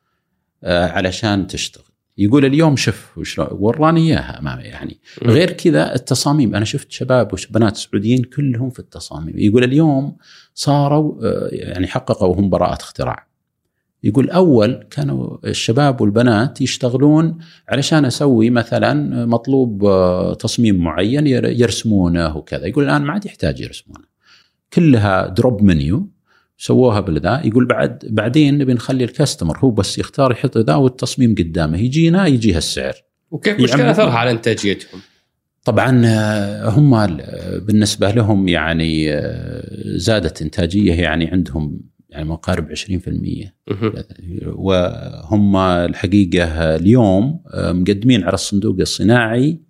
آه، 0.63 0.87
علشان 0.87 1.47
تشتغل. 1.47 1.94
يقول 2.17 2.45
اليوم 2.45 2.75
وش 3.17 3.39
وراني 3.39 4.01
إياها 4.01 4.39
أمامي 4.39 4.63
يعني. 4.63 4.99
غير 5.23 5.51
كذا 5.51 5.95
التصاميم 5.95 6.55
أنا 6.55 6.65
شفت 6.65 6.91
شباب 6.91 7.33
وبنات 7.33 7.77
سعوديين 7.77 8.23
كلهم 8.23 8.69
في 8.69 8.79
التصاميم. 8.79 9.33
يقول 9.37 9.63
اليوم 9.63 10.17
صاروا 10.53 11.15
آه، 11.23 11.49
يعني 11.51 11.87
حققوا 11.87 12.35
هم 12.35 12.49
براءة 12.49 12.81
اختراع. 12.81 13.27
يقول 14.03 14.29
أول 14.29 14.87
كانوا 14.91 15.37
الشباب 15.45 16.01
والبنات 16.01 16.61
يشتغلون 16.61 17.37
علشان 17.69 18.05
أسوي 18.05 18.49
مثلا 18.49 19.25
مطلوب 19.25 19.85
آه، 19.85 20.33
تصميم 20.33 20.83
معين 20.83 21.27
يرسمونه 21.27 22.37
وكذا. 22.37 22.65
يقول 22.65 22.83
الآن 22.83 23.01
ما 23.01 23.13
عاد 23.13 23.25
يحتاج 23.25 23.59
يرسمونه. 23.59 24.05
كلها 24.73 25.27
دروب 25.27 25.63
منيو 25.63 26.14
سووها 26.57 26.99
بالذا. 26.99 27.41
يقول 27.45 27.65
بعد 27.65 28.03
بعدين 28.09 28.57
نبي 28.57 28.73
نخلي 28.73 29.03
الكاستمر 29.03 29.57
هو 29.57 29.71
بس 29.71 29.99
يختار 29.99 30.31
يحط 30.31 30.57
ذا 30.57 30.75
والتصميم 30.75 31.35
قدامه. 31.35 31.77
يجينا 31.77 32.27
يجي 32.27 32.53
هالسعر. 32.53 32.93
وكيف 33.31 33.59
وش 33.59 33.71
كان 33.71 33.85
اثرها 33.85 34.13
على 34.17 34.31
إنتاجيتهم؟ 34.31 35.01
طبعا 35.63 36.01
آه، 36.05 36.69
هم 36.69 37.17
بالنسبة 37.59 38.11
لهم 38.11 38.47
يعني 38.47 39.13
آه، 39.13 39.97
زادت 39.97 40.41
إنتاجية 40.41 40.93
يعني 40.93 41.27
عندهم 41.27 41.81
يعني 42.09 42.29
مقارب 42.29 42.71
20% 42.71 43.53
وهم 44.55 45.55
الحقيقة 45.55 46.75
اليوم 46.75 47.43
آه، 47.53 47.71
مقدمين 47.71 48.23
على 48.23 48.33
الصندوق 48.33 48.79
الصناعي 48.79 49.64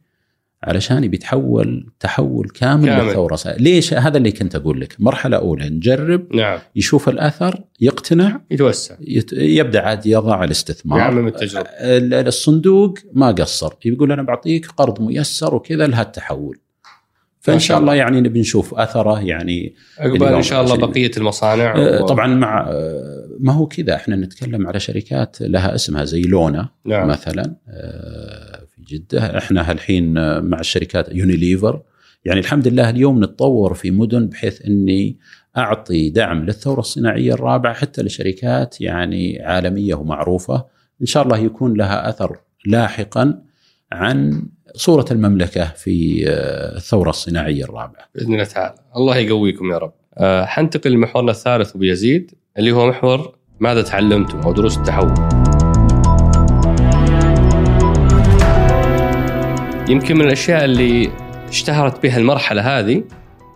علشان 0.66 1.04
يبي 1.04 1.16
يتحول 1.16 1.90
تحول 2.00 2.50
كامل, 2.50 2.86
كامل. 2.86 3.08
للثورة. 3.08 3.40
ليش؟ 3.60 3.94
هذا 3.94 4.18
اللي 4.18 4.32
كنت 4.32 4.56
أقول 4.56 4.82
لك. 4.82 4.96
مرحلة 5.00 5.38
أولى 5.38 5.70
نجرب. 5.70 6.36
نعم. 6.36 6.60
يشوف 6.76 7.10
الأثر 7.10 7.64
يقتنع. 7.82 8.42
يتوسع. 8.52 8.96
يت... 9.02 9.34
يبدأ 9.34 9.82
عاد 9.82 10.06
يضع 10.06 10.44
الاستثمار. 10.44 11.00
يعمم 11.00 11.28
التجربة. 11.28 11.70
الصندوق 11.82 12.98
ما 13.14 13.32
قصر. 13.32 13.74
يقول 13.86 14.12
أنا 14.12 14.24
بعطيك 14.24 14.68
قرض 14.68 15.02
ميسر 15.02 15.56
وكذا 15.56 15.88
لهالتحول. 15.88 16.58
فإن 17.40 17.60
شاء 17.60 17.80
الله 17.80 17.96
يعني 17.96 18.22
نبي 18.22 18.40
نشوف 18.40 18.74
أثره 18.74 19.22
يعني 19.22 19.76
عقبال 20.00 20.28
إن 20.28 20.42
شاء 20.42 20.64
الله 20.64 20.78
بقية 20.78 21.12
المصانع 21.18 21.76
آه، 21.76 22.04
و... 22.04 22.06
طبعا 22.06 22.28
مع 22.28 22.68
آه، 22.70 23.28
ما 23.40 23.54
هو 23.54 23.68
كذا. 23.68 23.96
إحنا 23.96 24.16
نتكلم 24.16 24.68
على 24.68 24.80
شركات 24.80 25.38
لها 25.42 25.76
اسمها 25.76 26.04
زي 26.06 26.22
لونا 26.22 26.70
نعم. 26.86 27.08
مثلا. 27.08 27.56
جدة. 28.88 29.38
إحنا 29.38 29.72
الحين 29.72 30.14
مع 30.42 30.60
الشركات 30.60 31.10
يونيليفر 31.12 31.82
يعني 32.26 32.40
الحمد 32.40 32.68
لله 32.68 32.90
اليوم 32.90 33.24
نتطور 33.24 33.74
في 33.74 33.92
مدن 33.92 34.28
بحيث 34.28 34.66
إني 34.66 35.18
أعطي 35.58 36.10
دعم 36.10 36.46
للثورة 36.46 36.80
الصناعية 36.80 37.34
الرابعة 37.34 37.74
حتى 37.74 38.04
لشركات 38.04 38.82
يعني 38.82 39.42
عالمية 39.42 39.96
ومعروفة. 39.96 40.66
إن 41.02 41.06
شاء 41.06 41.24
الله 41.24 41.38
يكون 41.38 41.74
لها 41.74 42.10
أثر 42.10 42.38
لاحقا 42.66 43.42
عن 43.92 44.44
صورة 44.76 45.06
المملكة 45.12 45.66
في 45.66 46.26
آه، 46.30 46.78
الثورة 46.78 47.10
الصناعية 47.10 47.64
الرابعة. 47.64 48.10
بإذن 48.16 48.34
الله 48.34 48.44
تعالى. 48.44 48.76
الله 48.96 49.18
يقويكم 49.18 49.72
يا 49.72 49.78
رب. 49.78 49.94
أه 50.18 50.46
حنتقل 50.46 50.92
لمحورنا 50.92 51.32
الثالث 51.32 51.76
أبو 51.76 51.84
يزيد 51.84 52.32
اللي 52.58 52.72
هو 52.72 52.88
محور 52.88 53.36
ماذا 53.60 53.82
تعلمتم 53.82 54.40
أو 54.40 54.54
دروس 54.54 54.78
التحول. 54.78 55.45
يمكن 59.90 60.16
من 60.16 60.26
الأشياء 60.26 60.66
اللي 60.66 61.10
اشتهرت 61.50 62.04
بها 62.04 62.18
المرحلة 62.18 62.80
هذه 62.80 63.04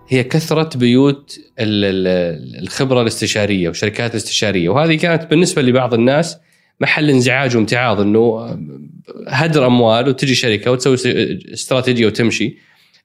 هي 0.08 0.24
كثرة 0.24 0.78
بيوت 0.78 1.40
الخبرة 1.60 3.02
الاستشارية 3.02 3.70
وشركات 3.70 4.12
الاستشارية 4.12 4.70
وهذه 4.70 4.96
كانت 4.96 5.30
بالنسبة 5.30 5.62
لبعض 5.62 5.94
الناس 5.94 6.38
محل 6.82 7.10
انزعاج 7.10 7.56
وامتعاض 7.56 8.02
إنه 8.02 8.58
هدر 9.28 9.68
أموال 9.68 10.08
وتجي 10.08 10.36
شركة 10.36 10.72
وتسوي 10.72 10.96
استراتيجية 11.54 12.06
وتمشي 12.06 12.58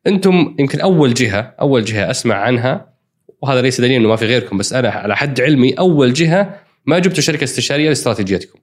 أنتم 0.06 0.56
يمكن 0.58 0.80
أول 0.80 1.14
جهة 1.14 1.54
أول 1.60 1.84
جهة 1.84 2.10
أسمع 2.10 2.34
عنها 2.34 2.94
وهذا 3.42 3.62
ليس 3.62 3.80
دليل 3.80 3.92
إنه 3.92 4.08
ما 4.08 4.16
في 4.16 4.26
غيركم 4.26 4.58
بس 4.58 4.72
أنا 4.72 4.88
على 4.88 5.16
حد 5.16 5.40
علمي 5.40 5.72
أول 5.72 6.12
جهة 6.12 6.60
ما 6.86 6.98
جبتوا 6.98 7.22
شركة 7.22 7.44
استشارية 7.44 7.88
لاستراتيجيتكم. 7.88 8.58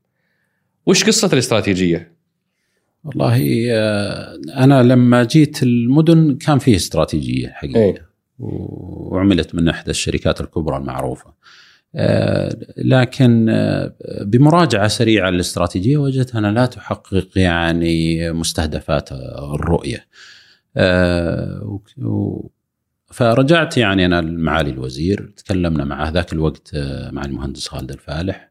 وش 0.86 1.04
قصة 1.04 1.30
الاستراتيجية؟ 1.34 2.21
والله 3.04 3.68
آه، 3.72 4.40
أنا 4.58 4.84
لما 4.84 5.24
جيت 5.24 5.64
المدن 5.64 6.38
كان 6.38 6.60
فيه 6.60 6.76
استراتيجية 6.76 7.48
حقيقه 7.48 7.80
أي. 7.80 8.02
وعملت 8.40 9.56
من 9.56 9.70
إحدى 9.70 9.92
الشركات 9.92 10.42
الكبرى 10.42 10.78
المعروفة. 10.78 11.34
آه، 11.96 12.58
لكن 12.78 13.50
آه، 13.50 13.94
بمراجعة 14.22 14.88
سريعة 14.88 15.30
للاستراتيجية 15.30 15.98
وجدت 15.98 16.36
أنها 16.36 16.52
لا 16.52 16.66
تحقق 16.66 17.28
يعني 17.36 18.32
مستهدفات 18.32 19.12
الرؤية. 19.12 20.08
فرجعت 23.12 23.78
يعني 23.78 24.06
أنا 24.06 24.22
لمعالي 24.22 24.70
الوزير 24.70 25.34
تكلمنا 25.38 25.84
مع 25.84 26.10
ذاك 26.10 26.34
الوقت 26.34 26.72
مع 27.12 27.26
المهندس 27.26 27.68
خالد 27.68 27.92
الفالح 27.92 28.51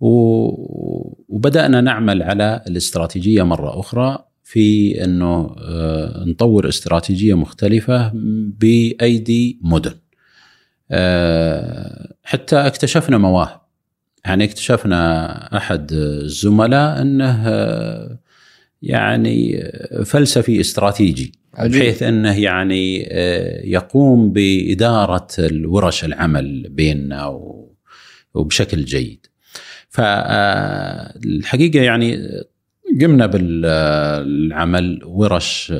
وبدأنا 0.00 1.80
نعمل 1.80 2.22
على 2.22 2.64
الاستراتيجية 2.66 3.42
مرة 3.42 3.80
أخرى 3.80 4.24
في 4.42 5.04
إنه 5.04 5.56
نطور 6.26 6.68
استراتيجية 6.68 7.34
مختلفة 7.34 8.10
بأيدي 8.58 9.58
مدن. 9.62 9.94
آه، 10.90 12.14
حتى 12.22 12.56
اكتشفنا 12.56 13.18
مواهب 13.18 13.60
يعني 14.24 14.44
اكتشفنا 14.44 15.56
أحد 15.56 15.92
الزملاء 15.92 17.02
إنه 17.02 17.48
آه، 17.48 18.18
يعني 18.82 19.70
فلسفي 20.04 20.60
استراتيجي 20.60 21.32
بحيث 21.58 22.02
إنه 22.02 22.40
يعني 22.40 23.08
آه، 23.10 23.66
يقوم 23.66 24.32
بإدارة 24.32 25.28
الورش 25.38 26.04
العمل 26.04 26.66
بيننا 26.70 27.40
وبشكل 28.34 28.84
جيد. 28.84 29.26
فالحقيقة 29.94 31.82
يعني 31.82 32.18
قمنا 33.00 33.26
بالعمل 33.26 35.00
ورش 35.04 35.72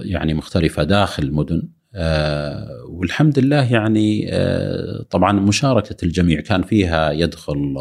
يعني 0.00 0.34
مختلفة 0.34 0.82
داخل 0.82 1.22
المدن 1.22 1.68
آه، 1.94 2.68
والحمد 2.88 3.38
لله 3.38 3.72
يعني 3.72 4.28
آه، 4.32 5.04
طبعا 5.10 5.32
مشاركة 5.32 5.96
الجميع 6.02 6.40
كان 6.40 6.62
فيها 6.62 7.12
يدخل 7.12 7.76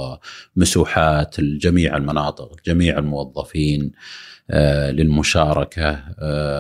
مسوحات 0.56 1.40
الجميع 1.40 1.98
المناطق 1.98 2.56
جميع 2.66 2.98
الموظفين 2.98 3.92
آه، 4.50 4.92
للمشاركة 4.92 6.04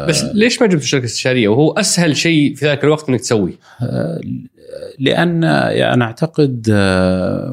بس 0.07 0.23
ليش 0.23 0.61
ما 0.61 0.67
جبت 0.67 0.81
شركة 0.81 1.05
استشارية؟ 1.05 1.47
وهو 1.47 1.71
أسهل 1.71 2.17
شيء 2.17 2.55
في 2.55 2.65
ذاك 2.65 2.83
الوقت 2.83 3.09
أنك 3.09 3.19
تسويه. 3.19 3.53
لأن 4.99 5.43
يعني 5.43 5.93
أنا 5.93 6.05
أعتقد 6.05 6.69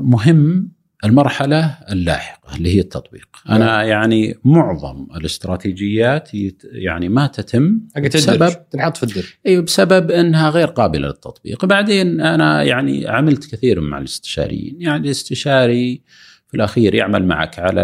مهم 0.02 0.73
المرحلة 1.04 1.78
اللاحقة 1.92 2.56
اللي 2.56 2.76
هي 2.76 2.80
التطبيق. 2.80 3.28
أنا 3.48 3.58
نعم. 3.58 3.86
يعني 3.86 4.34
معظم 4.44 5.06
الاستراتيجيات 5.16 6.30
يعني 6.64 7.08
ما 7.08 7.26
تتم 7.26 7.80
بسبب 7.96 8.70
تنحط 8.70 8.96
في 8.96 9.02
الدر 9.02 9.38
أيوة 9.46 9.62
بسبب 9.62 10.10
أنها 10.10 10.50
غير 10.50 10.66
قابلة 10.66 11.06
للتطبيق. 11.06 11.64
بعدين 11.64 12.20
أنا 12.20 12.62
يعني 12.62 13.08
عملت 13.08 13.54
كثير 13.54 13.80
مع 13.80 13.98
الاستشاريين. 13.98 14.76
يعني 14.78 15.04
الاستشاري 15.04 16.02
في 16.48 16.54
الأخير 16.54 16.94
يعمل 16.94 17.26
معك 17.26 17.58
على 17.58 17.82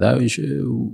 ذا 0.00 0.28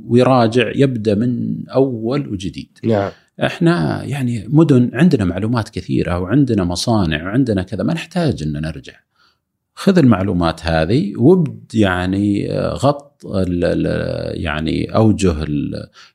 ويراجع 0.05 0.73
يبدأ 0.75 1.15
من 1.15 1.63
أول 1.69 2.29
وجديد. 2.29 2.79
نعم. 2.85 3.11
إحنا 3.45 4.05
يعني 4.05 4.47
مدن 4.49 4.91
عندنا 4.95 5.25
معلومات 5.25 5.69
كثيرة 5.69 6.19
وعندنا 6.19 6.65
مصانع 6.65 7.25
وعندنا 7.25 7.63
كذا. 7.63 7.83
ما 7.83 7.95
نحتاج 7.95 8.43
إن 8.43 8.53
نرجع. 8.53 8.93
خذ 9.83 9.99
المعلومات 9.99 10.67
هذه 10.67 11.13
وابد 11.17 11.75
يعني 11.75 12.53
آه، 12.53 12.75
غط 12.75 13.23
يعني 14.35 14.95
أوجه 14.95 15.35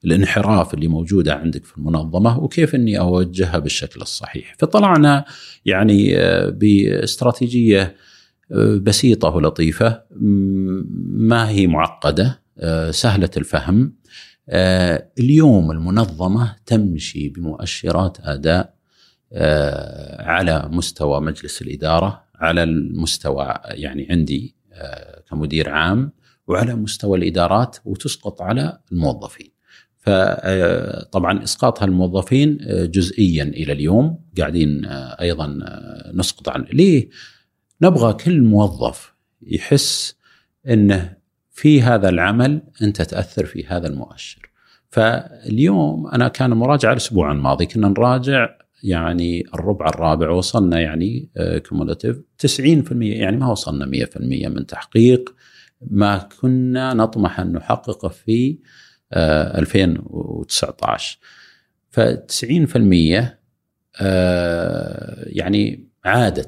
الانحراف 0.06 0.74
اللي 0.74 0.88
موجودة 0.88 1.34
عندك 1.36 1.66
في 1.66 1.78
المنظمة 1.78 2.40
وكيف 2.40 2.76
إني 2.76 3.00
أوجهها 3.00 3.60
بالشكل 3.60 4.02
الصحيح. 4.02 4.56
فطلعنا 4.60 5.26
يعني 5.66 6.18
آه، 6.18 6.50
باستراتيجية 6.50 7.96
آه، 8.52 8.76
بسيطة 8.76 9.30
ولطيفة 9.30 10.02
ما 11.12 11.50
هي 11.50 11.68
معقدة 11.68 12.40
سهلة 12.92 13.30
الفهم. 13.38 13.94
اليوم 15.20 15.72
المنظمة 15.72 16.56
تمشي 16.66 17.30
بمؤشرات 17.30 18.18
أداء 18.22 18.74
على 20.20 20.70
مستوى 20.72 21.22
مجلس 21.22 21.62
الإدارة 21.62 22.27
على 22.40 22.64
المستوى 22.64 23.54
يعني 23.66 24.08
عندي 24.10 24.56
آه، 24.74 25.24
كمدير 25.30 25.70
عام 25.70 26.12
وعلى 26.48 26.76
مستوى 26.76 27.18
الإدارات 27.18 27.78
وتسقط 27.86 28.42
على 28.42 28.80
الموظفين. 28.92 29.52
فطبعا 29.98 31.40
آه، 31.40 31.44
إسقاطها 31.44 31.86
الموظفين 31.86 32.58
آه، 32.62 32.86
جزئيا 32.86 33.44
إلى 33.44 33.74
اليوم 33.74 34.20
قاعدين 34.38 34.86
أيضا 35.22 35.60
نسقط 36.14 36.50
عن 36.50 36.66
ليه؟ 36.74 37.10
نبغى 37.82 38.14
كل 38.14 38.42
موظف 38.42 39.14
يحس 39.42 40.16
إنه 40.68 41.18
في 41.52 41.82
هذا 41.82 42.10
العمل 42.10 42.62
أنت 42.82 43.02
تأثر 43.02 43.46
في 43.46 43.66
هذا 43.66 43.88
المؤشر. 43.88 44.50
فاليوم 44.90 46.08
أنا 46.08 46.28
كان 46.28 46.50
مراجعة 46.50 46.92
الأسبوع 46.92 47.32
الماضي 47.32 47.66
كنا 47.66 47.88
نراجع 47.88 48.50
يعني 48.84 49.44
الربع 49.54 49.90
الرابع 49.90 50.30
وصلنا 50.30 50.80
يعني 50.80 51.30
كومولاتيف 51.70 52.18
آه، 52.18 52.48
90% 52.48 52.92
يعني 53.02 53.38
ما 53.38 53.52
وصلنا 53.52 53.86
100% 53.86 54.48
من 54.48 54.66
تحقيق 54.66 55.36
ما 55.82 56.30
كنا 56.42 56.94
نطمح 56.94 57.40
أن 57.40 57.52
نحققه 57.52 58.10
في 58.10 58.58
2019 59.14 61.20
ف 61.90 62.00
90% 62.00 63.38
يعني 65.28 65.88
عادة 66.06 66.48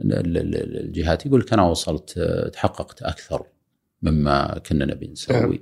الجهات 0.00 1.26
يقول 1.26 1.40
لك 1.40 1.52
أنا 1.52 1.62
وصلت 1.62 2.14
آه، 2.18 2.48
تحققت 2.48 3.02
أكثر 3.02 3.42
مما 4.02 4.60
كنا 4.66 4.84
نبي 4.84 5.08
نسوي. 5.08 5.36
نعم. 5.36 5.58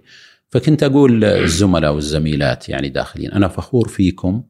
فكنت 0.49 0.83
أقول 0.83 1.25
الزملاء 1.25 1.95
والزميلات 1.95 2.69
يعني 2.69 2.89
داخلين 2.89 3.33
أنا 3.33 3.49
فخور 3.49 3.89
فيكم 3.89 4.43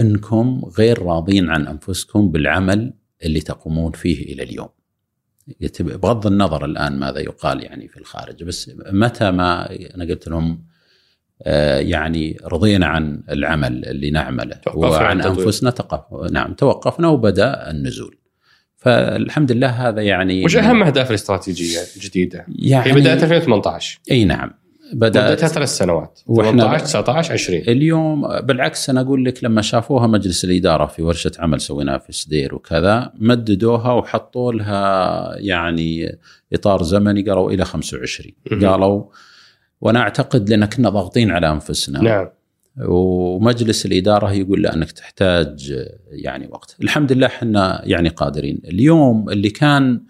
انكم 0.00 0.62
غير 0.78 1.02
راضين 1.02 1.50
عن 1.50 1.66
انفسكم 1.66 2.30
بالعمل 2.30 2.92
اللي 3.24 3.40
تقومون 3.40 3.92
فيه 3.92 4.32
إلى 4.32 4.42
اليوم. 4.42 4.68
بغض 5.80 6.26
النظر 6.26 6.64
الآن 6.64 6.98
ماذا 6.98 7.20
يقال 7.20 7.62
يعني 7.64 7.88
في 7.88 7.96
الخارج 7.96 8.44
بس 8.44 8.70
متى 8.92 9.30
ما 9.30 9.70
أنا 9.94 10.04
قلت 10.04 10.28
لهم 10.28 10.64
آه، 11.42 11.78
يعني 11.78 12.36
رضينا 12.44 12.86
عن 12.86 13.22
العمل 13.30 13.84
اللي 13.84 14.10
نعمله 14.10 14.60
وعن 14.74 15.20
أنفسنا 15.20 15.70
تقف 15.70 16.30
نعم 16.32 16.54
توقفنا 16.54 17.08
وبدأ 17.08 17.70
النزول. 17.70 18.18
فالحمد 18.76 19.52
لله 19.52 19.68
هذا 19.68 20.02
يعني 20.02 20.44
وش 20.44 20.56
أهم 20.56 20.82
أهداف 20.82 21.10
الاستراتيجية 21.10 21.78
الجديدة؟ 21.96 22.46
يعني 22.48 22.90
هي 22.90 22.94
بدات 22.94 23.22
2018 23.22 24.00
إي 24.10 24.24
نعم 24.24 24.50
بدات 24.92 25.44
ثلاث 25.44 25.68
سنوات. 25.68 26.18
18 26.36 26.84
19 26.84 27.32
20 27.32 27.60
اليوم 27.60 28.40
بالعكس 28.40 28.90
أنا 28.90 29.00
أقول 29.00 29.24
لك 29.24 29.44
لما 29.44 29.62
شافوها 29.62 30.06
مجلس 30.06 30.44
الإدارة 30.44 30.86
في 30.86 31.02
ورشة 31.02 31.32
عمل 31.38 31.60
سويناها 31.60 31.98
في 31.98 32.12
سدير 32.12 32.54
وكذا 32.54 33.12
مددوها 33.18 33.92
وحطوا 33.92 34.52
لها 34.52 35.36
يعني 35.36 36.18
إطار 36.52 36.82
زمني 36.82 37.22
قالوا 37.22 37.50
إلى 37.50 37.64
25 37.64 38.32
قالوا 38.62 39.04
وأنا 39.80 40.00
أعتقد 40.00 40.48
لأن 40.50 40.64
كنا 40.64 40.88
ضاغطين 40.88 41.30
على 41.30 41.50
أنفسنا. 41.50 42.02
نعم. 42.02 42.28
ومجلس 42.88 43.86
الإدارة 43.86 44.32
يقول 44.32 44.62
لا 44.62 44.74
أنك 44.74 44.92
تحتاج 44.92 45.86
يعني 46.10 46.48
وقت. 46.50 46.76
الحمد 46.82 47.12
لله 47.12 47.26
إحنا 47.26 47.82
يعني 47.84 48.08
قادرين. 48.08 48.60
اليوم 48.64 49.30
اللي 49.30 49.50
كان 49.50 50.00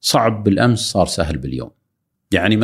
صعب 0.00 0.44
بالأمس 0.44 0.78
صار 0.78 1.06
سهل 1.06 1.38
باليوم. 1.38 1.70
يعني 2.32 2.56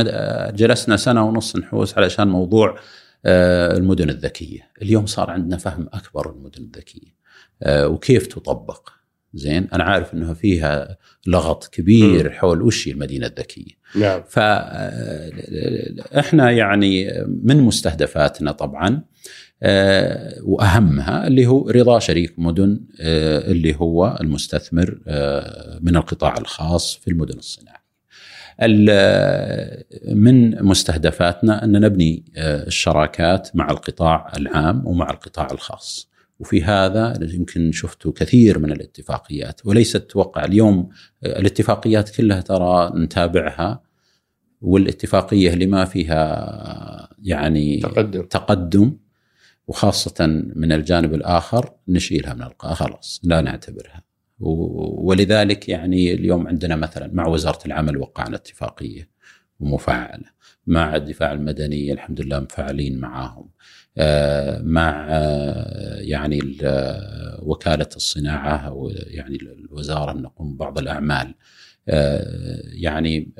جلسنا 0.53 0.97
سنة 0.97 1.25
ونص 1.25 1.57
نحوس 1.57 1.99
علشان 1.99 2.29
موضوع 2.29 2.79
آه، 3.27 3.77
المدن 3.77 4.11
الذكية، 4.11 4.71
اليوم 4.83 5.07
صار 5.07 5.31
عندنا 5.31 5.57
فهم 5.57 5.89
أكبر 5.93 6.31
المدن 6.31 6.63
الذكية 6.63 7.17
آه، 7.63 7.89
وكيف 7.89 8.27
تطبق. 8.27 8.89
زين 9.35 9.69
أنا 9.73 9.85
عارف 9.85 10.15
إنه 10.15 10.35
فيها 10.35 10.97
لغط 11.27 11.67
كبير 11.67 12.29
م. 12.29 12.33
حول 12.33 12.63
وش 12.63 12.89
المدينة 12.89 13.27
الذكية. 13.27 13.73
نعم. 13.97 14.23
فاحنا 14.29 15.69
آه، 16.49 16.51
يعني 16.51 17.25
من 17.27 17.61
مستهدفاتنا 17.61 18.53
طبعا 18.53 19.03
وأهمها 20.43 21.27
اللي 21.27 21.47
هو 21.47 21.71
رضا 21.71 21.99
شريك 21.99 22.35
مدن 22.39 22.81
اللي 23.01 23.75
هو 23.77 24.19
المستثمر 24.21 24.99
من 25.81 25.97
القطاع 25.97 26.35
الخاص 26.39 26.97
في 26.97 27.09
المدن 27.09 27.39
الصناعية. 27.39 27.82
من 30.15 30.65
مستهدفاتنا 30.65 31.65
أن 31.65 31.81
نبني 31.81 32.25
آه، 32.37 32.67
الشراكات 32.67 33.57
مع 33.57 33.71
القطاع 33.71 34.33
العام 34.37 34.87
ومع 34.87 35.11
القطاع 35.11 35.49
الخاص. 35.53 36.13
وفي 36.39 36.63
هذا 36.63 37.19
يمكن 37.23 37.73
شفتوا 37.73 38.13
كثير 38.17 38.59
من 38.59 38.73
الاتفاقيات 38.73 39.61
وليست 39.67 39.97
توقع 39.97 40.45
اليوم 40.45 40.89
آه، 41.25 41.39
الاتفاقيات 41.39 42.11
كلها 42.17 42.41
ترى 42.41 42.93
نتابعها 42.97 43.83
والاتفاقية 44.61 45.53
اللي 45.53 45.67
ما 45.67 45.85
فيها 45.85 47.09
يعني 47.23 47.81
تقدم 47.81 48.23
تقدم 48.23 48.97
وخاصة 49.67 50.27
من 50.57 50.73
الجانب 50.73 51.15
الآخر 51.15 51.71
نشيلها 51.89 52.35
من 52.35 52.43
القاء 52.43 52.75
خلاص 52.75 53.21
لا 53.25 53.41
نعتبرها 53.41 54.02
ولذلك 54.43 55.69
يعني 55.69 56.15
اليوم 56.15 56.49
عندنا 56.49 56.77
مثلا 56.77 57.11
مع 57.13 57.27
وزارة 57.27 57.67
العمل 57.67 57.97
وقعنا 57.97 58.37
اتفاقية 58.37 59.09
ومفعله 59.61 60.33
مع 60.67 60.97
الدفاع 60.97 61.33
المدني 61.33 61.93
الحمد 61.93 62.21
لله 62.21 62.41
مفعلين 62.41 62.99
معاهم 62.99 63.51
آه، 63.99 64.63
مع 64.63 65.07
آه، 65.11 65.97
يعني 66.01 66.59
وكالة 67.43 67.89
الصناعة 67.97 68.57
أو 68.57 68.91
يعني 68.95 69.37
الوزارة 69.37 70.13
نقوم 70.13 70.55
ببعض 70.55 70.79
الأعمال 70.79 71.35
آه، 71.89 72.61
يعني 72.65 73.33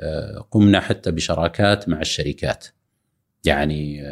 قمنا 0.51 0.79
حتى 0.79 1.11
بشراكات 1.11 1.89
مع 1.89 2.01
الشركات 2.01 2.67
يعني 3.45 4.03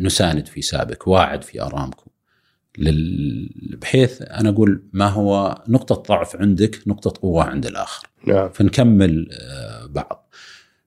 نساند 0.00 0.46
في 0.46 0.62
سابك 0.62 1.06
واعد 1.06 1.44
في 1.44 1.62
أرامكو. 1.62 2.10
بحيث 3.80 4.22
أنا 4.22 4.48
أقول 4.48 4.82
ما 4.92 5.06
هو 5.06 5.62
نقطة 5.68 5.94
ضعف 5.94 6.36
عندك 6.36 6.82
نقطة 6.86 7.20
قوة 7.22 7.44
عند 7.44 7.66
الآخر. 7.66 8.08
نعم. 8.26 8.48
فنكمل 8.48 9.28
بعض. 9.88 10.30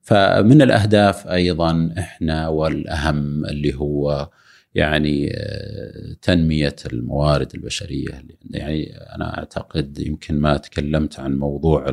فمن 0.02 0.62
الأهداف 0.62 1.28
أيضا 1.28 1.94
إحنا 1.98 2.48
والأهم 2.48 3.46
اللي 3.46 3.76
هو 3.76 4.30
يعني 4.76 5.32
آه، 5.36 6.16
تنمية 6.22 6.76
الموارد 6.94 7.52
البشرية. 7.56 8.24
يعني 8.50 8.98
أنا 9.16 9.38
أعتقد 9.38 10.00
يمكن 10.00 10.40
ما 10.40 10.58
تكلمت 10.58 11.20
عن 11.20 11.38
موضوع 11.38 11.86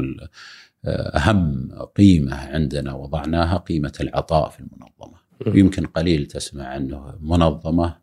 آه، 0.84 1.18
أهم 1.18 1.68
قيمة 1.97 2.34
عندنا 2.34 2.95
وضعناها 2.95 3.57
قيمة 3.57 3.93
العطاء 4.01 4.49
في 4.49 4.61
المنظمة. 4.61 5.20
يمكن 5.47 5.86
قليل 5.86 6.26
تسمع 6.26 6.76
انه 6.76 7.14
منظمة 7.20 7.97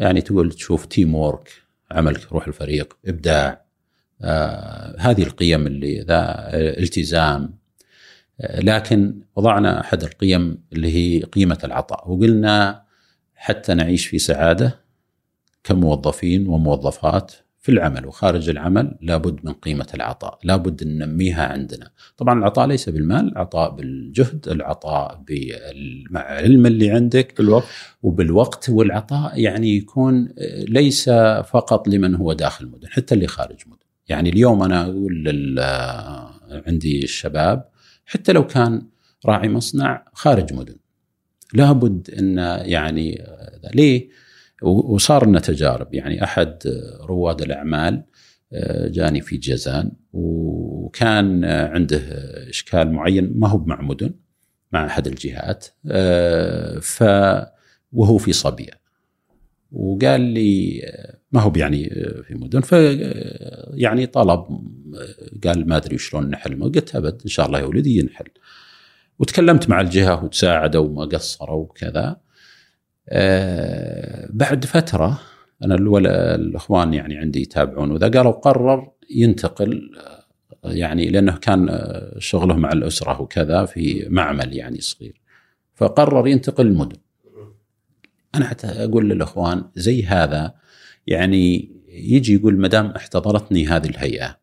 يعني 0.00 0.20
تقول 0.20 0.52
تشوف 0.52 0.86
teamwork 0.86 1.50
عملك 1.90 2.32
روح 2.32 2.46
الفريق 2.46 2.96
إبداع. 3.06 3.64
آه 4.22 4.96
هذه 4.98 5.22
القيم 5.22 5.66
اللي 5.66 6.00
ذا 6.00 6.50
التزام. 6.54 7.58
آه 8.40 8.60
لكن 8.60 9.20
وضعنا 9.36 9.80
أحد 9.80 10.02
القيم 10.02 10.62
اللي 10.72 10.94
هي 10.94 11.22
قيمة 11.22 11.58
العطاء. 11.64 12.10
وقلنا 12.10 12.84
حتى 13.34 13.74
نعيش 13.74 14.06
في 14.06 14.18
سعادة 14.18 14.80
كموظفين 15.64 16.46
وموظفات 16.46 17.32
في 17.60 17.72
العمل 17.72 18.06
وخارج 18.06 18.48
العمل 18.48 18.96
لابد 19.00 19.40
من 19.44 19.52
قيمة 19.52 19.86
العطاء، 19.94 20.38
لابد 20.44 20.84
ننميها 20.84 21.46
عندنا. 21.46 21.90
طبعا 22.16 22.38
العطاء 22.38 22.66
ليس 22.66 22.88
بالمال، 22.88 23.32
العطاء 23.32 23.70
بالجهد، 23.70 24.48
العطاء 24.48 25.24
مع 26.10 26.38
العلم 26.38 26.66
اللي 26.66 26.90
عندك 26.90 27.34
بالوقت 27.38 27.66
وبالوقت 28.02 28.68
والعطاء 28.68 29.40
يعني 29.40 29.76
يكون 29.76 30.28
ليس 30.68 31.10
فقط 31.50 31.88
لمن 31.88 32.14
هو 32.14 32.32
داخل 32.32 32.64
المدن، 32.64 32.88
حتى 32.88 33.14
اللي 33.14 33.26
خارج 33.26 33.58
مدن. 33.66 33.80
يعني 34.08 34.28
اليوم 34.30 34.62
أنا 34.62 34.82
أقول 34.82 35.24
عندي 36.66 37.04
الشباب 37.04 37.68
حتى 38.06 38.32
لو 38.32 38.46
كان 38.46 38.82
راعي 39.26 39.48
مصنع 39.48 40.04
خارج 40.12 40.52
مدن 40.52 40.76
لابد 41.54 42.10
أن 42.18 42.38
يعني 42.68 43.24
ليه؟ 43.74 44.08
وصار 44.62 45.26
لنا 45.26 45.40
تجارب. 45.40 45.94
يعني 45.94 46.24
أحد 46.24 46.58
رواد 47.08 47.42
الأعمال 47.42 48.04
آه، 48.52 48.88
جاني 48.88 49.20
في 49.20 49.36
جازان 49.36 49.92
وكان 50.12 51.44
عنده 51.44 52.00
إشكال 52.48 52.92
معين 52.92 53.32
ما 53.34 53.48
هو 53.48 53.58
مع 53.58 53.80
مدن 53.80 54.14
مع 54.72 54.86
أحد 54.86 55.06
الجهات 55.06 55.66
آه، 55.90 56.78
ف 56.78 57.04
وهو 57.92 58.18
في 58.18 58.32
صبية. 58.32 58.80
وقال 59.72 60.20
لي 60.20 60.82
ما 61.32 61.40
هو 61.40 61.52
يعني 61.56 61.90
في 62.28 62.34
مدن؟ 62.34 62.60
ف 62.60 62.72
يعني 63.74 64.06
طلب 64.06 64.44
قال 65.44 65.68
ما 65.68 65.76
أدري 65.76 65.98
شلون 65.98 66.30
نحل 66.30 66.62
قلت 66.62 66.96
أبد 66.96 67.20
إن 67.24 67.28
شاء 67.30 67.46
الله 67.46 67.58
يا 67.58 67.64
ولدي 67.64 67.98
ينحل. 67.98 68.28
وتكلمت 69.18 69.68
مع 69.68 69.80
الجهة 69.80 70.24
وتساعدوا 70.24 70.86
وما 70.86 71.04
قصروا 71.04 71.62
وكذا. 71.62 72.20
أه 73.08 74.28
بعد 74.30 74.64
فترة 74.64 75.20
أنا 75.64 75.74
الإخوان 76.34 76.94
يعني 76.94 77.18
عندي 77.18 77.42
يتابعون 77.42 77.90
وذا 77.90 78.08
قالوا 78.08 78.32
قرر 78.32 78.90
ينتقل 79.10 79.90
يعني 80.64 81.10
لأنه 81.10 81.36
كان 81.36 81.88
شغله 82.18 82.56
مع 82.56 82.72
الأسرة 82.72 83.20
وكذا 83.20 83.64
في 83.64 84.06
معمل 84.08 84.56
يعني 84.56 84.80
صغير 84.80 85.20
فقرر 85.74 86.28
ينتقل 86.28 86.66
المدن. 86.66 86.96
أنا 88.34 88.44
حتى 88.44 88.66
أقول 88.66 89.08
للإخوان 89.08 89.64
زي 89.76 90.04
هذا 90.04 90.54
يعني 91.06 91.72
يجي 91.88 92.34
يقول 92.34 92.58
ما 92.58 92.68
دام 92.68 92.86
احتضرتني 92.86 93.66
هذه 93.66 93.86
الهيئة 93.86 94.40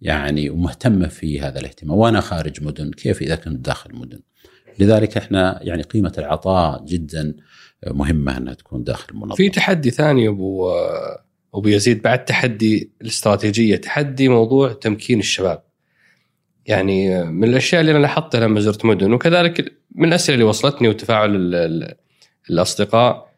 يعني 0.00 0.50
ومهتمه 0.50 1.08
في 1.08 1.40
هذا 1.40 1.60
الاهتمام 1.60 1.98
وأنا 1.98 2.20
خارج 2.20 2.64
مدن 2.64 2.90
كيف 2.90 3.22
إذا 3.22 3.36
كنت 3.36 3.66
داخل 3.66 3.94
مدن؟ 3.94 4.20
لذلك 4.78 5.16
إحنا 5.16 5.58
يعني 5.62 5.82
قيمة 5.82 6.12
العطاء 6.18 6.84
جدا. 6.84 7.34
مهمة 7.86 8.36
أنها 8.36 8.54
تكون 8.54 8.84
داخل 8.84 9.06
المنظمة. 9.10 9.34
في 9.34 9.48
تحدي 9.48 9.90
ثاني 9.90 10.28
أبو 10.28 10.70
أبو 11.54 11.68
يزيد 11.68 12.02
بعد 12.02 12.24
تحدي 12.24 12.90
الاستراتيجية 13.02 13.76
تحدي 13.76 14.28
موضوع 14.28 14.72
تمكين 14.72 15.18
الشباب. 15.18 15.62
يعني 16.66 17.24
من 17.24 17.48
الأشياء 17.48 17.80
اللي 17.80 17.92
أنا 17.92 17.98
لاحظتها 17.98 18.40
لما 18.40 18.60
زرت 18.60 18.84
مدن 18.84 19.12
وكذلك 19.12 19.72
من 19.94 20.08
الأسئلة 20.08 20.34
اللي 20.34 20.44
وصلتني 20.44 20.88
وتفاعل 20.88 21.30
الأصدقاء 22.50 23.30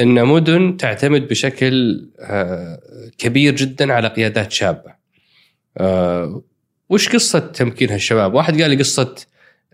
إن 0.00 0.24
مدن 0.24 0.76
تعتمد 0.76 1.28
بشكل 1.28 2.08
آه، 2.20 2.80
كبير 3.18 3.56
جدا 3.56 3.92
على 3.92 4.08
قيادات 4.08 4.52
شابة. 4.52 4.94
آه، 5.78 6.42
وش 6.88 7.08
قصة 7.08 7.38
تمكين 7.38 7.90
هالشباب؟ 7.90 8.34
واحد 8.34 8.62
قال 8.62 8.70
لي 8.70 8.76
قصة 8.76 9.14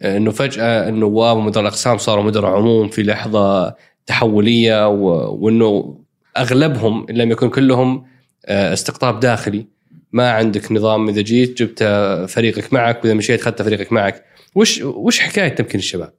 آه، 0.01 0.17
إنه 0.17 0.31
فجأة 0.31 0.89
النواب 0.89 1.37
ومدراء 1.37 1.63
الأقسام 1.63 1.99
صاروا 1.99 2.25
مدراء 2.25 2.51
عموم 2.51 2.89
في 2.89 3.03
لحظة 3.03 3.75
تحولية 4.07 4.89
وإنه 4.89 5.99
أغلبهم 6.37 7.07
إن 7.11 7.17
لم 7.17 7.31
يكن 7.31 7.51
كلهم 7.51 8.05
آه، 8.47 8.73
استقطاب 8.73 9.21
داخلي 9.21 9.67
ما 10.13 10.31
عندك 10.31 10.73
نظام 10.73 11.09
إذا 11.09 11.21
جيت 11.21 11.63
جبت 11.63 11.83
فريقك 12.29 12.73
معك 12.73 13.05
وإذا 13.05 13.15
مشيت 13.15 13.41
اخذت 13.41 13.63
فريقك 13.63 13.93
معك 13.93 14.25
وش 14.55 14.83
وش 14.83 15.19
حكاية 15.21 15.49
تمكين 15.49 15.79
الشباب؟ 15.79 16.13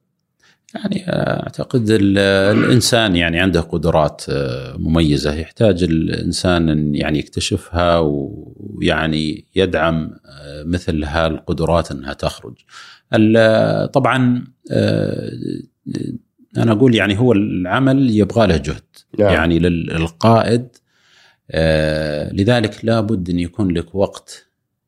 يعني 0.74 1.04
أعتقد 1.08 1.90
الإنسان 1.90 3.16
يعني 3.16 3.40
عنده 3.40 3.60
قدرات 3.60 4.22
آه، 4.28 4.76
مميزة 4.78 5.34
يحتاج 5.34 5.82
الإنسان 5.82 6.68
أن 6.68 6.94
يعني 6.94 7.18
يكتشفها 7.18 7.98
ويعني 7.98 9.44
يدعم 9.56 10.10
آه، 10.26 10.62
مثل 10.62 11.04
هالقدرات 11.04 11.90
أنها 11.90 12.12
تخرج. 12.12 12.54
طبعا 13.92 14.44
آه، 14.70 15.30
أنا 16.58 16.72
أقول 16.72 16.94
يعني 16.94 17.18
هو 17.18 17.32
العمل 17.32 18.10
يبغى 18.10 18.46
له 18.46 18.56
جهد. 18.56 18.82
نعم. 19.18 19.34
يعني 19.34 19.58
للقائد 19.58 20.68
لذلك 22.32 22.84
لابد 22.84 23.30
أن 23.30 23.38
يكون 23.38 23.70
لك 23.70 23.94
وقت 23.94 24.46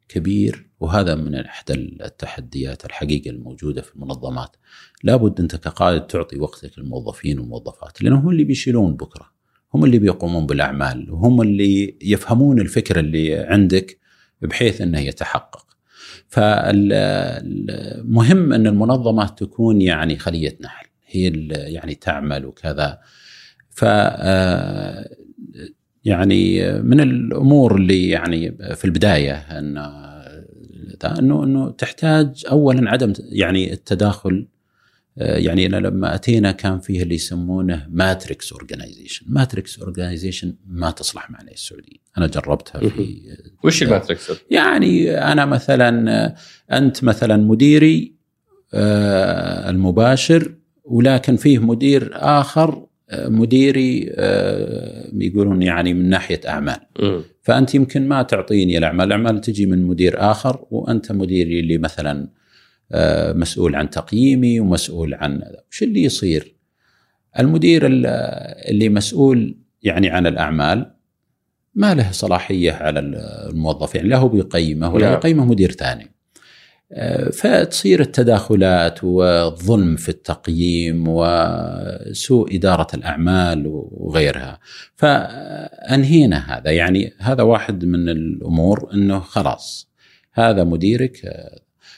كبير 0.08 0.68
وهذا 0.80 1.14
من 1.14 1.34
إحدى 1.34 1.72
التحديات 1.74 2.84
الحقيقة 2.84 3.30
الموجودة 3.30 3.82
في 3.82 3.96
المنظمات. 3.96 4.56
لابد 5.04 5.40
أنت 5.40 5.56
كقائد 5.56 6.00
تعطي 6.00 6.38
وقتك 6.38 6.78
للموظفين 6.78 7.38
والموظفات 7.38 8.02
لأنهم 8.02 8.20
هم 8.20 8.30
اللي 8.30 8.44
بيشيلون 8.44 8.94
بكرة 8.96 9.26
هم 9.74 9.84
اللي 9.84 9.98
بيقومون 9.98 10.46
بالأعمال 10.46 11.10
وهم 11.10 11.42
اللي 11.42 11.98
يفهمون 12.02 12.60
الفكر 12.60 12.98
اللي 12.98 13.36
عندك 13.36 13.98
بحيث 14.42 14.80
أنه 14.80 15.00
يتحقق. 15.00 15.66
فالمهم 16.28 17.32
أن 18.52 18.66
المنظمه 18.66 19.26
تكون 19.26 19.80
يعني 19.80 20.18
خلية 20.18 20.58
نحل. 20.60 20.87
هي 21.08 21.48
يعني 21.50 21.94
تعمل 21.94 22.46
وكذا. 22.46 22.98
ف 23.70 23.82
يعني 26.04 26.72
من 26.82 27.00
الأمور 27.00 27.76
اللي 27.76 28.08
يعني 28.08 28.56
في 28.74 28.84
البداية 28.84 29.34
إن 29.34 29.78
إنه 31.04 31.44
إنه 31.44 31.70
تحتاج 31.70 32.44
اولا 32.50 32.90
عدم 32.90 33.12
يعني 33.18 33.72
التداخل 33.72 34.48
آه، 35.20 35.36
يعني 35.36 35.66
أنا 35.66 35.76
لما 35.76 36.14
أتينا 36.14 36.52
كان 36.52 36.78
فيه 36.80 37.02
اللي 37.02 37.14
يسمونه 37.14 37.86
matrix 37.90 38.52
organization، 38.52 39.26
matrix 39.28 39.78
organization 39.78 40.54
ما 40.66 40.90
تصلح 40.90 41.30
معنا 41.30 41.50
السعوديين، 41.50 42.00
أنا 42.18 42.26
جربتها 42.26 42.88
في 42.88 43.20
وش 43.64 43.82
ال 43.82 43.89
matrix؟ 43.89 44.32
يعني 44.50 45.10
أنا 45.10 45.44
مثلا 45.44 46.36
أنت 46.72 47.04
مثلا 47.04 47.36
مديري 47.36 48.14
آه، 48.74 49.70
المباشر 49.70 50.57
ولكن 50.88 51.36
فيه 51.36 51.58
مدير 51.58 52.10
آخر 52.14 52.88
مديري 53.12 54.10
آه، 54.14 55.08
يقولون 55.12 55.62
يعني 55.62 55.94
من 55.94 56.08
ناحية 56.08 56.40
أعمال 56.48 56.80
م. 57.00 57.20
فأنت 57.42 57.74
يمكن 57.74 58.08
ما 58.08 58.22
تعطيني 58.22 58.78
الأعمال 58.78 59.06
الأعمال 59.06 59.40
تجي 59.40 59.66
من 59.66 59.82
مدير 59.82 60.30
آخر 60.30 60.64
وأنت 60.70 61.12
مديري 61.12 61.60
اللي 61.60 61.78
مثلا 61.78 62.28
آه، 62.92 63.32
مسؤول 63.32 63.74
عن 63.74 63.90
تقييمي 63.90 64.60
ومسؤول 64.60 65.14
عن 65.14 65.42
وش 65.70 65.82
اللي 65.82 66.02
يصير 66.02 66.54
المدير 67.38 67.82
اللي 67.86 68.88
مسؤول 68.88 69.58
يعني 69.82 70.10
عن 70.10 70.26
الأعمال 70.26 70.90
ما 71.74 71.94
له 71.94 72.12
صلاحية 72.12 72.72
على 72.72 73.00
الموظف 73.00 73.94
يعني 73.94 74.08
لا 74.08 74.16
هو 74.16 74.28
بيقيمه 74.28 74.94
ولا 74.94 75.06
نعم. 75.06 75.14
يقيمه 75.14 75.44
مدير 75.44 75.72
ثاني 75.72 76.02
آه، 76.02 76.17
فتصير 77.32 78.00
التداخلات 78.00 79.04
والظلم 79.04 79.96
في 79.96 80.08
التقييم 80.08 81.04
وسوء 81.08 82.56
إدارة 82.56 82.86
الأعمال 82.94 83.64
وغيرها. 83.90 84.58
فأنهينا 84.96 86.58
هذا. 86.58 86.70
يعني 86.70 87.12
هذا 87.18 87.42
واحد 87.42 87.84
من 87.84 88.08
الأمور 88.08 88.90
أنه 88.94 89.20
خلاص 89.20 89.88
هذا 90.32 90.64
مديرك. 90.64 91.20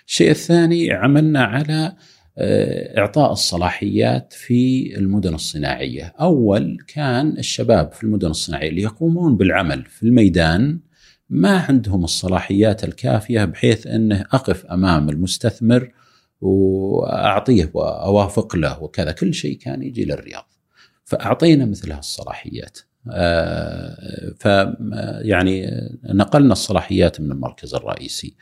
الشيء 0.07 0.31
الثاني 0.31 0.93
عملنا 0.93 1.45
على 1.45 1.93
آه، 2.39 2.99
إعطاء 2.99 3.33
الصلاحيات 3.33 4.33
في 4.33 4.93
المدن 4.97 5.35
الصناعية. 5.35 6.15
أول 6.21 6.79
كان 6.95 7.39
الشباب 7.39 7.93
في 7.93 8.05
المدن 8.05 8.29
الصناعية 8.29 8.69
اللي 8.69 8.83
يقومون 8.83 9.37
بالعمل 9.37 9.85
في 9.85 10.03
الميدان 10.03 10.81
ما 11.31 11.59
عندهم 11.59 12.05
الصلاحيات 12.05 12.85
الكافية 12.85 13.45
بحيث 13.45 13.87
أنه 13.87 14.21
أقف 14.21 14.67
أمام 14.67 15.09
المستثمر 15.09 15.93
وأعطيه 16.41 17.71
وأوافق 17.75 18.57
له 18.57 18.83
وكذا. 18.83 19.13
كل 19.13 19.35
شيء 19.35 19.59
كان 19.59 19.83
يجي 19.83 20.05
للرياض. 20.05 20.53
فأعطينا 21.05 21.65
مثل 21.65 21.93
هالصلاحيات 21.93 22.79
آه، 23.11 24.35
ف 24.39 24.45
يعني 25.23 25.71
نقلنا 26.05 26.53
الصلاحيات 26.53 27.21
من 27.21 27.33
المركز 27.33 27.75
الرئيسي. 27.75 28.37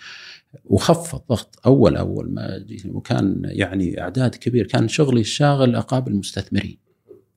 وخف 0.64 1.14
الضغط 1.14 1.60
أول 1.66 1.96
أول 1.96 2.34
ما 2.34 2.64
وكان 2.88 3.42
يعني 3.44 4.00
أعداد 4.00 4.34
كبير. 4.34 4.66
كان 4.66 4.88
شغلي 4.88 5.20
الشاغل 5.20 5.76
أقابل 5.76 6.14
مستثمرين. 6.14 6.78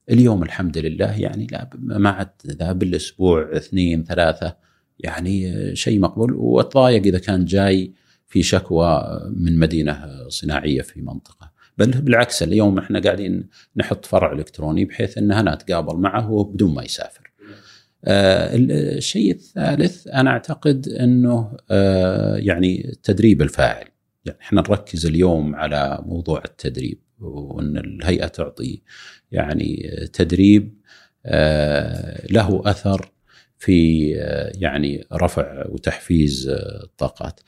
اليوم 0.10 0.43
الحمد 0.43 0.78
لله 0.78 1.20
يعني 1.20 1.47
لا 1.52 1.70
ما 1.76 2.10
عاد 2.10 2.78
بالأسبوع 2.80 3.49
اثنين 3.58 4.04
ثلاثة 4.04 4.71
يعني 5.04 5.76
شيء 5.76 5.99
مقبول 5.99 6.34
وأتضايق 6.34 7.04
إذا 7.06 7.20
كان 7.20 7.45
جاي 7.45 7.93
في 8.28 8.43
شكوى 8.43 9.02
من 9.36 9.60
مدينة 9.60 10.08
صناعية 10.28 10.82
في 10.82 11.02
منطقة 11.02 11.52
بل 11.78 11.91
بالعكس 11.91 12.43
اليوم 12.43 12.78
إحنا 12.78 12.99
قاعدين 12.99 13.49
نحط 13.76 14.06
فرع 14.06 14.32
إلكتروني 14.32 14.86
بحيث 14.86 15.18
انه 15.18 15.39
أنا 15.39 15.54
أتقابل 15.54 15.95
معه 15.97 16.43
بدون 16.54 16.74
ما 16.74 16.84
يسافر. 16.84 17.32
آه 18.06 18.52
الشيء 18.56 19.32
الثالث 19.32 20.08
أنا 20.08 20.30
أعتقد 20.30 20.88
إنه 20.88 21.58
آه 21.72 22.36
يعني 22.36 22.89
التدريب 22.89 23.41
الفاعل 23.41 23.86
يعني 24.26 24.39
إحنا 24.41 24.62
نركز 24.62 25.06
اليوم 25.06 25.56
على 25.56 25.99
موضوع 26.06 26.41
التدريب 26.45 26.99
وإن 27.20 27.78
الهيئة 27.78 28.28
تعطي 28.28 28.82
يعني 29.32 29.89
تدريب 30.14 30.74
آه 31.26 32.28
له 32.32 32.62
أثر 32.66 33.12
في 33.62 34.09
يعني 34.55 35.05
رفع 35.14 35.68
وتحفيز 35.70 36.49
الطاقات. 36.84 37.39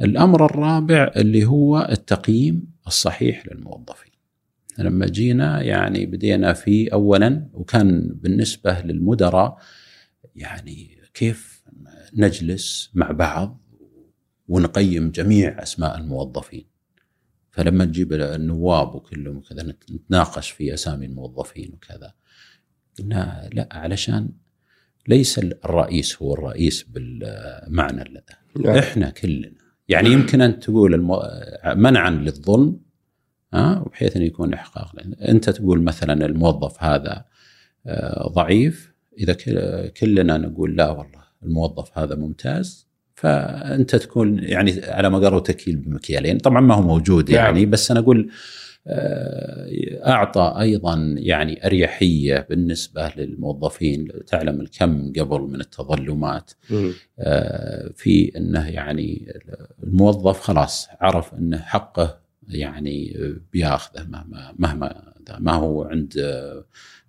الأمر 0.00 0.44
الرابع 0.44 1.12
اللي 1.16 1.44
هو 1.44 1.88
التقييم 1.90 2.72
الصحيح 2.86 3.46
للموظفين. 3.46 4.12
لما 4.78 5.06
جينا 5.06 5.62
يعني 5.62 6.06
بدينا 6.06 6.52
في 6.52 6.92
اولا 6.92 7.48
وكان 7.52 8.08
بالنسبة 8.14 8.80
للمدراء 8.80 9.58
يعني 10.36 10.98
كيف 11.14 11.64
نجلس 12.14 12.90
مع 12.94 13.10
بعض 13.10 13.60
ونقيم 14.48 15.10
جميع 15.10 15.62
أسماء 15.62 15.98
الموظفين. 15.98 16.66
فلما 17.50 17.84
تجيب 17.84 18.12
النواب 18.12 18.94
وكلهم 18.94 19.36
وكذا 19.36 19.62
نتناقش 19.90 20.50
في 20.50 20.74
أسامي 20.74 21.06
الموظفين 21.06 21.72
وكذا. 21.72 22.14
قلنا 22.98 23.50
لا 23.52 23.68
علشان 23.72 24.28
ليس 25.08 25.38
الرئيس 25.38 26.22
هو 26.22 26.34
الرئيس 26.34 26.82
بالمعنى 26.82 28.02
الذي 28.02 28.22
نعم. 28.60 28.76
إحنا 28.76 29.10
كلنا. 29.10 29.50
يعني 29.88 30.10
يمكن 30.10 30.40
أن 30.40 30.58
تقول 30.58 30.94
المو... 30.94 31.22
منعا 31.74 32.10
للظلم 32.10 32.80
ها 33.54 33.84
بحيث 33.92 34.16
انه 34.16 34.24
يكون 34.24 34.54
إحقاق. 34.54 34.92
أنت 35.28 35.50
تقول 35.50 35.82
مثلا 35.82 36.26
الموظف 36.26 36.82
هذا 36.82 37.24
آه، 37.86 38.28
ضعيف. 38.28 38.92
إذا 39.18 39.32
كلنا 39.88 40.38
نقول 40.38 40.76
لا 40.76 40.90
والله 40.90 41.22
الموظف 41.42 41.98
هذا 41.98 42.14
ممتاز. 42.14 42.88
فأنت 43.14 43.96
تكون 43.96 44.38
يعني 44.38 44.80
على 44.84 45.10
مقر 45.10 45.34
وتكيل 45.34 45.76
بمكيالين. 45.76 46.38
طبعا 46.38 46.60
ما 46.60 46.74
هو 46.74 46.82
موجود 46.82 47.30
نعم. 47.30 47.44
يعني 47.44 47.66
بس 47.66 47.90
أنا 47.90 48.00
أقول 48.00 48.20
آه، 48.20 48.32
أعطى 50.06 50.54
أيضا 50.60 51.14
يعني 51.18 51.66
أريحية 51.66 52.46
بالنسبة 52.50 53.12
للموظفين 53.16 54.08
تعلم 54.26 54.60
الكم 54.60 55.12
قبل 55.12 55.40
من 55.40 55.60
التظلمات 55.60 56.50
آه، 57.18 57.90
في 57.96 58.36
إنه 58.36 58.68
يعني 58.68 59.32
الموظف 59.82 60.40
خلاص 60.40 60.88
عرف 61.00 61.34
إنه 61.34 61.58
حقه 61.58 62.20
يعني 62.48 63.16
بياخذه 63.52 64.06
مهما 64.08 64.54
مهما 64.58 65.12
ما 65.38 65.52
هو 65.52 65.82
عند 65.82 66.42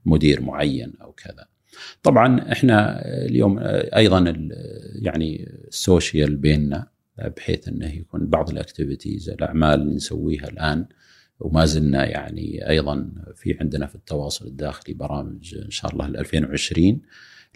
مدير 0.06 0.42
معين 0.42 0.94
أو 1.02 1.12
كذا. 1.12 1.46
طبعا 2.04 2.52
إحنا 2.52 3.02
اليوم 3.06 3.60
أيضا 3.96 4.50
يعني 5.02 5.50
ال 5.68 5.77
social 5.77 6.36
بيننا 6.36 6.88
بحيث 7.38 7.68
إنه 7.68 7.94
يكون 7.96 8.28
بعض 8.28 8.50
ال 8.50 8.57
activities 8.57 9.30
الأعمال 9.30 9.82
اللي 9.82 9.96
نسويها 9.96 10.48
الآن 10.48 10.86
وما 11.44 11.66
زلنا 11.66 12.06
يعني 12.06 12.70
أيضا 12.70 13.12
في 13.36 13.58
عندنا 13.62 13.88
في 13.88 13.96
التواصل 13.96 14.48
الداخلي 14.48 14.94
برامج 14.94 15.56
إن 15.66 15.72
شاء 15.72 15.91
الله 15.91 16.08
ل 16.08 16.18
2020 16.18 17.02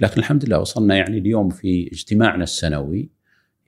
لكن 0.02 0.20
الحمد 0.20 0.46
لله 0.46 0.60
وصلنا 0.60 0.96
يعني 0.96 1.18
اليوم 1.18 1.50
في 1.50 1.90
اجتماعنا 1.92 2.44
السنوي. 2.44 3.10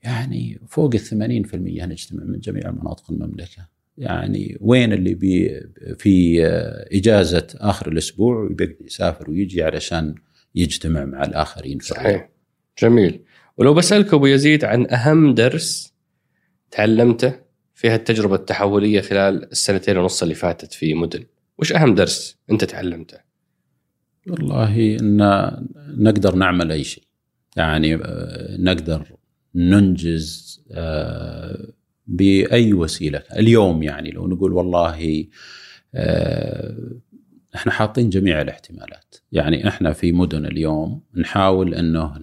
يعني 0.03 0.59
فوق 0.67 0.95
ال 0.95 0.99
80% 0.99 1.55
نجتمع 1.85 2.23
من 2.23 2.39
جميع 2.39 2.71
مناطق 2.71 3.11
المملكة. 3.11 3.67
يعني 3.97 4.57
وين 4.61 4.93
اللي 4.93 5.13
بي 5.13 5.61
في 5.97 6.43
إجازة 6.91 7.47
آخر 7.55 7.91
الأسبوع 7.91 8.55
يسافر 8.85 9.29
ويجي 9.29 9.63
علشان 9.63 10.15
يجتمع 10.55 11.05
مع 11.05 11.23
الآخرين 11.23 11.79
صحيح. 11.79 12.29
جميل. 12.81 13.23
ولو 13.57 13.73
بسألك 13.73 14.13
أبو 14.13 14.25
يزيد 14.25 14.65
عن 14.65 14.91
أهم 14.91 15.33
درس 15.33 15.93
تعلمته 16.71 17.48
في 17.79 17.89
هالتجربة 17.89 18.35
التحولية 18.35 19.01
خلال 19.01 19.51
السنتين 19.51 19.97
ونص 19.97 20.21
اللي 20.21 20.35
فاتت 20.35 20.73
في 20.73 20.93
مدن. 20.93 21.23
وش 21.57 21.73
أهم 21.73 21.95
درس 21.95 22.37
أنت 22.51 22.63
تعلمته؟ 22.63 23.17
والله 24.27 24.97
أن 25.01 25.17
نقدر 25.97 26.35
نعمل 26.35 26.71
أي 26.71 26.83
شيء. 26.83 27.03
يعني 27.55 27.95
آه، 27.95 28.57
نقدر 28.59 29.07
ننجز 29.55 30.61
آه، 30.71 31.67
بأي 32.07 32.73
وسيلة. 32.73 33.23
اليوم 33.37 33.83
يعني 33.83 34.11
لو 34.11 34.27
نقول 34.27 34.53
والله 34.53 35.25
آه، 35.95 36.77
إحنا 37.55 37.71
حاطين 37.71 38.09
جميع 38.09 38.41
الاحتمالات. 38.41 39.15
يعني 39.31 39.67
إحنا 39.67 39.93
في 39.93 40.11
مدن 40.11 40.45
اليوم 40.45 41.01
نحاول 41.15 41.73
إنه 41.73 42.13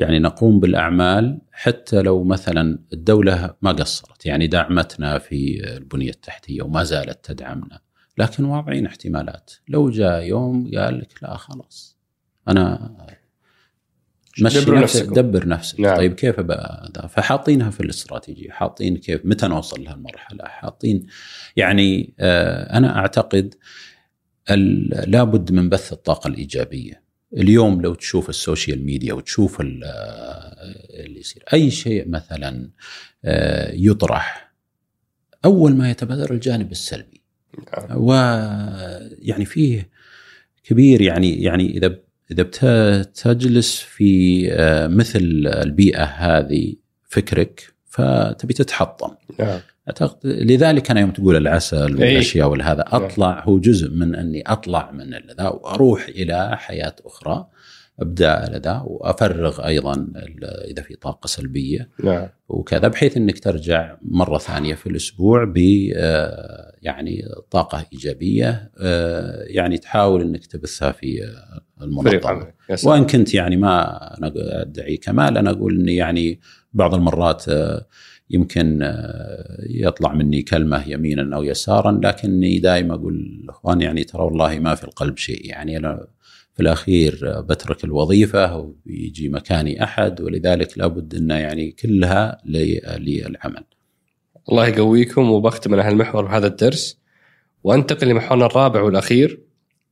يعني 0.00 0.18
نقوم 0.18 0.60
بالأعمال 0.60 1.40
حتى 1.52 2.02
لو 2.02 2.24
مثلا 2.24 2.78
الدولة 2.92 3.54
ما 3.62 3.72
قصرت 3.72 4.26
يعني 4.26 4.46
دعمتنا 4.46 5.18
في 5.18 5.60
البنية 5.76 6.10
التحتية 6.10 6.62
وما 6.62 6.84
زالت 6.84 7.24
تدعمنا. 7.24 7.80
لكن 8.18 8.44
واضعين 8.44 8.86
احتمالات. 8.86 9.52
لو 9.68 9.90
جاء 9.90 10.22
يوم 10.22 10.70
قال 10.74 10.98
لك 10.98 11.22
لا 11.22 11.36
خلاص. 11.36 11.98
أنا 12.48 12.90
مشي 14.42 14.60
دبر 14.60 14.80
نفسك 14.80 15.06
دبر 15.06 15.48
نفسك. 15.48 15.80
نعم. 15.80 15.96
طيب 15.96 16.14
كيف 16.14 16.40
بقى 16.40 17.08
فحاطينها 17.08 17.70
في 17.70 17.80
الاستراتيجية. 17.80 18.50
حاطين 18.50 18.96
كيف 18.96 19.20
متى 19.26 19.48
نوصل 19.48 19.84
لهالمرحلة؟ 19.84 20.44
حاطين 20.44 21.06
يعني 21.56 22.14
آه 22.20 22.76
أنا 22.78 22.96
أعتقد 22.96 23.54
لابد 25.06 25.52
من 25.52 25.68
بث 25.68 25.92
الطاقة 25.92 26.28
الإيجابية. 26.28 27.09
اليوم 27.36 27.80
لو 27.80 27.94
تشوف 27.94 28.28
ال 28.28 28.36
social 28.36 28.84
media 28.84 29.14
وتشوف 29.14 29.60
اللي 29.60 31.20
يصير 31.20 31.44
أي 31.52 31.70
شيء 31.70 32.08
مثلا 32.08 32.70
آه، 33.24 33.72
يطرح 33.74 34.52
أول 35.44 35.76
ما 35.76 35.90
يتبادر 35.90 36.34
الجانب 36.34 36.72
السلبي 36.72 37.22
نعم. 37.72 38.02
ويعني 38.02 39.44
فيه 39.44 39.90
كبير 40.64 41.00
يعني 41.00 41.42
يعني 41.42 41.76
إذا 41.76 41.98
إذا 42.30 42.42
بتجلس 42.42 43.78
في 43.78 44.48
آه، 44.52 44.86
مثل 44.86 45.20
البيئة 45.46 46.04
هذه 46.04 46.74
فكرك 47.08 47.74
فتبي 47.90 48.54
تتحطم 48.54 49.14
نعم. 49.38 49.60
أعتقد 49.88 50.18
لذلك 50.24 50.90
أنا 50.90 51.00
يوم 51.00 51.10
تقول 51.10 51.36
العسل 51.36 51.96
والأشياء 51.96 52.48
والهذا 52.48 52.84
نعم. 52.92 53.02
أطلع 53.02 53.44
هو 53.44 53.58
جزء 53.58 53.90
من 53.90 54.14
أني 54.14 54.42
أطلع 54.46 54.90
من 54.90 55.10
ذا 55.38 55.48
وأروح 55.48 56.06
إلى 56.08 56.56
حياة 56.56 56.96
أخرى 57.04 57.46
أبدأ 58.00 58.58
ذا 58.58 58.82
وأفرغ 58.86 59.66
أيضا 59.66 60.06
إذا 60.70 60.82
في 60.82 60.94
طاقة 60.94 61.26
سلبية 61.26 61.88
نعم. 62.04 62.28
وكذا 62.48 62.88
بحيث 62.88 63.16
إنك 63.16 63.38
ترجع 63.38 63.96
مرة 64.02 64.38
ثانية 64.38 64.74
في 64.74 64.86
الأسبوع 64.86 65.44
ب 65.44 65.58
آه، 65.94 66.72
يعني 66.82 67.24
طاقة 67.50 67.86
إيجابية 67.92 68.70
آه، 68.78 69.44
يعني 69.46 69.78
تحاول 69.78 70.22
إنك 70.22 70.46
تبثها 70.46 70.92
في 70.92 71.30
المنظمة 71.82 72.52
وإن 72.84 73.06
كنت 73.06 73.34
يعني 73.34 73.56
ما 73.56 73.96
أنا 74.18 74.32
ادعي 74.36 74.96
كمال 74.96 75.38
أنا 75.38 75.50
أقول 75.50 75.80
إني 75.80 75.96
يعني 75.96 76.40
بعض 76.72 76.94
المرات 76.94 77.44
آه، 77.48 77.86
يمكن 78.30 78.78
آه، 78.82 79.56
يطلع 79.60 80.12
مني 80.12 80.42
كلمة 80.42 80.88
يمينا 80.88 81.36
أو 81.36 81.42
يسارا 81.42 82.00
لكني 82.04 82.58
دائما 82.58 82.94
أقول 82.94 83.14
الاخوان 83.14 83.80
يعني 83.80 84.04
ترى 84.04 84.22
والله 84.22 84.58
ما 84.58 84.74
في 84.74 84.84
القلب 84.84 85.16
شيء 85.16 85.46
يعني 85.46 85.76
أنا 85.76 86.06
في 86.54 86.62
الأخير 86.62 87.40
بترك 87.40 87.84
الوظيفة 87.84 88.72
ويجي 88.86 89.28
مكاني 89.28 89.84
أحد 89.84 90.20
ولذلك 90.20 90.78
لابد 90.78 91.14
انه 91.14 91.34
يعني 91.34 91.70
كلها 91.70 92.38
للعمل. 92.44 93.64
الله 94.50 94.66
يقويكم 94.66 95.30
وبختم 95.30 95.74
على 95.74 95.82
هالمحور 95.82 96.24
بهذا 96.24 96.46
الدرس 96.46 96.98
وأنتقل 97.64 98.08
لمحورنا 98.08 98.46
الرابع 98.46 98.82
والأخير 98.82 99.40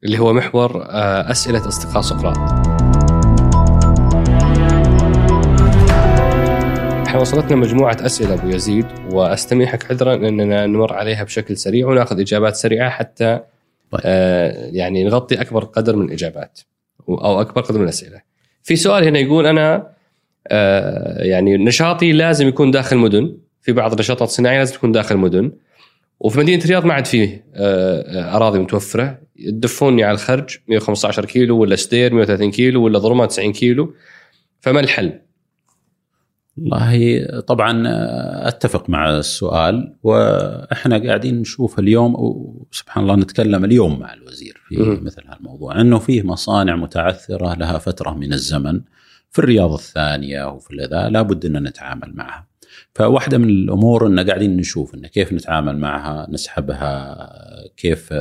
اللي 0.04 0.18
هو 0.18 0.32
محور 0.32 0.82
آه، 0.82 1.30
أسئلة 1.30 1.68
أصدقاء 1.68 2.02
سقراط. 2.02 2.77
إحنا 7.08 7.20
وصلتنا 7.20 7.56
مجموعة 7.56 7.96
أسئلة 8.00 8.34
أبو 8.34 8.48
يزيد 8.48 8.86
وأستميحك 9.12 9.90
عذرا 9.90 10.14
إننا 10.14 10.66
نمر 10.66 10.92
عليها 10.92 11.24
بشكل 11.24 11.56
سريع 11.56 11.86
ونأخذ 11.86 12.20
إجابات 12.20 12.56
سريعة 12.56 12.90
حتى 12.90 13.40
طيب. 13.90 14.00
آه 14.04 14.70
يعني 14.72 15.04
نغطي 15.04 15.40
أكبر 15.40 15.64
قدر 15.64 15.96
من 15.96 16.04
الإجابات 16.04 16.60
أو 17.08 17.40
أكبر 17.40 17.60
قدر 17.60 17.78
من 17.78 17.84
الأسئلة. 17.84 18.20
في 18.62 18.76
سؤال 18.76 19.04
هنا 19.04 19.18
يقول 19.18 19.46
أنا 19.46 19.86
آه 20.48 21.22
يعني 21.22 21.56
نشاطي 21.56 22.12
لازم 22.12 22.48
يكون 22.48 22.70
داخل 22.70 22.96
مدن 22.96 23.36
في 23.62 23.72
بعض 23.72 23.92
النشاطات 23.92 24.28
الصناعيه 24.28 24.58
لازم 24.58 24.74
تكون 24.74 24.92
داخل 24.92 25.16
مدن 25.16 25.52
وفي 26.20 26.38
مدينة 26.38 26.64
الرياض 26.64 26.84
ما 26.84 26.94
عاد 26.94 27.06
فيه 27.06 27.44
آه 27.54 28.36
أراضي 28.36 28.58
متوفرة 28.58 29.18
يدفوني 29.36 30.04
على 30.04 30.14
الخرج 30.14 30.58
115 30.68 31.24
كيلو 31.24 31.58
ولا 31.58 31.76
سدير 31.76 32.14
130 32.14 32.50
كيلو 32.50 32.84
ولا 32.84 32.98
ظلمه 32.98 33.26
90 33.26 33.52
كيلو 33.52 33.94
فما 34.60 34.80
الحل؟ 34.80 35.27
والله 36.62 37.26
طبعا 37.40 37.82
أتفق 38.48 38.90
مع 38.90 39.18
السؤال 39.18 39.94
وإحنا 40.02 40.98
قاعدين 40.98 41.40
نشوف 41.40 41.78
اليوم 41.78 42.14
وسبحان 42.18 43.02
الله 43.02 43.16
نتكلم 43.16 43.64
اليوم 43.64 44.00
مع 44.00 44.14
الوزير 44.14 44.60
في 44.68 44.76
م. 44.76 45.04
مثل 45.04 45.22
هالموضوع 45.26 45.80
انه 45.80 45.98
فيه 45.98 46.22
مصانع 46.22 46.76
متعثرة 46.76 47.54
لها 47.54 47.78
فترة 47.78 48.14
من 48.14 48.32
الزمن 48.32 48.80
في 49.30 49.38
الرياض 49.38 49.72
الثانية 49.72 50.44
وفي 50.44 50.76
ذا 50.90 51.08
لابد 51.08 51.46
أن 51.46 51.62
نتعامل 51.62 52.12
معها. 52.14 52.48
فواحدة 52.94 53.38
من 53.38 53.48
الأمور 53.48 54.06
إن 54.06 54.20
قاعدين 54.20 54.56
نشوف 54.56 54.94
إن 54.94 55.06
كيف 55.06 55.32
نتعامل 55.32 55.78
معها 55.78 56.26
نسحبها 56.30 57.28
كيف 57.76 58.12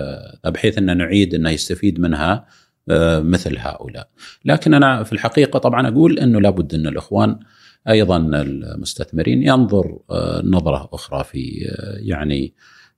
بحيث 0.46 0.78
إن 0.78 0.98
نعيد 0.98 1.34
إنه 1.34 1.50
يستفيد 1.50 2.00
منها 2.00 2.46
آه، 2.90 3.20
مثل 3.20 3.58
هؤلاء. 3.58 4.10
لكن 4.46 4.74
أنا 4.74 5.04
في 5.04 5.14
الحقيقة 5.14 5.60
طبعا 5.60 5.88
أقول 5.88 6.20
إنه 6.20 6.42
لابد 6.42 6.74
إن 6.74 6.88
الإخوان 6.88 7.40
أيضا 7.90 8.18
المستثمرين 8.18 9.44
ينظر 9.44 10.00
آه، 10.10 10.42
نظرة 10.46 10.90
أخرى 10.94 11.24
في 11.24 11.68
آه، 11.70 11.98
يعني 12.00 12.54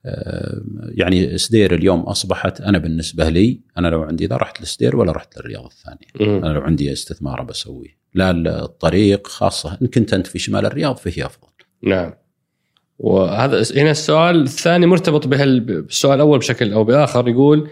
آه، 0.05 0.61
يعني 0.91 1.37
سدير 1.37 1.73
اليوم 1.73 1.99
أصبحت 1.99 2.61
أنا 2.61 2.77
بالنسبة 2.77 3.29
لي 3.29 3.61
أنا 3.77 3.87
لو 3.87 4.03
عندي 4.03 4.25
إذا 4.25 4.35
رحت 4.35 4.61
لسدير 4.61 4.95
ولا 4.95 5.11
رحت 5.11 5.37
للرياض 5.37 5.65
الثانية 5.65 6.39
أنا 6.39 6.53
لو 6.53 6.61
عندي 6.61 6.93
استثمار 6.93 7.43
بسويه. 7.43 7.99
لا 8.13 8.31
الطريق 8.63 9.27
خاصة 9.27 9.77
إن 9.81 9.87
كنت 9.87 10.13
أنت 10.13 10.27
في 10.27 10.39
شمال 10.39 10.65
الرياض 10.65 10.97
فهي 10.97 11.25
أفضل. 11.25 11.47
نعم. 11.83 12.13
وهذا 12.99 13.63
هنا 13.81 13.91
السؤال 13.91 14.41
الثاني 14.41 14.85
مرتبط 14.85 15.27
بالسؤال 15.27 16.15
الأول 16.15 16.39
بشكل 16.39 16.73
أو 16.73 16.83
بآخر 16.83 17.27
يقول 17.27 17.69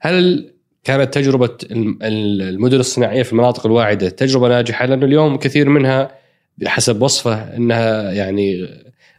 هل 0.00 0.52
كانت 0.84 1.14
تجربة 1.14 1.56
المدن 1.70 2.80
الصناعية 2.80 3.22
في 3.22 3.32
المناطق 3.32 3.66
الواعدة 3.66 4.08
تجربة 4.08 4.48
ناجحة؟ 4.48 4.86
لأنه 4.86 5.06
اليوم 5.06 5.36
كثير 5.36 5.68
منها 5.68 6.21
بحسب 6.62 7.02
وصفة 7.02 7.56
إنها 7.56 8.12
يعني 8.12 8.68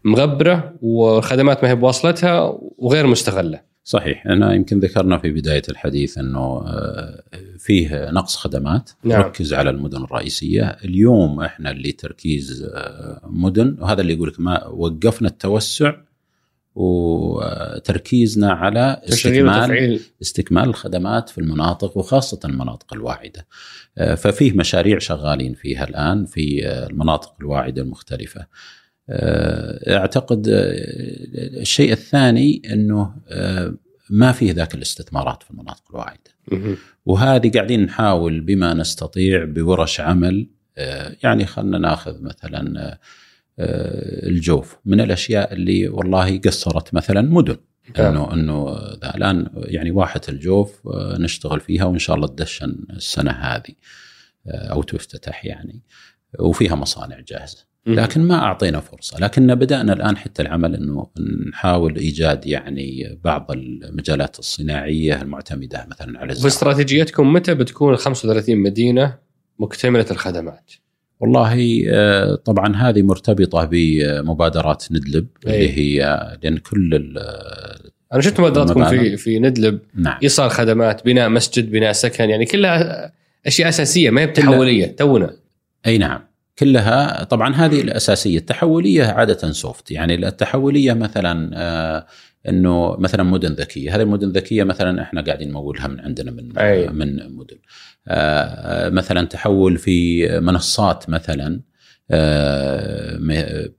مغبرة 0.04 0.74
وخدمات 0.82 1.64
ما 1.64 1.70
هي 1.70 1.76
بواصلتها 1.76 2.58
وغير 2.78 3.08
مستغلة. 3.08 3.74
صحيح 3.84 4.28
أنا 4.28 4.54
يمكن 4.54 4.80
ذكرنا 4.80 5.18
في 5.18 5.32
بداية 5.32 5.62
الحديث 5.70 6.18
إنه 6.18 6.40
آه، 6.40 7.24
فيه 7.60 8.10
نقص 8.12 8.36
خدمات 8.36 8.92
نعم. 9.04 9.22
ركز 9.22 9.54
على 9.54 9.70
المدن 9.70 10.04
الرئيسية، 10.04 10.64
اليوم 10.64 11.42
إحنا 11.42 11.72
اللي 11.72 11.92
تركيز 11.92 12.72
آه، 12.76 13.22
مدن 13.24 13.78
وهذا 13.80 14.02
اللي 14.02 14.14
يقول 14.14 14.28
لك 14.28 14.40
ما 14.40 14.68
وقفنا 14.68 15.28
التوسع 15.28 15.94
وتركيزنا 16.76 18.52
على 18.52 19.02
استكمال 19.10 20.00
استكمال 20.22 20.64
الخدمات 20.64 21.30
في 21.30 21.38
المناطق 21.38 21.98
وخاصة 21.98 22.40
المناطق 22.46 22.94
الواعده. 22.94 23.48
آه، 23.98 24.16
ففيه 24.16 24.54
مشاريع 24.54 25.00
شغالين 25.00 25.54
فيها 25.54 25.84
الآن 25.84 26.26
في 26.26 26.68
آه، 26.68 26.88
المناطق 26.88 27.36
الواعده 27.42 27.82
المختلفة. 27.82 28.48
آه، 29.10 29.98
أعتقد 29.98 30.46
الشيء 31.62 31.92
الثاني 31.92 32.62
إنه 32.74 33.16
ما 34.10 34.32
فيه 34.32 34.52
ذاك 34.52 34.76
الاستثمارات 34.76 35.44
في 35.44 35.52
المناطق 35.52 35.84
الواعده. 35.90 36.32
وهذه 37.06 37.52
قاعدين 37.52 37.84
نحاول 37.84 38.42
بما 38.42 38.74
نستطيع 38.74 39.44
بورش 39.46 40.00
عمل 40.00 40.50
يعني 41.24 41.46
خلينا 41.46 41.78
ناخذ 41.78 42.24
مثلا 42.24 42.98
الجوف. 43.60 44.78
من 44.86 45.02
الأشياء 45.02 45.54
اللي 45.54 45.88
والله 45.88 46.38
قصرت 46.38 46.94
مثلا 46.94 47.22
مدن. 47.22 47.58
انه 48.00 48.34
إنه 48.34 48.78
الآن 49.16 49.50
يعني 49.56 49.92
واحة 49.92 50.22
الجوف 50.30 50.88
آه، 50.88 51.18
نشتغل 51.20 51.60
فيها 51.60 51.86
وإن 51.86 52.00
شاء 52.00 52.16
الله 52.16 52.28
تدشن 52.28 52.78
السنة 52.90 53.32
هذه 53.32 53.74
آه، 54.48 54.68
أو 54.68 54.84
تفتتح 54.84 55.46
يعني. 55.46 55.82
وفيها 56.40 56.76
مصانع 56.76 57.20
جاهزة. 57.20 57.66
لكن 57.88 58.22
ما 58.22 58.36
أعطينا 58.36 58.80
فرصة. 58.80 59.20
لكن 59.20 59.56
بدأنا 59.56 59.94
الآن 59.94 60.18
حتى 60.18 60.42
العمل 60.42 60.76
إنه 60.76 61.08
نحاول 61.50 61.96
إيجاد 61.96 62.46
يعني 62.46 63.20
بعض 63.24 63.52
المجالات 63.52 64.40
الصناعية 64.40 65.22
المعتمدة 65.22 65.86
مثلا 65.90 66.20
على 66.20 66.32
الزراعة. 66.32 66.46
واستراتيجيتكم 66.46 67.34
متى 67.34 67.54
بتكون 67.54 67.96
35 67.96 68.58
مدينة 68.58 69.18
مكتملة 69.60 70.06
الخدمات؟ 70.12 70.72
والله 71.24 71.84
آه، 71.90 72.36
طبعا 72.36 72.76
هذه 72.76 73.02
مرتبطة 73.02 73.70
بمبادرات 73.72 74.86
ندلب 74.92 75.28
أي. 75.48 75.56
اللي 75.56 75.78
هي 75.78 76.20
لأن 76.44 76.58
كل 76.58 77.14
أنا 78.14 78.22
شفت 78.22 78.40
مبادراتكم 78.40 78.86
في 78.86 79.18
في 79.18 79.40
ندلب 79.40 79.80
نعم. 79.96 80.18
إيصال 80.24 80.52
خدمات 80.52 81.06
بناء 81.06 81.30
مسجد 81.30 81.72
بناء 81.72 81.92
سكن 81.92 82.30
يعني 82.30 82.46
كلها 82.46 83.12
أشياء 83.46 83.70
أساسية 83.70 84.10
ما 84.10 84.22
هي 84.22 84.28
بتحولية 84.28 84.86
تونا. 84.86 85.34
أي 85.86 85.98
نعم. 85.98 86.20
كلها 86.60 87.24
طبعا 87.24 87.56
هذه 87.56 87.82
الأساسية. 87.82 88.38
التحولية 88.38 89.04
عادة 89.04 89.52
soft 89.52 89.92
يعني 89.92 90.16
التحولية 90.28 90.94
مثلا 90.94 91.52
آه 91.54 92.06
إنه 92.50 92.96
مثلا 92.98 93.24
مدن 93.24 93.54
ذكية. 93.54 93.96
هذه 93.96 94.02
المدن 94.02 94.28
الذكيه 94.28 94.64
مثلا 94.64 95.02
إحنا 95.02 95.22
قاعدين 95.22 95.50
نمولها 95.50 95.88
من 95.88 96.00
عندنا 96.00 96.32
من 96.32 96.58
أي. 96.58 96.88
من 96.88 97.36
مدن. 97.36 97.58
آه 98.08 98.90
مثلا 98.90 99.28
تحول 99.28 99.78
في 99.78 100.28
منصات 100.40 101.10
مثلا 101.10 101.62
آه 102.12 103.18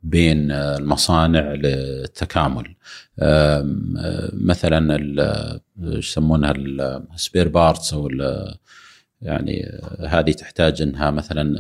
بين 0.03 0.53
المصانع 0.53 1.53
للتكامل. 1.55 2.75
آه 3.19 3.63
مثلا 4.33 5.09
يسمونها 5.83 6.55
ال 7.15 7.21
spare 7.21 7.49
parts 7.49 7.95
أو 7.95 8.09
يعني 9.25 9.81
هذه 10.09 10.33
تحتاج 10.33 10.83
إنها 10.83 11.11
مثلا 11.11 11.55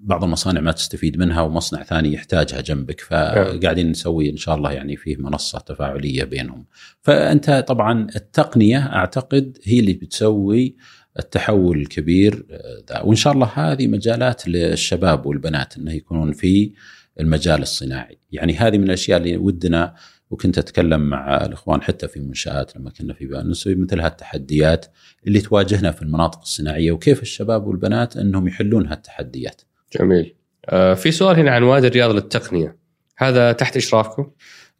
بعض 0.00 0.24
المصانع 0.24 0.60
ما 0.60 0.72
تستفيد 0.72 1.18
منها 1.18 1.42
ومصنع 1.42 1.82
ثاني 1.82 2.12
يحتاجها 2.12 2.60
جنبك 2.60 3.00
فقاعدين 3.00 3.90
نسوي 3.90 4.30
إن 4.30 4.36
شاء 4.36 4.54
الله 4.54 4.72
يعني 4.72 4.96
فيه 4.96 5.16
منصة 5.16 5.58
تفاعلية 5.58 6.24
بينهم. 6.24 6.66
فأنت 7.02 7.64
طبعا 7.68 8.06
التقنية 8.16 8.78
أعتقد 8.78 9.58
هي 9.64 9.80
اللي 9.80 9.92
بتسوي 9.92 10.76
التحول 11.18 11.78
الكبير 11.78 12.46
ذا 12.90 13.00
وإن 13.00 13.16
شاء 13.16 13.32
الله 13.32 13.46
هذه 13.46 13.86
مجالات 13.86 14.48
للشباب 14.48 15.26
والبنات 15.26 15.76
إنه 15.76 15.92
يكونون 15.92 16.32
في 16.32 16.72
المجال 17.20 17.62
الصناعي، 17.62 18.18
يعني 18.32 18.56
هذه 18.56 18.78
من 18.78 18.84
الأشياء 18.84 19.18
اللي 19.18 19.36
ودنا 19.36 19.94
وكنت 20.30 20.58
أتكلم 20.58 21.00
مع 21.00 21.44
الإخوان 21.44 21.82
حتى 21.82 22.08
في 22.08 22.20
منشآت 22.20 22.76
لما 22.76 22.90
كنا 22.90 23.14
في 23.14 23.26
بان 23.26 23.50
نسوي 23.50 23.74
مثل 23.74 24.00
هالتحديات 24.00 24.86
اللي 25.26 25.40
تواجهنا 25.40 25.90
في 25.90 26.02
المناطق 26.02 26.40
الصناعية 26.40 26.92
وكيف 26.92 27.22
الشباب 27.22 27.66
والبنات 27.66 28.16
إنهم 28.16 28.48
يحلون 28.48 28.86
هالتحديات. 28.86 29.62
جميل. 29.98 30.34
آه 30.66 30.94
في 30.94 31.10
سؤال 31.10 31.36
هنا 31.36 31.50
عن 31.50 31.62
وادي 31.62 31.86
الرياض 31.86 32.10
للتقنية. 32.10 32.78
هذا 33.16 33.52
تحت 33.52 33.76
إشرافكم؟ 33.76 34.30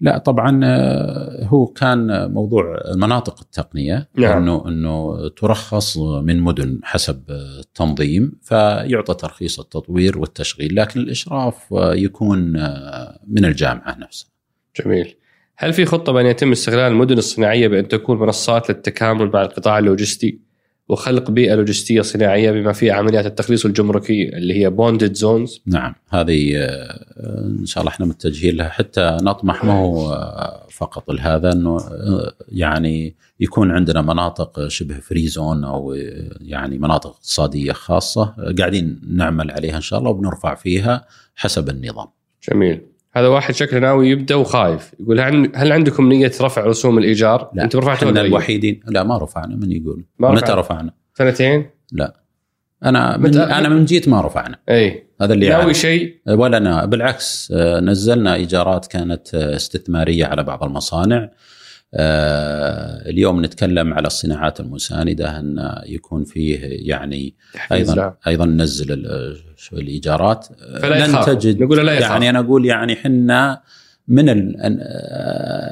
لا 0.01 0.18
طبعا 0.18 0.61
آه، 0.64 1.44
هو 1.44 1.66
كان 1.66 2.30
موضوع 2.32 2.82
مناطق 2.94 3.40
التقنية 3.40 4.09
نعم. 4.14 4.42
إنه 4.42 4.68
إنه 4.68 5.28
ترخص 5.28 5.99
من 5.99 6.40
مدن 6.40 6.80
حسب 6.82 7.30
التنظيم 7.30 8.32
فيعطى 8.42 9.14
ترخيص 9.14 9.61
التطوير 9.61 10.18
والتشغيل 10.18 10.76
لكن 10.76 11.01
الإشراف 11.01 11.66
يكون 11.72 12.57
آه، 12.57 13.20
من 13.26 13.44
الجامعة 13.44 13.99
نفسها. 13.99 14.30
جميل. 14.80 15.14
هل 15.61 15.72
في 15.72 15.84
خطة 15.84 16.12
بأن 16.12 16.26
يتم 16.26 16.52
استغلال 16.52 16.92
المدن 16.92 17.18
الصناعية 17.18 17.68
بأن 17.68 17.88
تكون 17.88 18.18
منصات 18.18 18.70
للتكامل 18.70 19.30
مع 19.34 19.42
القطاع 19.42 19.78
اللوجستي 19.78 20.40
وخلق 20.88 21.30
بيئة 21.30 21.54
لوجستية 21.54 22.00
صناعية 22.00 22.50
بما 22.50 22.72
فيها 22.72 22.94
عمليات 22.94 23.26
التخليص 23.26 23.64
الجمركي 23.66 24.28
اللي 24.28 24.54
هي 24.54 24.70
bonded 24.70 25.14
zones 25.14 25.62
نعم 25.66 25.94
هذه 26.09 26.56
آه، 26.56 27.46
إن 27.61 27.66
شاء 27.66 27.80
الله 27.82 27.92
إحنا 27.92 28.06
متجهين 28.06 28.56
لها 28.56 28.68
حتى 28.68 29.18
نطمح 29.22 29.64
ما 29.64 29.72
هو 29.72 30.12
آه، 30.12 30.66
فقط 30.70 31.11
لهذا 31.11 31.52
إنه 31.52 31.76
آه، 31.76 32.32
يعني 32.48 33.16
يكون 33.40 33.70
عندنا 33.70 34.02
مناطق 34.02 34.68
شبه 34.68 34.94
free 34.94 35.28
zone 35.28 35.64
أو 35.64 35.94
يعني 36.40 36.78
مناطق 36.78 37.11
اقتصادية 37.11 37.72
خاصة 37.72 38.34
قاعدين 38.59 39.00
نعمل 39.09 39.50
عليها 39.50 39.76
إن 39.76 39.80
شاء 39.80 39.98
الله 39.98 40.11
وبنرفع 40.11 40.54
فيها 40.54 41.06
حسب 41.36 41.68
النظام. 41.68 42.06
جميل. 42.50 42.97
هذا 43.18 43.26
واحد 43.26 43.54
شكله 43.54 43.80
ناوي 43.80 44.10
يبدأ 44.10 44.34
وخايف. 44.34 44.94
يقول 45.00 45.20
هل 45.54 45.72
عندكم 45.72 46.08
نية 46.08 46.32
رفع 46.40 46.64
رسوم 46.64 46.98
الإيجار؟ 46.98 47.50
لا. 47.54 47.64
أنتم 47.64 47.78
رفعتوا 47.78 48.08
إحنا 48.08 48.20
الوحيدين. 48.20 48.80
لا 48.86 49.02
ما 49.02 49.18
رفعنا 49.18 49.56
من 49.56 49.72
يقول. 49.72 50.04
ما 50.18 50.30
متى 50.30 50.52
رفعنا؟ 50.52 50.92
سنتين؟ 51.14 51.66
لا. 51.92 52.20
أنا 52.84 53.16
من 53.16 53.24
متى... 53.24 53.42
أنا 53.42 53.68
من 53.68 53.84
جيت 53.84 54.08
ما 54.08 54.20
رفعنا. 54.20 54.58
إي. 54.70 55.04
هذا 55.20 55.34
اللي 55.34 55.48
ناوي 55.48 55.74
شيء؟ 55.74 56.14
ولا 56.28 56.56
أنا. 56.56 56.84
بالعكس 56.84 57.52
آه، 57.56 57.80
نزلنا 57.80 58.34
إيجارات 58.34 58.86
كانت 58.86 59.34
آه، 59.34 59.56
استثمارية 59.56 60.26
على 60.26 60.42
بعض 60.42 60.64
المصانع. 60.64 61.30
اليوم 61.95 63.45
نتكلم 63.45 63.95
على 63.95 64.07
الصناعات 64.07 64.61
المساندة 64.61 65.39
أن 65.39 65.74
يكون 65.86 66.24
فيه 66.24 66.59
يعني 66.62 67.34
أيضا 67.72 68.14
أيضا 68.26 68.47
ننزل 68.47 69.07
الإيجارات. 69.72 70.47
فلا 70.82 71.07
لن 71.07 71.20
تجد 71.20 71.62
نقول 71.62 71.86
لا 71.86 71.93
يخاف. 71.93 72.11
يعني 72.11 72.30
أنا 72.30 72.39
أقول 72.39 72.66
يعني 72.66 72.93
إحنا 72.93 73.62
من 74.09 74.24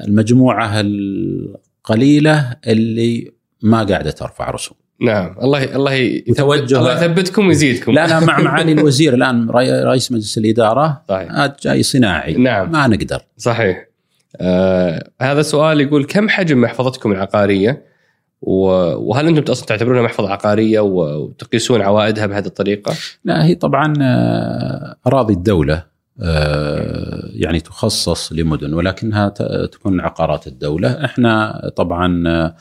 المجموعة 0.06 0.80
القليلة 0.80 2.56
اللي 2.66 3.32
ما 3.62 3.82
قاعدة 3.84 4.10
ترفع 4.10 4.50
رسوم. 4.50 4.76
نعم. 5.00 5.36
الله 5.42 5.76
الله 5.76 5.92
يثبت 5.92 6.40
الله 6.72 7.04
يثبتكم 7.04 7.46
ويزيدكم. 7.46 7.92
لا 7.92 8.04
أنا 8.04 8.26
مع 8.26 8.40
معالي 8.40 8.72
الوزير 8.80 9.14
الآن 9.14 9.50
رئيس 9.50 10.12
مجلس 10.12 10.38
الإدارة 10.38 11.02
صحيح. 11.08 11.52
جاي 11.62 11.82
صناعي. 11.82 12.34
نعم. 12.34 12.72
ما 12.72 12.86
نقدر. 12.86 13.20
صحيح. 13.36 13.95
آه 14.40 15.10
هذا 15.20 15.42
سؤال 15.42 15.80
يقول 15.80 16.04
كم 16.04 16.28
حجم 16.28 16.60
محفظتكم 16.60 17.12
العقارية 17.12 17.96
وهل 18.42 19.26
أنتم 19.28 19.52
أصلا 19.52 19.66
تعتبرونها 19.66 20.02
محفظة 20.02 20.30
عقارية 20.30 20.80
وتقيسون 20.80 21.82
عوائدها 21.82 22.26
بهذه 22.26 22.46
الطريقة؟ 22.46 22.94
لا 23.24 23.44
هي 23.44 23.54
طبعا 23.54 23.94
آه، 24.02 24.96
أراضي 25.06 25.34
الدولة 25.34 25.84
آه، 26.22 27.28
يعني 27.32 27.60
تخصص 27.60 28.32
لمدن 28.32 28.74
ولكنها 28.74 29.28
تكون 29.72 30.00
عقارات 30.00 30.46
الدولة، 30.46 31.04
إحنا 31.04 31.62
طبعا 31.76 32.24
آه، 32.28 32.54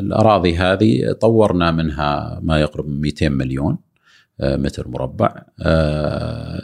الأراضي 0.00 0.56
هذه 0.56 1.12
طورنا 1.12 1.70
منها 1.70 2.40
ما 2.42 2.60
يقرب 2.60 2.88
من 2.88 3.00
200 3.00 3.28
مليون 3.28 3.78
متر 4.40 4.88
مربع 4.88 5.42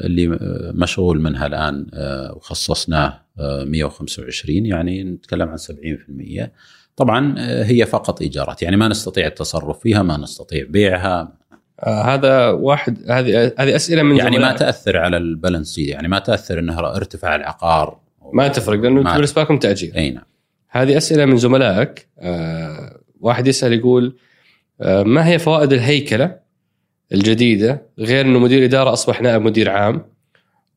اللي 0.05 0.39
مشغول 0.74 1.20
منها 1.20 1.47
الآن 1.47 1.86
وخصصناه 2.36 3.20
125 3.41 4.66
يعني 4.66 5.05
نتكلم 5.05 5.49
عن 5.49 5.57
70% 5.57 6.51
طبعا 6.99 7.34
آه، 7.39 7.64
هي 7.64 7.86
فقط 7.86 8.22
إيجارات 8.22 8.62
يعني 8.62 8.76
ما 8.76 8.89
نستطيع 8.89 9.26
التصرف 9.26 9.80
فيها 9.80 10.03
ما 10.03 10.16
نستطيع 10.16 10.64
بيعها. 10.68 11.39
آه 11.80 12.03
هذا 12.03 12.51
واحد 12.51 13.11
هذه 13.11 13.53
هذه 13.59 13.76
أسئلة 13.76 14.03
من 14.03 14.16
يعني 14.16 14.39
ما 14.39 14.53
تأثر 14.53 14.97
على 14.97 15.16
البالانس 15.16 15.78
يعني 15.78 16.09
ما 16.09 16.18
تأثر 16.18 16.59
انه 16.59 16.78
ارتفع 16.78 17.34
العقار. 17.34 18.01
ما 18.32 18.49
تفرق 18.49 18.80
لأنه 18.80 19.03
بالنسبة 19.03 19.43
لكم 19.43 19.59
تأجير. 19.59 19.97
أي 19.97 20.11
نعم. 20.11 20.24
هذه 20.68 20.97
أسئلة 20.97 21.24
من 21.24 21.36
زملائك. 21.36 22.09
آه 22.18 23.01
واحد 23.20 23.47
يسأل 23.47 23.72
يقول 23.72 24.16
آه 24.80 25.03
ما 25.03 25.28
هي 25.28 25.39
فوائد 25.39 25.72
الهيكلة 25.72 26.39
الجديدة 27.12 27.82
غير 27.99 28.26
إنه 28.26 28.39
مدير 28.39 28.64
إدارة 28.64 28.93
أصبح 28.93 29.22
نائب 29.22 29.43
مدير 29.43 29.70
عام؟ 29.70 30.05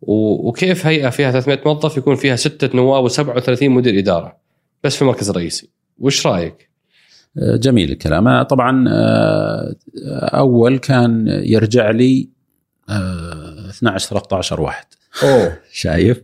وكيف 0.02 0.86
هيئة 0.86 1.10
فيها 1.10 1.32
300 1.32 1.60
موظف 1.66 1.98
يكون 1.98 2.16
فيها 2.16 2.36
ستة 2.36 2.78
نواب 2.78 3.10
و37 3.10 3.64
مدير 3.64 4.00
إدارة؟ 4.00 4.38
بس 4.84 4.96
في 4.96 5.02
المركز 5.02 5.30
الرئيسي 5.30 5.70
وش 6.00 6.28
رأيك؟ 6.28 6.72
آه، 7.38 7.56
جميل 7.56 7.92
الكلام. 7.92 8.44
طبعا 8.44 8.86
آه، 8.90 9.76
أول 10.24 10.78
كان 10.78 11.28
يرجع 11.28 11.90
لي 11.90 12.30
12 12.90 14.16
آه، 14.16 14.20
13 14.20 14.62
واحد. 14.62 14.86
أوه. 15.24 15.58
شايف؟ 15.72 16.24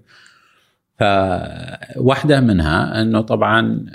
فواحده 0.99 2.39
منها 2.39 3.01
إنه 3.01 3.21
طبعا 3.21 3.85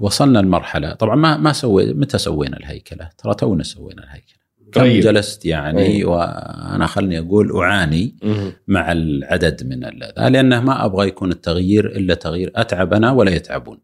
وصلنا 0.00 0.38
لمرحله 0.38 0.92
طبعا 0.92 1.16
ما 1.16 1.36
ما 1.36 1.52
سوي 1.52 1.94
متى 1.94 2.18
سوينا 2.18 2.56
الهيكلة؟ 2.56 3.10
ترى 3.18 3.34
تونا 3.34 3.62
سوينا 3.62 4.02
الهيكلة. 4.02 4.37
كم 4.72 4.80
طيب. 4.80 5.02
جلست 5.02 5.46
يعني 5.46 5.82
أيه. 5.82 6.04
وأنا 6.04 6.86
خلني 6.86 7.18
أقول 7.18 7.56
أعاني 7.56 8.16
مه. 8.22 8.52
مع 8.68 8.92
العدد 8.92 9.66
من 9.66 9.84
هذا 9.84 10.28
لأنه 10.28 10.60
ما 10.60 10.84
أبغى 10.84 11.08
يكون 11.08 11.30
التغيير 11.30 11.86
إلا 11.86 12.14
تغيير 12.14 12.52
اتعب 12.56 12.94
أنا 12.94 13.12
ولا 13.12 13.30
يتعبون 13.30 13.78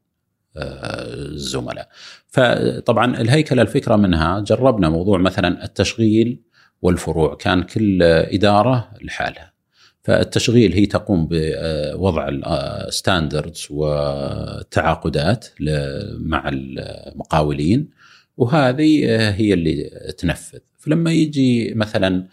الزملاء 0.57 1.89
فطبعا 2.29 3.21
الهيكله 3.21 3.63
الفكرة 3.63 3.97
منها 3.97 4.41
جربنا 4.41 4.89
موضوع 4.89 5.19
مثلا 5.19 5.65
التشغيل 5.65 6.41
والفروع 6.83 7.35
كان 7.35 7.63
كل 7.63 8.03
إدارة 8.03 8.91
لحالها 9.03 9.55
فالتشغيل 10.03 10.73
هي 10.73 10.87
تقوم 10.87 11.29
بوضع 11.31 12.29
الستاندردز 12.29 13.67
والتعاقدات 13.71 15.47
مع 16.19 16.49
المقاولين 16.53 17.91
وهذه 18.37 19.05
هي 19.31 19.55
اللي 19.55 19.91
تنفذ 20.19 20.59
فلما 20.85 21.13
يجي 21.13 21.75
مثلا 21.75 22.29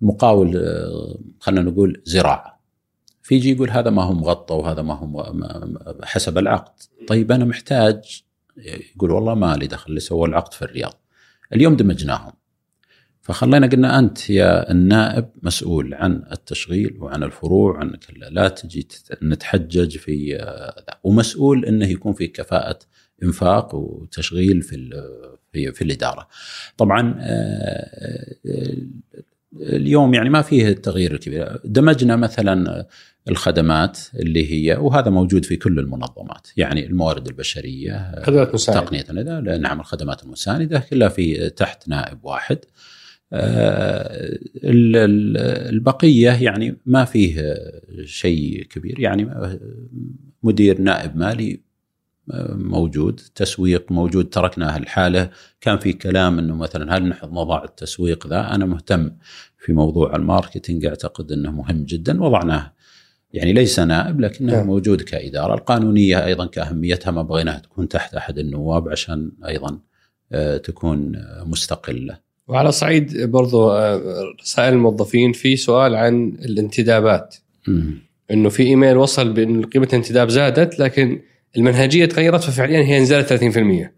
مقاول 0.00 0.64
خلينا 1.40 1.70
نقول 1.70 2.02
زراعه 2.04 2.62
فيجي 3.22 3.52
يقول 3.52 3.70
هذا 3.70 3.90
ما 3.90 4.02
هو 4.02 4.12
مغطى 4.12 4.54
وهذا 4.54 4.82
ما 4.82 4.94
هو 4.94 5.34
حسب 6.02 6.38
العقد. 6.38 6.82
طيب 7.08 7.32
أنا 7.32 7.44
محتاج 7.44 8.22
يقول 8.96 9.10
والله 9.10 9.34
ما 9.34 9.56
لي 9.56 9.66
دخل 9.66 9.88
اللي 9.88 10.00
سوى 10.00 10.28
العقد 10.28 10.52
في 10.52 10.62
الرياض. 10.62 11.00
اليوم 11.52 11.76
دمجناهم. 11.76 12.32
فخلينا 13.20 13.66
قلنا 13.66 13.98
أنت 13.98 14.30
يا 14.30 14.70
النائب 14.70 15.28
مسؤول 15.42 15.94
عن 15.94 16.24
التشغيل 16.32 16.96
وعن 17.00 17.22
الفروع 17.22 17.78
عن 17.78 17.96
لا 18.30 18.48
تجي 18.48 18.88
نتحجج 19.22 19.96
في 19.96 20.36
ذا. 20.86 20.98
ومسؤول 21.04 21.64
إنه 21.64 21.86
يكون 21.86 22.12
في 22.12 22.26
كفاءة 22.26 22.78
إنفاق 23.22 23.74
وتشغيل 23.74 24.62
في 24.62 24.76
في, 25.52 25.72
في 25.72 25.82
الإدارة. 25.84 26.28
طبعا 26.76 27.14
آه، 27.20 28.34
آه، 28.46 28.76
اليوم 29.60 30.14
يعني 30.14 30.30
ما 30.30 30.42
فيه 30.42 30.68
التغيير 30.68 31.12
الكبير. 31.12 31.60
دمجنا 31.64 32.16
مثلا 32.16 32.86
الخدمات 33.28 33.98
اللي 34.14 34.52
هي 34.52 34.76
وهذا 34.76 35.10
موجود 35.10 35.44
في 35.44 35.56
كل 35.56 35.78
المنظمات 35.78 36.48
يعني 36.56 36.86
الموارد 36.86 37.26
البشرية 37.28 38.22
خدمات 38.22 38.54
مساندة 38.54 38.80
تقنية 38.80 39.58
نعم 39.58 39.80
الخدمات 39.80 40.22
المساندة 40.22 40.78
كلها 40.90 41.08
في 41.08 41.50
تحت 41.50 41.88
نائب 41.88 42.18
واحد. 42.24 42.58
آه، 43.34 44.38
البقية 44.64 46.30
يعني 46.30 46.76
ما 46.86 47.04
فيه 47.04 47.54
شيء 48.04 48.62
كبير. 48.62 49.00
يعني 49.00 49.28
مدير 50.42 50.80
نائب 50.80 51.16
مالي 51.16 51.60
موجود 52.54 53.20
تسويق 53.34 53.92
موجود 53.92 54.28
تركناه 54.28 54.76
الحالة. 54.76 55.30
كان 55.60 55.78
في 55.78 55.92
كلام 55.92 56.38
أنه 56.38 56.56
مثلا 56.56 56.96
هل 56.96 57.08
نحن 57.08 57.26
نضع 57.26 57.64
التسويق 57.64 58.26
ذا؟ 58.26 58.54
أنا 58.54 58.66
مهتم 58.66 59.10
في 59.58 59.72
موضوع 59.72 60.16
ال 60.16 60.23
marketing 60.23 60.86
أعتقد 60.86 61.32
أنه 61.32 61.50
مهم 61.50 61.84
جدا. 61.84 62.22
وضعناه. 62.22 62.72
يعني 63.32 63.52
ليس 63.52 63.78
نائب 63.78 64.20
لكنه 64.20 64.52
نعم. 64.52 64.66
موجود 64.66 65.02
كإدارة. 65.02 65.54
القانونية 65.54 66.24
أيضا 66.24 66.46
كأهميتها 66.46 67.10
ما 67.10 67.22
بغيناها 67.22 67.58
تكون 67.58 67.88
تحت 67.88 68.14
أحد 68.14 68.38
النواب 68.38 68.88
عشان 68.88 69.32
أيضا 69.46 69.78
آه، 70.32 70.56
تكون 70.56 71.12
مستقلة. 71.46 72.18
وعلى 72.48 72.72
صعيد 72.72 73.30
برضو 73.30 73.70
آه، 73.70 74.00
رسائل 74.42 74.72
الموظفين 74.72 75.32
في 75.32 75.56
سؤال 75.56 75.94
عن 75.94 76.28
الانتدابات. 76.28 77.36
إنه 78.30 78.48
في 78.48 78.62
إيميل 78.62 78.96
وصل 78.96 79.32
بأن 79.32 79.64
قيمة 79.64 79.88
الانتداب 79.92 80.28
زادت 80.28 80.78
لكن 80.78 81.20
المنهجية 81.56 82.06
تغيرت 82.06 82.44
ففعليا 82.44 82.80
هي 82.80 83.00
نزلت 83.00 83.32
30% 83.32 83.88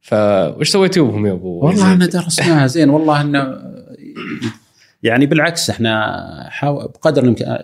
فايش 0.00 0.68
سويتوا 0.68 1.08
بهم 1.08 1.26
يا 1.26 1.32
أبو 1.32 1.66
والله 1.66 1.92
أنا 1.92 2.06
درسناها 2.06 2.66
زين 2.66 2.90
والله 2.90 3.20
إنه 3.20 3.58
يعني 5.02 5.26
بالعكس 5.26 5.70
إحنا 5.70 6.46
حاول 6.50 6.84
بقدر 6.84 7.22
الإمكان 7.22 7.58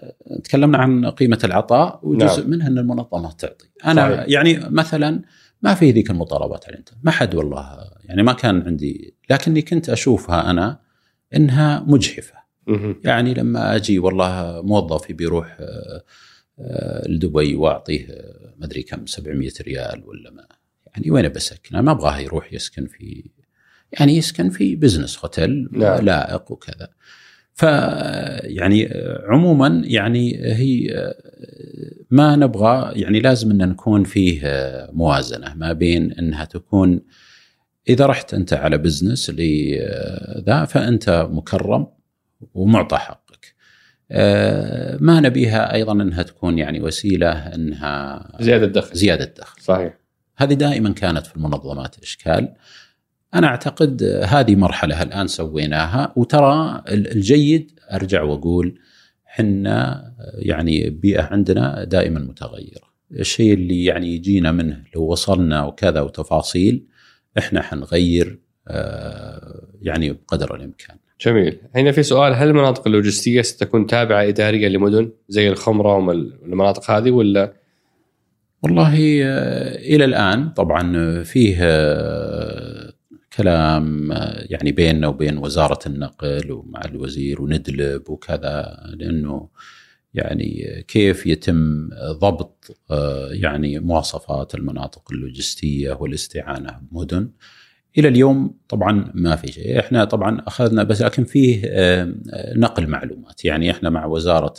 تكلمنا 0.44 0.78
عن 0.78 1.06
قيمة 1.06 1.38
العطاء 1.44 2.00
وجزء 2.02 2.40
نعم. 2.40 2.50
منها 2.50 2.68
إن 2.68 2.78
المنظمه 2.78 3.32
تعطي. 3.32 3.70
أنا 3.86 4.16
صحيح. 4.16 4.24
يعني 4.28 4.60
مثلا 4.70 5.22
ما 5.62 5.74
في 5.74 5.90
ذيك 5.90 6.10
المطالبات 6.10 6.64
على 6.64 6.72
الانترنت 6.72 7.04
ما 7.04 7.10
حد 7.10 7.34
والله 7.34 7.78
يعني 8.04 8.22
ما 8.22 8.32
كان 8.32 8.62
عندي 8.62 9.14
لكني 9.30 9.62
كنت 9.62 9.88
أشوفها 9.88 10.50
أنا 10.50 10.80
إنها 11.36 11.84
مجحفة. 11.86 12.40
يعني 13.04 13.34
لما 13.34 13.76
أجي 13.76 13.98
والله 13.98 14.62
موظف 14.64 15.10
يبي 15.10 15.24
يروح 15.24 15.56
آه، 15.60 15.64
آه، 15.64 16.02
لدبي 17.08 17.54
واعطيه 17.54 18.06
ما 18.58 18.66
أدري 18.66 18.82
كم 18.82 19.06
700 19.06 19.50
ريال 19.60 20.02
ولا 20.06 20.30
ما 20.30 20.46
يعني 20.86 21.10
وين 21.10 21.28
بسكن؟ 21.28 21.74
أنا 21.76 21.82
ما 21.82 21.92
أبغاه 21.92 22.18
يروح 22.18 22.52
يسكن 22.52 22.86
في 22.86 23.30
يعني 23.92 24.16
يسكن 24.16 24.50
في 24.50 24.76
business 24.76 25.18
hotel 25.18 25.68
نعم. 25.72 26.04
لائق 26.04 26.52
وكذا 26.52 26.88
ف 27.54 27.62
يعني 28.42 28.88
عموما 29.28 29.82
يعني 29.84 30.40
هي 30.44 30.94
ما 32.10 32.36
نبغى 32.36 33.00
يعني 33.00 33.20
لازم 33.20 33.50
إن 33.50 33.68
نكون 33.68 34.04
فيه 34.04 34.40
موازنة 34.92 35.54
ما 35.54 35.72
بين 35.72 36.12
إنها 36.12 36.44
تكون 36.44 37.00
إذا 37.88 38.06
رحت 38.06 38.34
أنت 38.34 38.52
على 38.52 38.78
business 38.78 39.30
لذا 39.30 40.64
فأنت 40.64 41.28
مكرم 41.30 41.86
ومعطى 42.54 42.96
حقك. 42.96 43.19
آه، 44.10 44.98
ما 45.00 45.20
نبيها 45.20 45.74
أيضا 45.74 45.92
أنها 45.92 46.22
تكون 46.22 46.58
يعني 46.58 46.80
وسيلة 46.80 47.32
أنها 47.32 48.28
زيادة 48.40 48.66
دخل 48.66 48.96
زيادة 48.96 49.34
دخل. 49.38 49.62
صحيح 49.62 49.98
هذه 50.36 50.54
دائما 50.54 50.92
كانت 50.92 51.26
في 51.26 51.36
المنظمات 51.36 51.98
إشكال. 52.02 52.54
أنا 53.34 53.46
أعتقد 53.46 54.02
هذه 54.24 54.56
مرحلة 54.56 55.02
الآن 55.02 55.26
سويناها 55.26 56.12
وترى 56.16 56.82
الجيد 56.88 57.80
أرجع 57.92 58.22
وأقول 58.22 58.78
حنا 59.24 60.04
يعني 60.34 60.88
البيئه 60.88 61.22
عندنا 61.22 61.84
دائما 61.84 62.20
متغيرة. 62.20 62.90
الشيء 63.12 63.54
اللي 63.54 63.84
يعني 63.84 64.14
يجينا 64.14 64.52
منه 64.52 64.84
لو 64.94 65.02
وصلنا 65.02 65.64
وكذا 65.64 66.00
وتفاصيل 66.00 66.86
إحنا 67.38 67.62
حنغير 67.62 68.38
آه، 68.68 69.68
يعني 69.82 70.12
بقدر 70.12 70.54
الإمكان. 70.54 70.96
جميل. 71.20 71.60
هنا 71.74 71.92
في 71.92 72.02
سؤال 72.02 72.34
هل 72.34 72.48
المناطق 72.48 72.86
اللوجستية 72.86 73.42
ستكون 73.42 73.86
تابعة 73.86 74.28
اداريا 74.28 74.68
لمدن 74.68 75.12
زي 75.28 75.48
الخمرة 75.48 75.96
والمناطق 75.96 76.90
هذه 76.90 77.10
ولا؟ 77.10 77.52
والله 78.62 79.20
آه، 79.24 79.76
إلى 79.76 80.04
الآن 80.04 80.48
طبعا 80.48 81.22
فيه 81.22 81.56
آه، 81.60 82.92
كلام 83.36 84.12
يعني 84.50 84.72
بيننا 84.72 85.08
وبين 85.08 85.38
وزارة 85.38 85.78
النقل 85.86 86.52
ومع 86.52 86.80
الوزير 86.84 87.42
وندلب 87.42 88.10
وكذا 88.10 88.76
لأنه 88.94 89.48
يعني 90.14 90.64
كيف 90.88 91.26
يتم 91.26 91.88
ضبط 92.12 92.80
يعني 93.30 93.78
مواصفات 93.78 94.54
المناطق 94.54 95.12
اللوجستية 95.12 95.92
والاستعانة 95.92 96.80
بمدن. 96.90 97.30
إلى 97.98 98.08
اليوم 98.08 98.54
طبعا 98.68 99.12
ما 99.14 99.36
في 99.36 99.52
شيء. 99.52 99.78
إحنا 99.80 100.04
طبعا 100.04 100.40
أخذنا 100.46 100.82
بس 100.82 101.02
لكن 101.02 101.24
فيه 101.24 101.62
نقل 102.56 102.86
معلومات. 102.86 103.44
يعني 103.44 103.70
إحنا 103.70 103.90
مع 103.90 104.06
وزارة 104.06 104.54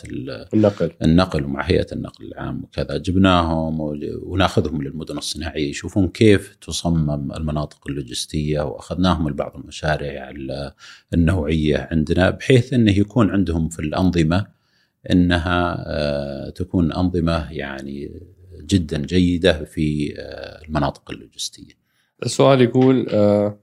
النقل. 0.54 0.90
النقل 1.02 1.44
ومع 1.44 1.62
هيئة 1.62 1.86
النقل 1.92 2.24
العام 2.24 2.64
وكذا 2.64 2.96
جبناهم 2.96 3.76
وناخذهم 4.22 4.82
للمدن 4.82 5.18
الصناعية 5.18 5.70
يشوفون 5.70 6.08
كيف 6.08 6.56
تصمم 6.60 7.32
المناطق 7.32 7.88
اللوجستية 7.88 8.60
وأخذناهم 8.60 9.28
لبعض 9.28 9.56
المشاريع 9.56 10.32
النوعية 11.14 11.88
عندنا 11.90 12.30
بحيث 12.30 12.72
إنه 12.72 12.98
يكون 12.98 13.30
عندهم 13.30 13.68
في 13.68 13.78
الأنظمة 13.78 14.46
إنها 15.10 16.50
تكون 16.50 16.92
أنظمة 16.92 17.52
يعني 17.52 18.20
جدا 18.60 18.98
جيدة 19.06 19.64
في 19.64 20.14
المناطق 20.68 21.10
اللوجستية. 21.10 21.81
السؤال 22.22 22.60
يقول 22.60 23.06
آه 23.10 23.58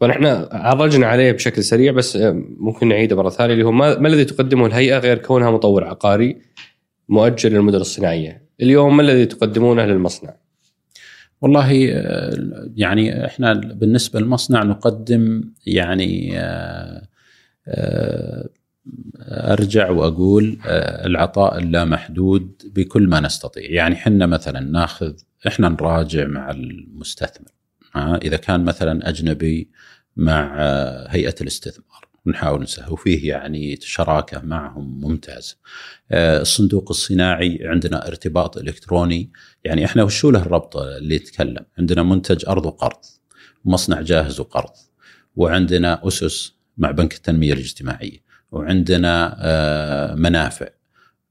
طبعا 0.00 0.12
إحنا 0.12 0.48
عرجنا 0.52 1.06
عليه 1.06 1.32
بشكل 1.32 1.64
سريع 1.64 1.92
بس 1.92 2.16
آه 2.16 2.42
ممكن 2.58 2.88
نعيده 2.88 3.16
مرة 3.16 3.30
ثانية 3.30 3.52
اللي 3.52 3.64
هو 3.64 3.72
ما, 3.72 4.06
الذي 4.08 4.24
تقدمه 4.24 4.66
الهيئة 4.66 4.98
غير 4.98 5.18
كونها 5.18 5.50
مطور 5.50 5.84
عقاري 5.84 6.40
مؤجل 7.08 7.50
للمدن 7.52 7.78
الصناعية؟ 7.78 8.50
اليوم 8.62 8.96
ما 8.96 9.02
الذي 9.02 9.26
تقدمونه 9.26 9.84
للمصنع؟ 9.86 10.36
والله 11.42 11.72
يعني 12.76 13.26
إحنا 13.26 13.52
بالنسبة 13.52 14.20
للمصنع 14.20 14.62
نقدم 14.62 15.52
يعني 15.66 16.38
أرجع 19.28 19.90
وأقول 19.90 20.58
العطاء 21.06 21.58
اللامحدود 21.58 22.62
بكل 22.74 23.08
ما 23.08 23.20
نستطيع، 23.20 23.70
يعني 23.70 23.94
إحنا 23.94 24.26
مثلا 24.26 24.60
ناخذ 24.60 25.12
إحنا 25.46 25.68
نراجع 25.68 26.26
مع 26.26 26.50
المستثمر 26.50 27.48
إذا 27.96 28.36
كان 28.36 28.64
مثلا 28.64 29.08
أجنبي 29.08 29.70
مع 30.16 30.56
هيئة 31.08 31.34
الاستثمار 31.40 32.08
نحاول 32.26 32.62
نسهل. 32.62 32.92
وفيه 32.92 33.28
يعني 33.28 33.78
شراكة 33.80 34.40
معهم 34.40 35.00
ممتازه. 35.00 35.56
الصندوق 36.12 36.90
الصناعي 36.90 37.58
عندنا 37.62 38.08
ارتباط 38.08 38.58
إلكتروني. 38.58 39.32
يعني 39.64 39.84
إحنا 39.84 40.02
وشو 40.02 40.30
له 40.30 40.42
الربط 40.42 40.76
اللي 40.76 41.14
يتكلم؟ 41.14 41.64
عندنا 41.78 42.02
منتج 42.02 42.44
أرض 42.48 42.66
وقرض 42.66 43.00
مصنع 43.64 44.00
جاهز 44.00 44.40
وقرض. 44.40 44.72
وعندنا 45.36 46.08
أسس 46.08 46.52
مع 46.78 46.90
بنك 46.90 47.14
التنمية 47.14 47.52
الاجتماعية. 47.52 48.18
وعندنا 48.50 50.14
منافع. 50.18 50.68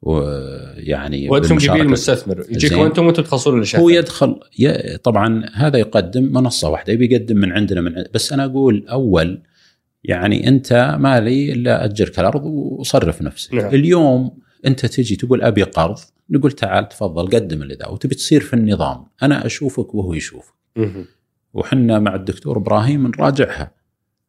ويعني 0.01 1.29
وأنتم 1.29 1.57
جايبين 1.57 1.85
المستثمر. 1.85 2.45
يجيك 2.49 2.71
وأنتم 2.71 3.05
وأنتم 3.05 3.23
تخلصون 3.23 3.61
الشركة 3.61 3.81
هو 3.81 3.89
يدخل 3.89 4.39
طبعا 5.03 5.45
هذا 5.53 5.77
يقدم 5.77 6.23
منصة 6.33 6.69
واحدة 6.69 6.93
يبي 6.93 7.15
يقدم 7.15 7.37
من 7.37 7.51
عندنا 7.51 7.81
من 7.81 7.87
عندنا. 7.87 8.09
بس 8.13 8.33
أنا 8.33 8.45
أقول 8.45 8.85
أول 8.87 9.41
يعني 10.03 10.47
أنت 10.47 10.97
ما 10.99 11.19
لي 11.19 11.51
إلا 11.51 11.85
أجرك 11.85 12.19
الأرض 12.19 12.45
وصرف 12.45 13.21
نفسك. 13.21 13.53
نعم. 13.53 13.73
اليوم 13.73 14.37
أنت 14.65 14.85
تجي 14.85 15.15
تقول 15.15 15.41
أبي 15.41 15.63
قرض 15.63 15.99
نقول 16.29 16.51
تعال 16.51 16.89
تفضل 16.89 17.27
قدم 17.27 17.61
اللي 17.61 17.75
ذا 17.75 17.87
وتبي 17.87 18.15
تصير 18.15 18.41
في 18.41 18.53
النظام. 18.53 19.05
أنا 19.23 19.45
أشوفك 19.45 19.95
وهو 19.95 20.13
يشوفك. 20.13 20.53
وحنا 21.53 21.99
مع 21.99 22.15
الدكتور 22.15 22.57
إبراهيم 22.57 23.07
نراجعها 23.07 23.71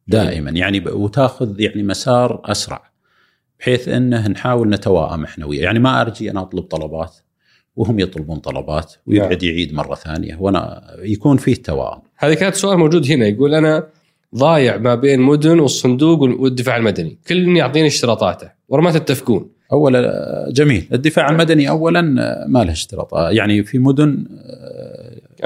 دائما. 0.07 0.51
يعني 0.51 0.79
وتأخذ 0.79 1.59
يعني 1.59 1.83
مسار 1.83 2.41
أسرع. 2.45 2.90
بحيث 3.61 3.87
إنه 3.87 4.27
نحاول 4.27 4.69
نتواءم 4.69 5.23
إحنا 5.23 5.45
وياه 5.45 5.63
يعني 5.63 5.79
ما 5.79 6.01
أرجي 6.01 6.31
أنا 6.31 6.41
أطلب 6.41 6.63
طلبات 6.63 7.15
وهم 7.75 7.99
يطلبون 7.99 8.37
طلبات 8.37 8.93
ويقعد 9.07 9.43
يعيد 9.43 9.73
مرة 9.73 9.95
ثانية 9.95 10.37
وأنا 10.39 10.81
يكون 10.99 11.37
فيه 11.37 11.55
توائم. 11.55 12.01
هذه 12.17 12.33
كانت 12.33 12.55
سؤال 12.55 12.77
موجود 12.77 13.11
هنا 13.11 13.27
يقول 13.27 13.55
أنا 13.55 13.87
ضايع 14.35 14.77
ما 14.77 14.95
بين 14.95 15.19
مدن 15.19 15.59
والصندوق 15.59 16.21
والدفاع 16.21 16.77
المدني، 16.77 17.17
كل 17.27 17.57
يعطيني 17.57 17.87
اشتراطاته 17.87 18.51
ورا 18.69 18.81
ما 18.81 18.91
تتفقون. 18.91 19.49
أولا 19.71 20.49
جميل، 20.51 20.87
الدفاع 20.93 21.29
المدني 21.29 21.69
اولا 21.69 22.01
ما 22.47 22.63
له 22.63 22.71
اشتراطات، 22.71 23.33
يعني 23.33 23.63
في 23.63 23.79
مدن 23.79 24.25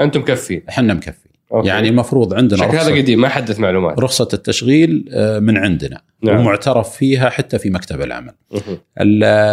أنتم 0.00 0.20
مكفين. 0.20 0.62
إحنا 0.68 0.94
مكفين. 0.94 1.25
أوكي. 1.52 1.68
يعني 1.68 1.88
المفروض 1.88 2.34
عندنا 2.34 2.58
شكل 2.58 2.76
هذا 2.76 2.94
قديم 2.94 3.20
ما 3.20 3.28
حدث 3.28 3.60
معلومات. 3.60 4.00
رخصة 4.00 4.28
التشغيل 4.32 5.04
من 5.40 5.56
عندنا. 5.56 6.00
نعم. 6.22 6.40
ومعترف 6.40 6.96
فيها 6.96 7.28
حتى 7.28 7.58
في 7.58 7.70
مكتب 7.70 8.00
العمل. 8.00 8.32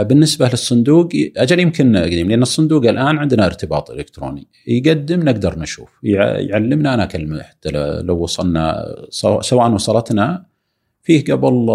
بالنسبة 0.06 0.50
للصندوق 0.50 1.10
أجل 1.38 1.60
يمكن 1.60 1.98
قديم 1.98 2.30
لأن 2.30 2.42
الصندوق 2.42 2.86
الآن 2.86 3.18
عندنا 3.18 3.46
ارتباط 3.46 3.92
إلكتروني. 3.92 4.48
يقدم 4.68 5.24
نقدر 5.24 5.60
نشوف. 5.60 5.90
يعلمنا 6.04 6.94
أنا 6.94 7.06
كلمه 7.06 7.42
حتى 7.42 7.70
لو 8.02 8.18
وصلنا 8.18 8.96
سواء 9.42 9.72
وصلتنا 9.72 10.46
فيه 11.02 11.24
قبل 11.24 11.68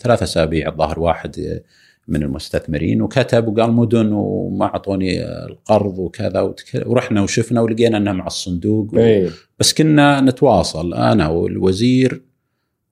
ثلاثة 0.00 0.24
أسابيع 0.24 0.68
الظاهر 0.68 1.00
واحد 1.00 1.62
من 2.08 2.22
المستثمرين 2.22 3.02
وكتب 3.02 3.48
وقال 3.48 3.72
مدن 3.72 4.12
وما 4.12 4.66
أعطوني 4.66 5.24
القرض 5.24 5.98
وكذا 5.98 6.54
ورحنا 6.86 7.22
وشفنا 7.22 7.60
ولقينا 7.60 7.96
انها 7.96 8.12
مع 8.12 8.26
الصندوق 8.26 8.90
و... 8.94 9.26
بس 9.58 9.74
كنا 9.74 10.20
نتواصل 10.20 10.94
أنا 10.94 11.28
والوزير 11.28 12.22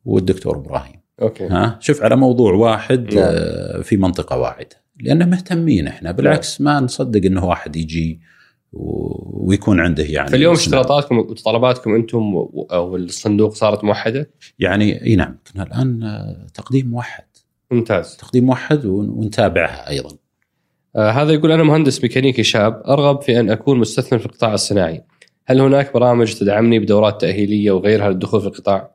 والدكتور 0.05 0.57
إبراهيم. 0.57 1.01
أوكي. 1.23 1.47
ها؟ 1.47 1.79
شوف 1.81 2.03
على 2.03 2.17
موضوع 2.17 2.53
واحد 2.53 3.15
آه 3.19 3.81
في 3.83 3.97
منطقة 3.97 4.39
واحدة. 4.39 4.81
لأن 5.01 5.31
مهتمين 5.31 5.87
إحنا 5.87 6.13
بالعكس 6.13 6.61
ما 6.61 6.81
نصدق 6.81 7.27
إنه 7.27 7.45
واحد 7.45 7.77
يجي 7.77 8.21
ويكون 8.73 9.81
عنده 9.81 10.03
يعني 10.03 10.29
فاليوم 10.29 10.55
اشتراطاتكم 10.55 11.19
وطلباتكم 11.19 11.95
أنتم 11.95 12.21
أو 12.73 12.97
الصندوق 12.97 13.55
صارت 13.55 13.85
موحدة؟ 13.85 14.31
يعني 14.59 15.05
إي 15.05 15.17
نعم 15.17 15.39
كنا 15.53 15.63
الآن 15.63 16.01
تقديم 16.55 16.87
موحد. 16.87 17.25
ممتاز 17.71 18.17
تقديم 18.17 18.45
موحد 18.45 18.85
ونتابعها 18.85 19.89
أيضا. 19.89 20.17
آه 20.97 21.11
هذا 21.11 21.33
يقول 21.33 21.53
أنا 21.53 21.63
مهندس 21.63 22.03
ميكانيكي 22.03 22.43
شاب 22.43 22.83
أرغب 22.89 23.23
في 23.23 23.41
أن 23.41 23.51
أكون 23.51 23.79
مستثمر 23.79 24.19
في 24.19 24.27
القطاع 24.27 24.55
الصناعي. 24.55 25.03
هل 25.47 25.61
هناك 25.61 25.95
برامج 25.95 26.35
تدعمني 26.35 26.79
بدورات 26.79 27.21
تأهيلية 27.21 27.71
وغيرها 27.71 28.11
للدخول 28.11 28.41
في 28.41 28.47
القطاع؟ 28.47 28.91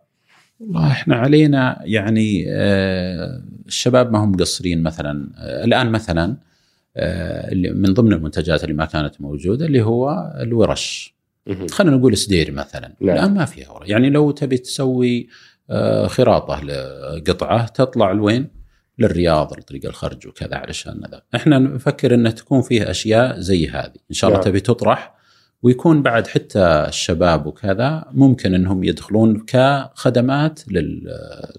والله 0.60 0.88
إحنا 0.88 1.16
علينا 1.16 1.80
يعني 1.84 2.46
آه 2.50 3.42
الشباب 3.68 4.12
ما 4.12 4.24
هم 4.24 4.32
مقصرين 4.32 4.84
مثلا 4.84 5.30
آه 5.38 5.64
الآن 5.64 5.92
مثلا 5.92 6.38
آه 6.98 7.52
اللي 7.52 7.70
من 7.70 7.94
ضمن 7.94 8.14
المنتجات 8.14 8.64
اللي 8.64 8.76
ما 8.76 8.86
كانت 8.86 9.22
موجودة 9.22 9.66
اللي 9.66 9.82
هو 9.82 10.34
الورش. 10.40 11.16
خلينا 11.72 11.98
نقول 11.98 12.18
سدير 12.18 12.52
مثلا 12.52 12.96
نعم. 13.02 13.16
الآن 13.16 13.34
ما 13.34 13.46
فيها 13.46 13.72
ورش 13.72 13.90
يعني 13.90 14.10
لو 14.10 14.32
تبي 14.32 14.58
تسوي 14.58 15.28
آه 15.70 16.08
خراطة 16.08 16.64
لقطعة 16.64 17.66
تطلع 17.66 18.12
لوين؟ 18.12 18.55
للرياض 19.00 19.60
لطريق 19.60 19.86
الخرج 19.86 20.28
وكذا 20.28 20.56
علشان 20.56 21.02
ذا 21.12 21.22
إحنا 21.36 21.60
نفكر 21.60 22.14
إن 22.14 22.36
تكون 22.36 22.62
فيه 22.62 22.92
أشياء 22.92 23.40
زي 23.40 23.68
هذه. 23.68 23.96
إن 24.10 24.16
شاء 24.16 24.28
الله 24.30 24.40
نعم. 24.40 24.50
تبي 24.50 24.60
تطرح 24.60 25.16
ويكون 25.64 26.02
بعد 26.02 26.28
حتى 26.28 26.86
الشباب 26.88 27.46
وكذا 27.46 28.06
ممكن 28.12 28.54
إنهم 28.54 28.84
يدخلون 28.84 29.46
كخدمات 29.48 30.60
لل, 30.72 31.08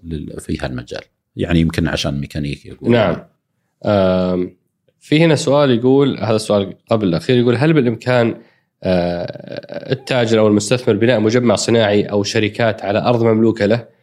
لل... 0.05 0.41
في 0.41 0.59
هالمجال. 0.61 1.03
يعني 1.37 1.61
يمكن 1.61 1.89
عشان 1.89 2.21
ميكانيكي 2.21 2.69
يقول 2.69 2.91
نعم. 2.91 3.23
في 5.01 5.25
هنا 5.25 5.35
سؤال 5.35 5.71
يقول 5.71 6.19
هذا 6.19 6.37
السؤال 6.37 6.75
قبل 6.91 7.09
الأخير 7.09 7.37
يقول 7.37 7.57
هل 7.57 7.73
بالإمكان 7.73 8.35
آه، 8.83 9.93
التاجر 9.93 10.39
أو 10.39 10.49
المستثمر 10.49 10.95
بناء 10.95 11.21
مجمع 11.21 11.55
صناعي 11.55 12.05
أو 12.05 12.23
شركات 12.23 12.83
على 12.83 12.99
أرض 12.99 13.23
مملوكة 13.23 13.67
له؟ 13.67 13.96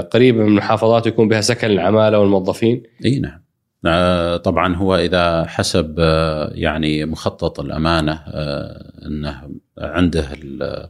قريبه 0.00 0.38
من 0.44 0.52
محافظات 0.54 1.06
يكون 1.06 1.28
بها 1.28 1.40
سكن 1.40 1.70
العمالة 1.70 2.18
والموظفين. 2.18 2.82
إي 3.04 3.18
نعم. 3.18 3.42
آه، 3.86 4.36
طبعا 4.36 4.76
هو 4.76 4.96
إذا 4.96 5.44
حسب 5.46 5.96
آه، 5.98 6.50
يعني 6.54 7.04
مخطط 7.04 7.60
الأمانة 7.60 8.12
آه، 8.26 8.92
إنه 9.06 9.50
عنده 9.78 10.32
ال- 10.32 10.88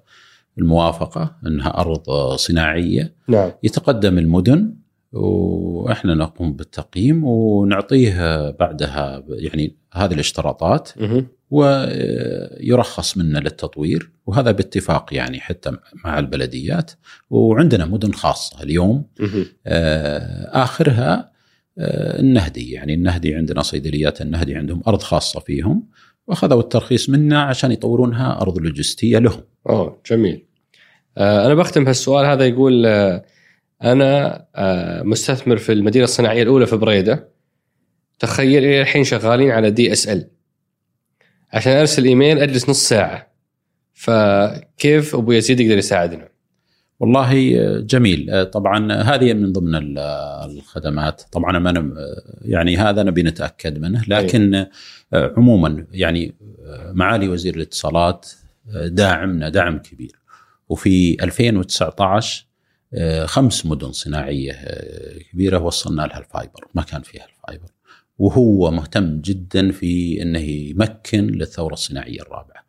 الموافقة 0.59 1.37
إنها 1.47 1.81
أرض 1.81 2.11
آه، 2.11 2.37
صناعية 2.37 3.15
نعم. 3.29 3.51
يتقدم 3.63 4.19
المدن 4.19 4.75
وإحنا 5.17 6.15
نقوم 6.15 6.53
بالتقييم 6.53 7.25
ونعطيه 7.25 8.51
بعدها 8.51 9.25
يعني 9.29 9.77
هذه 9.93 10.15
الاشتراطات. 10.15 10.91
ويرخص 11.51 13.17
منا 13.17 13.39
للتطوير 13.39 14.11
وهذا 14.27 14.51
باتفاق 14.51 15.15
يعني 15.15 15.41
حتى 15.41 15.73
مع 16.05 16.19
البلديات 16.19 16.91
وعندنا 17.31 17.85
مدن 17.85 18.13
خاصة 18.13 18.63
اليوم. 18.63 19.05
آه، 19.67 20.63
آخرها 20.63 21.37
آه، 21.79 22.21
النهدي 22.21 22.71
يعني 22.71 22.95
النهدي 22.95 23.35
عندنا 23.35 23.63
صيدليات 23.63 24.21
النهدي 24.21 24.55
عندهم 24.55 24.83
أرض 24.89 25.03
خاصة 25.03 25.41
فيهم 25.41 25.87
وأخذوا 26.27 26.61
الترخيص 26.61 27.11
منا 27.11 27.43
عشان 27.43 27.73
يطورونها 27.73 28.41
أرض 28.41 28.59
لوجستية 28.59 29.19
لهم 29.19 29.41
أوه 29.69 30.01
جميل 30.11 30.47
أنا 31.19 31.55
بختم 31.55 31.87
هالسؤال 31.87 32.27
هذا 32.27 32.47
يقول 32.47 32.87
آه، 32.87 33.25
أنا 33.83 34.45
آه، 34.55 35.03
مستثمر 35.03 35.57
في 35.57 35.73
المدينة 35.73 36.05
الصناعية 36.05 36.43
الأولى 36.43 36.67
في 36.67 36.77
بريدة. 36.77 37.29
تخيل 38.19 38.65
إلى 38.65 38.81
الحين 38.81 39.05
شغالين 39.05 39.51
على 39.51 39.71
دي 39.71 39.93
اس 39.93 40.09
ال 40.09 40.29
عشان 41.53 41.73
أرسل 41.73 42.05
إيميل 42.05 42.39
أجلس 42.39 42.69
نص 42.69 42.89
ساعة. 42.89 43.33
فكيف 43.95 45.15
أبو 45.15 45.33
يزيد 45.33 45.61
يقدر 45.61 45.79
يساعدنا؟ 45.79 46.29
والله 47.01 47.57
آه، 47.61 47.81
جميل. 47.81 48.31
آه، 48.31 48.45
طبعا 48.45 48.93
هذه 48.93 49.33
من 49.35 49.53
ضمن 49.53 49.75
ال- 49.75 49.99
الخدمات. 50.51 51.23
طبعا 51.33 51.59
ما 51.59 51.73
أنا- 51.73 51.97
يعني 52.43 52.77
هذا 52.77 53.03
نبي 53.03 53.23
نتأكد 53.23 53.79
منه. 53.79 54.03
لكن 54.09 54.55
آه، 54.55 55.35
عموما 55.37 55.87
يعني 55.93 56.35
معالي 56.93 57.29
وزير 57.29 57.57
الاتصالات 57.57 58.27
داعمنا 58.87 59.49
دعم 59.49 59.79
كبير. 59.79 60.13
وفي 60.69 61.17
2019 61.25 62.43
آه، 62.43 62.46
خمس 63.25 63.67
مدن 63.67 63.93
صناعية 63.93 64.53
آه، 64.53 65.19
كبيرة 65.33 65.59
وصلنا 65.59 66.03
لها 66.03 66.19
ال 66.19 66.27
fiber 66.27 66.67
ما 66.75 66.83
كان 66.83 67.03
فيها 67.03 67.27
ال 67.27 67.33
fiber. 67.33 67.69
وهو 68.19 68.71
مهتم 68.71 69.21
جدا 69.21 69.73
في 69.73 70.23
إنه 70.23 70.39
يمكن 70.39 71.27
للثورة 71.27 71.73
الصناعية 71.73 72.21
الرابعة. 72.23 72.67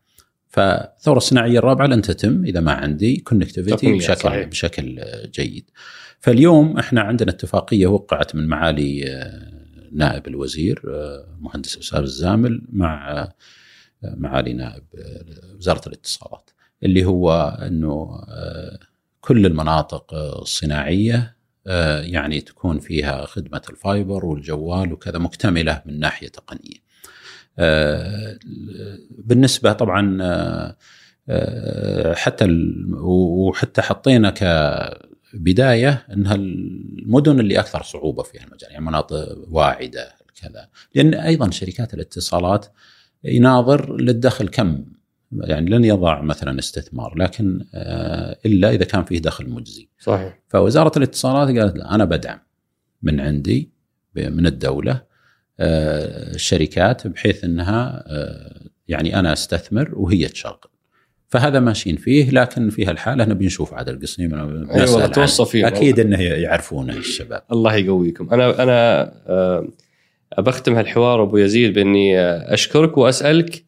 فالثورة 0.48 1.18
الصناعية 1.18 1.60
الرابعة 1.60 1.88
لن 1.88 2.02
تتم 2.02 2.45
إذا 2.45 2.60
ما 2.60 2.72
عندي 2.72 3.18
connectivity 3.18 3.94
بشكل 3.94 4.22
صحيح. 4.22 4.48
بشكل 4.48 4.99
آه، 4.99 5.27
جيد. 5.27 5.69
فاليوم 6.19 6.77
إحنا 6.77 7.02
عندنا 7.02 7.31
اتفاقية 7.31 7.88
وقعت 7.88 8.35
من 8.35 8.48
معالي 8.48 9.03
آه، 9.11 9.52
نائب 9.91 10.27
الوزير 10.27 10.81
آه، 10.89 11.38
مهندس 11.39 11.77
اسامه 11.77 12.03
الزامل 12.03 12.61
مع 12.69 13.11
آه، 13.23 13.34
معالي 14.03 14.53
نائب 14.53 14.84
آه، 14.99 15.56
وزارة 15.57 15.88
الاتصالات 15.88 16.49
اللي 16.84 17.06
هو 17.06 17.57
إنه 17.68 18.19
آه، 18.30 18.80
كل 19.28 19.45
المناطق 19.45 20.14
الصناعية 20.14 21.36
آه، 21.68 22.02
يعني 22.02 22.41
تكون 22.41 22.80
فيها 22.80 23.26
خدمة 23.26 23.62
الفايبر 23.70 24.26
والجوال 24.26 24.94
وكذا 24.94 25.18
مكتملة 25.18 25.82
من 25.86 25.99
ناحية 25.99 26.28
تقنية. 26.28 26.88
آه، 27.60 28.38
بالنسبة 29.18 29.74
طبعا 29.74 30.18
آه، 31.30 32.14
حتى 32.14 32.45
وحتى 32.99 33.82
حطينا 33.82 34.30
كبداية 35.34 36.06
انها 36.14 36.36
المدن 36.36 37.40
اللي 37.40 37.60
أكثر 37.60 37.84
صعوبة 37.84 38.24
في 38.24 38.44
المجال 38.44 38.72
يعني 38.72 38.86
مناطق 38.86 39.38
واعدة 39.52 40.16
كذا 40.41 40.68
لأن 40.95 41.14
أيضا 41.14 41.49
شركات 41.49 41.94
الاتصالات 41.94 42.66
يناظر 43.24 43.95
للدخل 43.95 44.48
كم 44.48 44.86
يعني 45.32 45.70
لن 45.70 45.86
يضع 45.86 46.22
مثلا 46.22 46.60
استثمار 46.60 47.18
لكن 47.18 47.66
آه، 47.74 48.38
إلا 48.45 48.70
إذا 48.70 48.86
كان 48.86 49.04
فيه 49.04 49.20
دخل 49.20 49.49
مجزي. 49.49 49.90
صحيح. 49.99 50.40
فوزارة 50.48 50.91
الاتصالات 50.98 51.58
قالت 51.58 51.78
لا 51.78 51.95
أنا 51.95 52.06
بدعم 52.06 52.40
من 53.04 53.20
عندي 53.20 53.72
من 54.16 54.45
الدولة 54.45 55.02
آه، 55.60 56.36
الشركات 56.36 57.08
بحيث 57.08 57.44
إنها 57.44 58.04
آه، 58.08 58.62
يعني 58.88 59.20
أنا 59.20 59.34
أستثمر 59.34 59.91
وهي 59.94 60.28
تشغل. 60.28 60.70
فهذا 61.28 61.60
ماشيين 61.60 61.95
فيه 61.95 62.30
لكن 62.32 62.70
في 62.70 62.86
هالحالة 62.86 63.26
نبي 63.26 63.45
نشوف 63.45 63.74
عاد 63.74 63.90
القصيم 63.90 64.34
أيوه 64.72 65.06
فيه 65.45 65.68
أكيد 65.68 65.99
إنه 65.99 66.22
يعرفونه 66.22 66.94
الشباب. 66.94 67.44
الله 67.52 67.76
يقويكم. 67.76 68.30
أنا 68.34 68.64
أنا 68.64 69.14
بختم 70.38 70.76
هالحوار 70.76 71.24
أبو 71.24 71.38
يزيد 71.38 71.74
بإني 71.74 72.20
أشكرك 72.54 72.98
وأسألك 72.98 73.66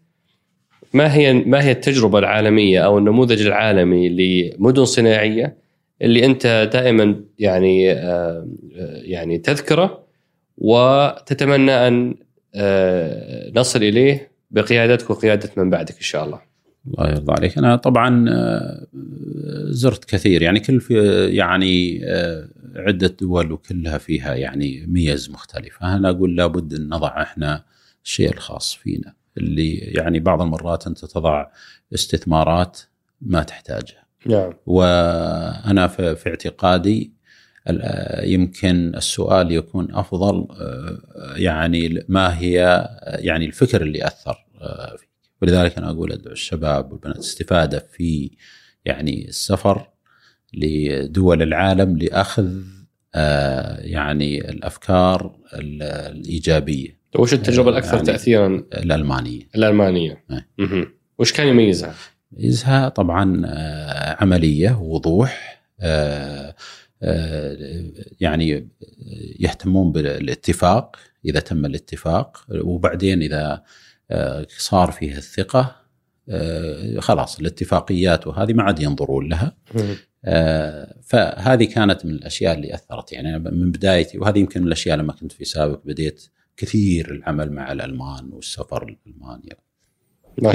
ما 0.93 1.13
هي 1.13 1.33
ما 1.33 1.63
هي 1.63 1.71
التجربة 1.71 2.19
العالمية 2.19 2.79
أو 2.79 2.97
النموذج 2.97 3.45
العالمي 3.45 4.09
لمدن 4.09 4.85
صناعية 4.85 5.57
اللي 6.01 6.25
أنت 6.25 6.69
دائما 6.73 7.15
يعني 7.39 7.91
آه، 7.91 8.47
يعني 9.01 9.37
تذكره 9.37 10.03
وتتمنى 10.57 11.71
أن 11.71 12.15
آه، 12.55 13.51
نصل 13.55 13.83
إليه 13.83 14.31
بقيادتك 14.51 15.09
وقيادة 15.09 15.49
من 15.57 15.69
بعدك 15.69 15.95
إن 15.95 16.01
شاء 16.01 16.25
الله. 16.25 16.41
الله 16.87 17.09
يرضى 17.09 17.33
عليك. 17.33 17.57
أنا 17.57 17.75
طبعا 17.75 18.29
آه، 18.29 18.87
زرت 19.69 20.05
كثير. 20.05 20.41
يعني 20.41 20.59
كل 20.59 20.81
في 20.81 21.25
يعني 21.27 22.01
عدة 22.75 23.15
دول 23.21 23.51
وكلها 23.51 23.97
فيها 23.97 24.35
يعني 24.35 24.85
ميز 24.87 25.29
مختلفة. 25.29 25.95
أنا 25.95 26.09
أقول 26.09 26.35
لابد 26.35 26.73
أن 26.73 26.89
نضع 26.89 27.21
إحنا 27.21 27.63
الشيء 28.05 28.31
الخاص 28.31 28.73
فينا. 28.73 29.18
اللي 29.37 29.75
يعني 29.77 30.19
بعض 30.19 30.41
المرات 30.41 30.87
أنت 30.87 31.05
تضع 31.05 31.45
استثمارات 31.93 32.79
ما 33.21 33.43
تحتاجها. 33.43 34.05
نعم. 34.25 34.53
وأنا 34.65 35.87
في 35.87 36.29
اعتقادي 36.29 37.13
يمكن 38.23 38.95
السؤال 38.95 39.51
يكون 39.51 39.95
أفضل 39.95 40.47
آه، 40.51 41.33
يعني 41.35 42.05
ما 42.09 42.37
هي 42.39 42.87
يعني 43.05 43.45
الفكر 43.45 43.81
اللي 43.81 44.07
أثر 44.07 44.45
آه، 44.61 44.95
فيك. 44.95 45.09
ولذلك 45.41 45.77
أنا 45.77 45.89
أقول 45.89 46.11
أدعو 46.11 46.31
الشباب 46.33 46.91
والبنات 46.91 47.17
استفادة 47.17 47.87
في 47.91 48.31
يعني 48.85 49.27
السفر 49.27 49.87
لدول 50.53 51.41
العالم 51.41 51.97
لأخذ 51.97 52.53
آه، 53.15 53.79
يعني 53.79 54.49
الأفكار 54.49 55.35
ال- 55.53 55.83
الإيجابية. 55.83 56.98
وش 57.15 57.33
التجربة 57.33 57.69
الأكثر 57.69 57.93
يعني- 57.93 58.05
تاثيرا 58.05 58.47
الألمانية 58.73 59.49
الألمانية؟ 59.55 60.23
مهم. 60.57 60.93
وش 61.19 61.33
كان 61.33 61.47
يميزها؟ 61.47 61.95
ميزها 62.31 62.89
طبعا 62.89 63.41
آه، 63.45 64.17
عملية 64.23 64.77
ووضوح 64.81 65.61
آه، 65.79 66.55
آه، 67.03 67.57
يعني 68.19 68.69
يهتمون 69.39 69.91
بالاتفاق 69.91 70.95
إذا 71.25 71.39
تم 71.39 71.65
الاتفاق 71.65 72.45
وبعدين 72.51 73.21
إذا 73.21 73.63
صار 74.57 74.91
فيه 74.91 75.17
الثقة 75.17 75.75
خلاص 76.99 77.39
الاتفاقيات 77.39 78.27
وهذه 78.27 78.53
ما 78.53 78.63
عاد 78.63 78.79
ينظرون 78.79 79.29
لها 79.29 79.55
فهذه 81.03 81.63
كانت 81.63 82.05
من 82.05 82.11
الأشياء 82.11 82.55
اللي 82.55 82.73
أثرت 82.73 83.11
يعني 83.11 83.39
من 83.39 83.71
بدايتي 83.71 84.17
وهذه 84.17 84.39
يمكن 84.39 84.61
من 84.61 84.67
الأشياء 84.67 84.97
لما 84.97 85.13
كنت 85.13 85.31
في 85.31 85.45
سابق 85.45 85.81
بديت 85.85 86.25
كثير 86.59 87.11
العمل 87.11 87.51
مع 87.51 87.71
الألمان 87.71 88.29
والسفر 88.33 88.97
لألمانيا. 89.05 89.55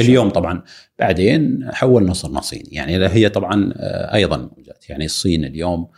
اليوم 0.01 0.31
طبعا 0.31 0.62
بعدين 0.98 1.68
حولنا 1.72 2.12
صرنا 2.12 2.40
صيني 2.40 2.68
يعني 2.72 3.06
هي 3.06 3.28
طبعا 3.28 3.72
آه، 3.76 4.14
أيضا 4.14 4.36
موجات. 4.36 4.90
يعني 4.90 5.05
الصين 5.05 5.44
اليوم 5.44 5.89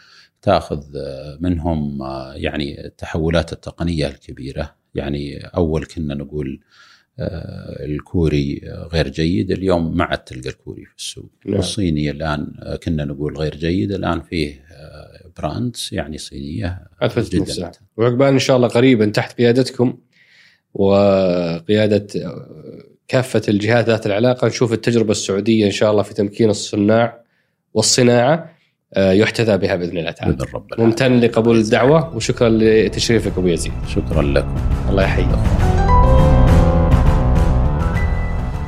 تأخذ 0.43 0.85
آه، 0.97 1.39
منهم 1.41 2.03
آه، 2.03 2.35
يعني 2.35 2.87
التحولات 2.87 3.53
التقنية 3.53 4.07
الكبيرة. 4.07 4.75
يعني 4.95 5.39
أول 5.39 5.85
كنا 5.85 6.15
نقول 6.15 6.61
الكوري 7.81 8.61
غير 8.93 9.09
جيد. 9.09 9.51
اليوم 9.51 9.97
ما 9.97 10.05
عاد 10.05 10.19
تلقى 10.19 10.49
الكوري 10.49 10.85
في 10.85 10.97
السوق. 10.97 11.31
نعم. 11.47 11.57
والصيني 11.57 12.11
الآن 12.11 12.53
كنا 12.83 13.05
نقول 13.05 13.37
غير 13.37 13.57
جيد. 13.57 13.93
الآن 13.93 14.21
فيه 14.21 14.65
brands 15.37 15.89
يعني 15.93 16.19
صينية 16.19 16.89
اثبتت 17.03 17.35
جداً 17.35 17.43
نفسها 17.43 17.73
وعقبال 17.97 18.27
إن 18.27 18.39
شاء 18.39 18.57
الله 18.57 18.69
قريبا 18.69 19.07
تحت 19.07 19.39
قيادتكم 19.39 19.99
وقيادة 20.75 22.07
كافة 23.09 23.43
الجهات 23.49 23.87
ذات 23.87 24.07
العلاقة 24.07 24.47
نشوف 24.47 24.73
التجربة 24.73 25.11
السعودية 25.11 25.67
إن 25.67 25.71
شاء 25.71 25.91
الله 25.91 26.03
في 26.03 26.15
تمكين 26.15 26.51
الصناع 26.51 27.23
والصناعة 27.75 28.57
آه، 28.95 29.13
يحتذى 29.13 29.59
بها 29.59 29.77
بإذن 29.77 29.99
الله 29.99 30.11
تعالى. 30.11 30.37
بإذن 30.37 30.53
الرب. 30.55 30.67
ممتن 30.79 31.21
لقبول 31.21 31.59
الدعوة 31.59 32.17
وشكرا 32.17 32.49
لتشريفك 32.49 33.39
ابو 33.39 33.47
يزيد. 33.47 33.73
شكرا 33.89 34.23
لكم 34.23 34.57
الله 34.91 35.03
يحييك. 35.03 35.76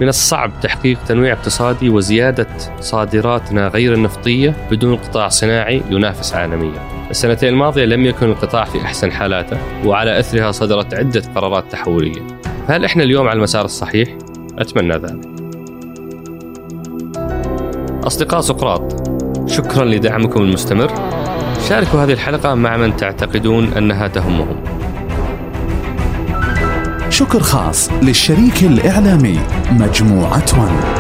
من 0.01 0.09
الصعب 0.09 0.51
تحقيق 0.63 0.99
تنويع 1.05 1.33
اقتصادي 1.33 1.89
وزيادة 1.89 2.47
صادراتنا 2.81 3.69
غير 3.69 3.95
النفطية 3.95 4.57
بدون 4.71 4.97
قطاع 4.97 5.29
صناعي 5.29 5.83
ينافس 5.91 6.35
عالميا. 6.35 6.81
السنتين 7.11 7.49
الماضية 7.49 7.85
لم 7.85 8.07
يكن 8.07 8.27
القطاع 8.27 8.65
في 8.65 8.81
أحسن 8.83 9.13
حالاته 9.13 9.59
وعلى 9.85 10.19
أثرها 10.19 10.53
صدرت 10.53 10.95
عدة 10.95 11.23
قرارات 11.35 11.65
تحولية. 11.73 12.27
هل 12.69 12.85
إحنا 12.85 13.03
اليوم 13.03 13.29
على 13.29 13.37
المسار 13.37 13.65
الصحيح؟ 13.65 14.09
أتمنى 14.59 14.95
ذلك. 14.95 15.29
أصدقاء 18.07 18.41
سقراط 18.41 19.09
شكرا 19.51 19.85
لدعمكم 19.85 20.43
المستمر. 20.43 20.93
شاركوا 21.69 22.05
هذه 22.05 22.13
الحلقة 22.13 22.55
مع 22.55 22.77
من 22.77 22.97
تعتقدون 22.97 23.73
أنها 23.73 24.09
تهمهم. 24.09 24.78
شكر 27.19 27.43
خاص 27.43 27.91
للشريك 28.03 28.65
الإعلامي 28.65 29.41
مجموعة 29.71 30.45
ون. 30.59 30.98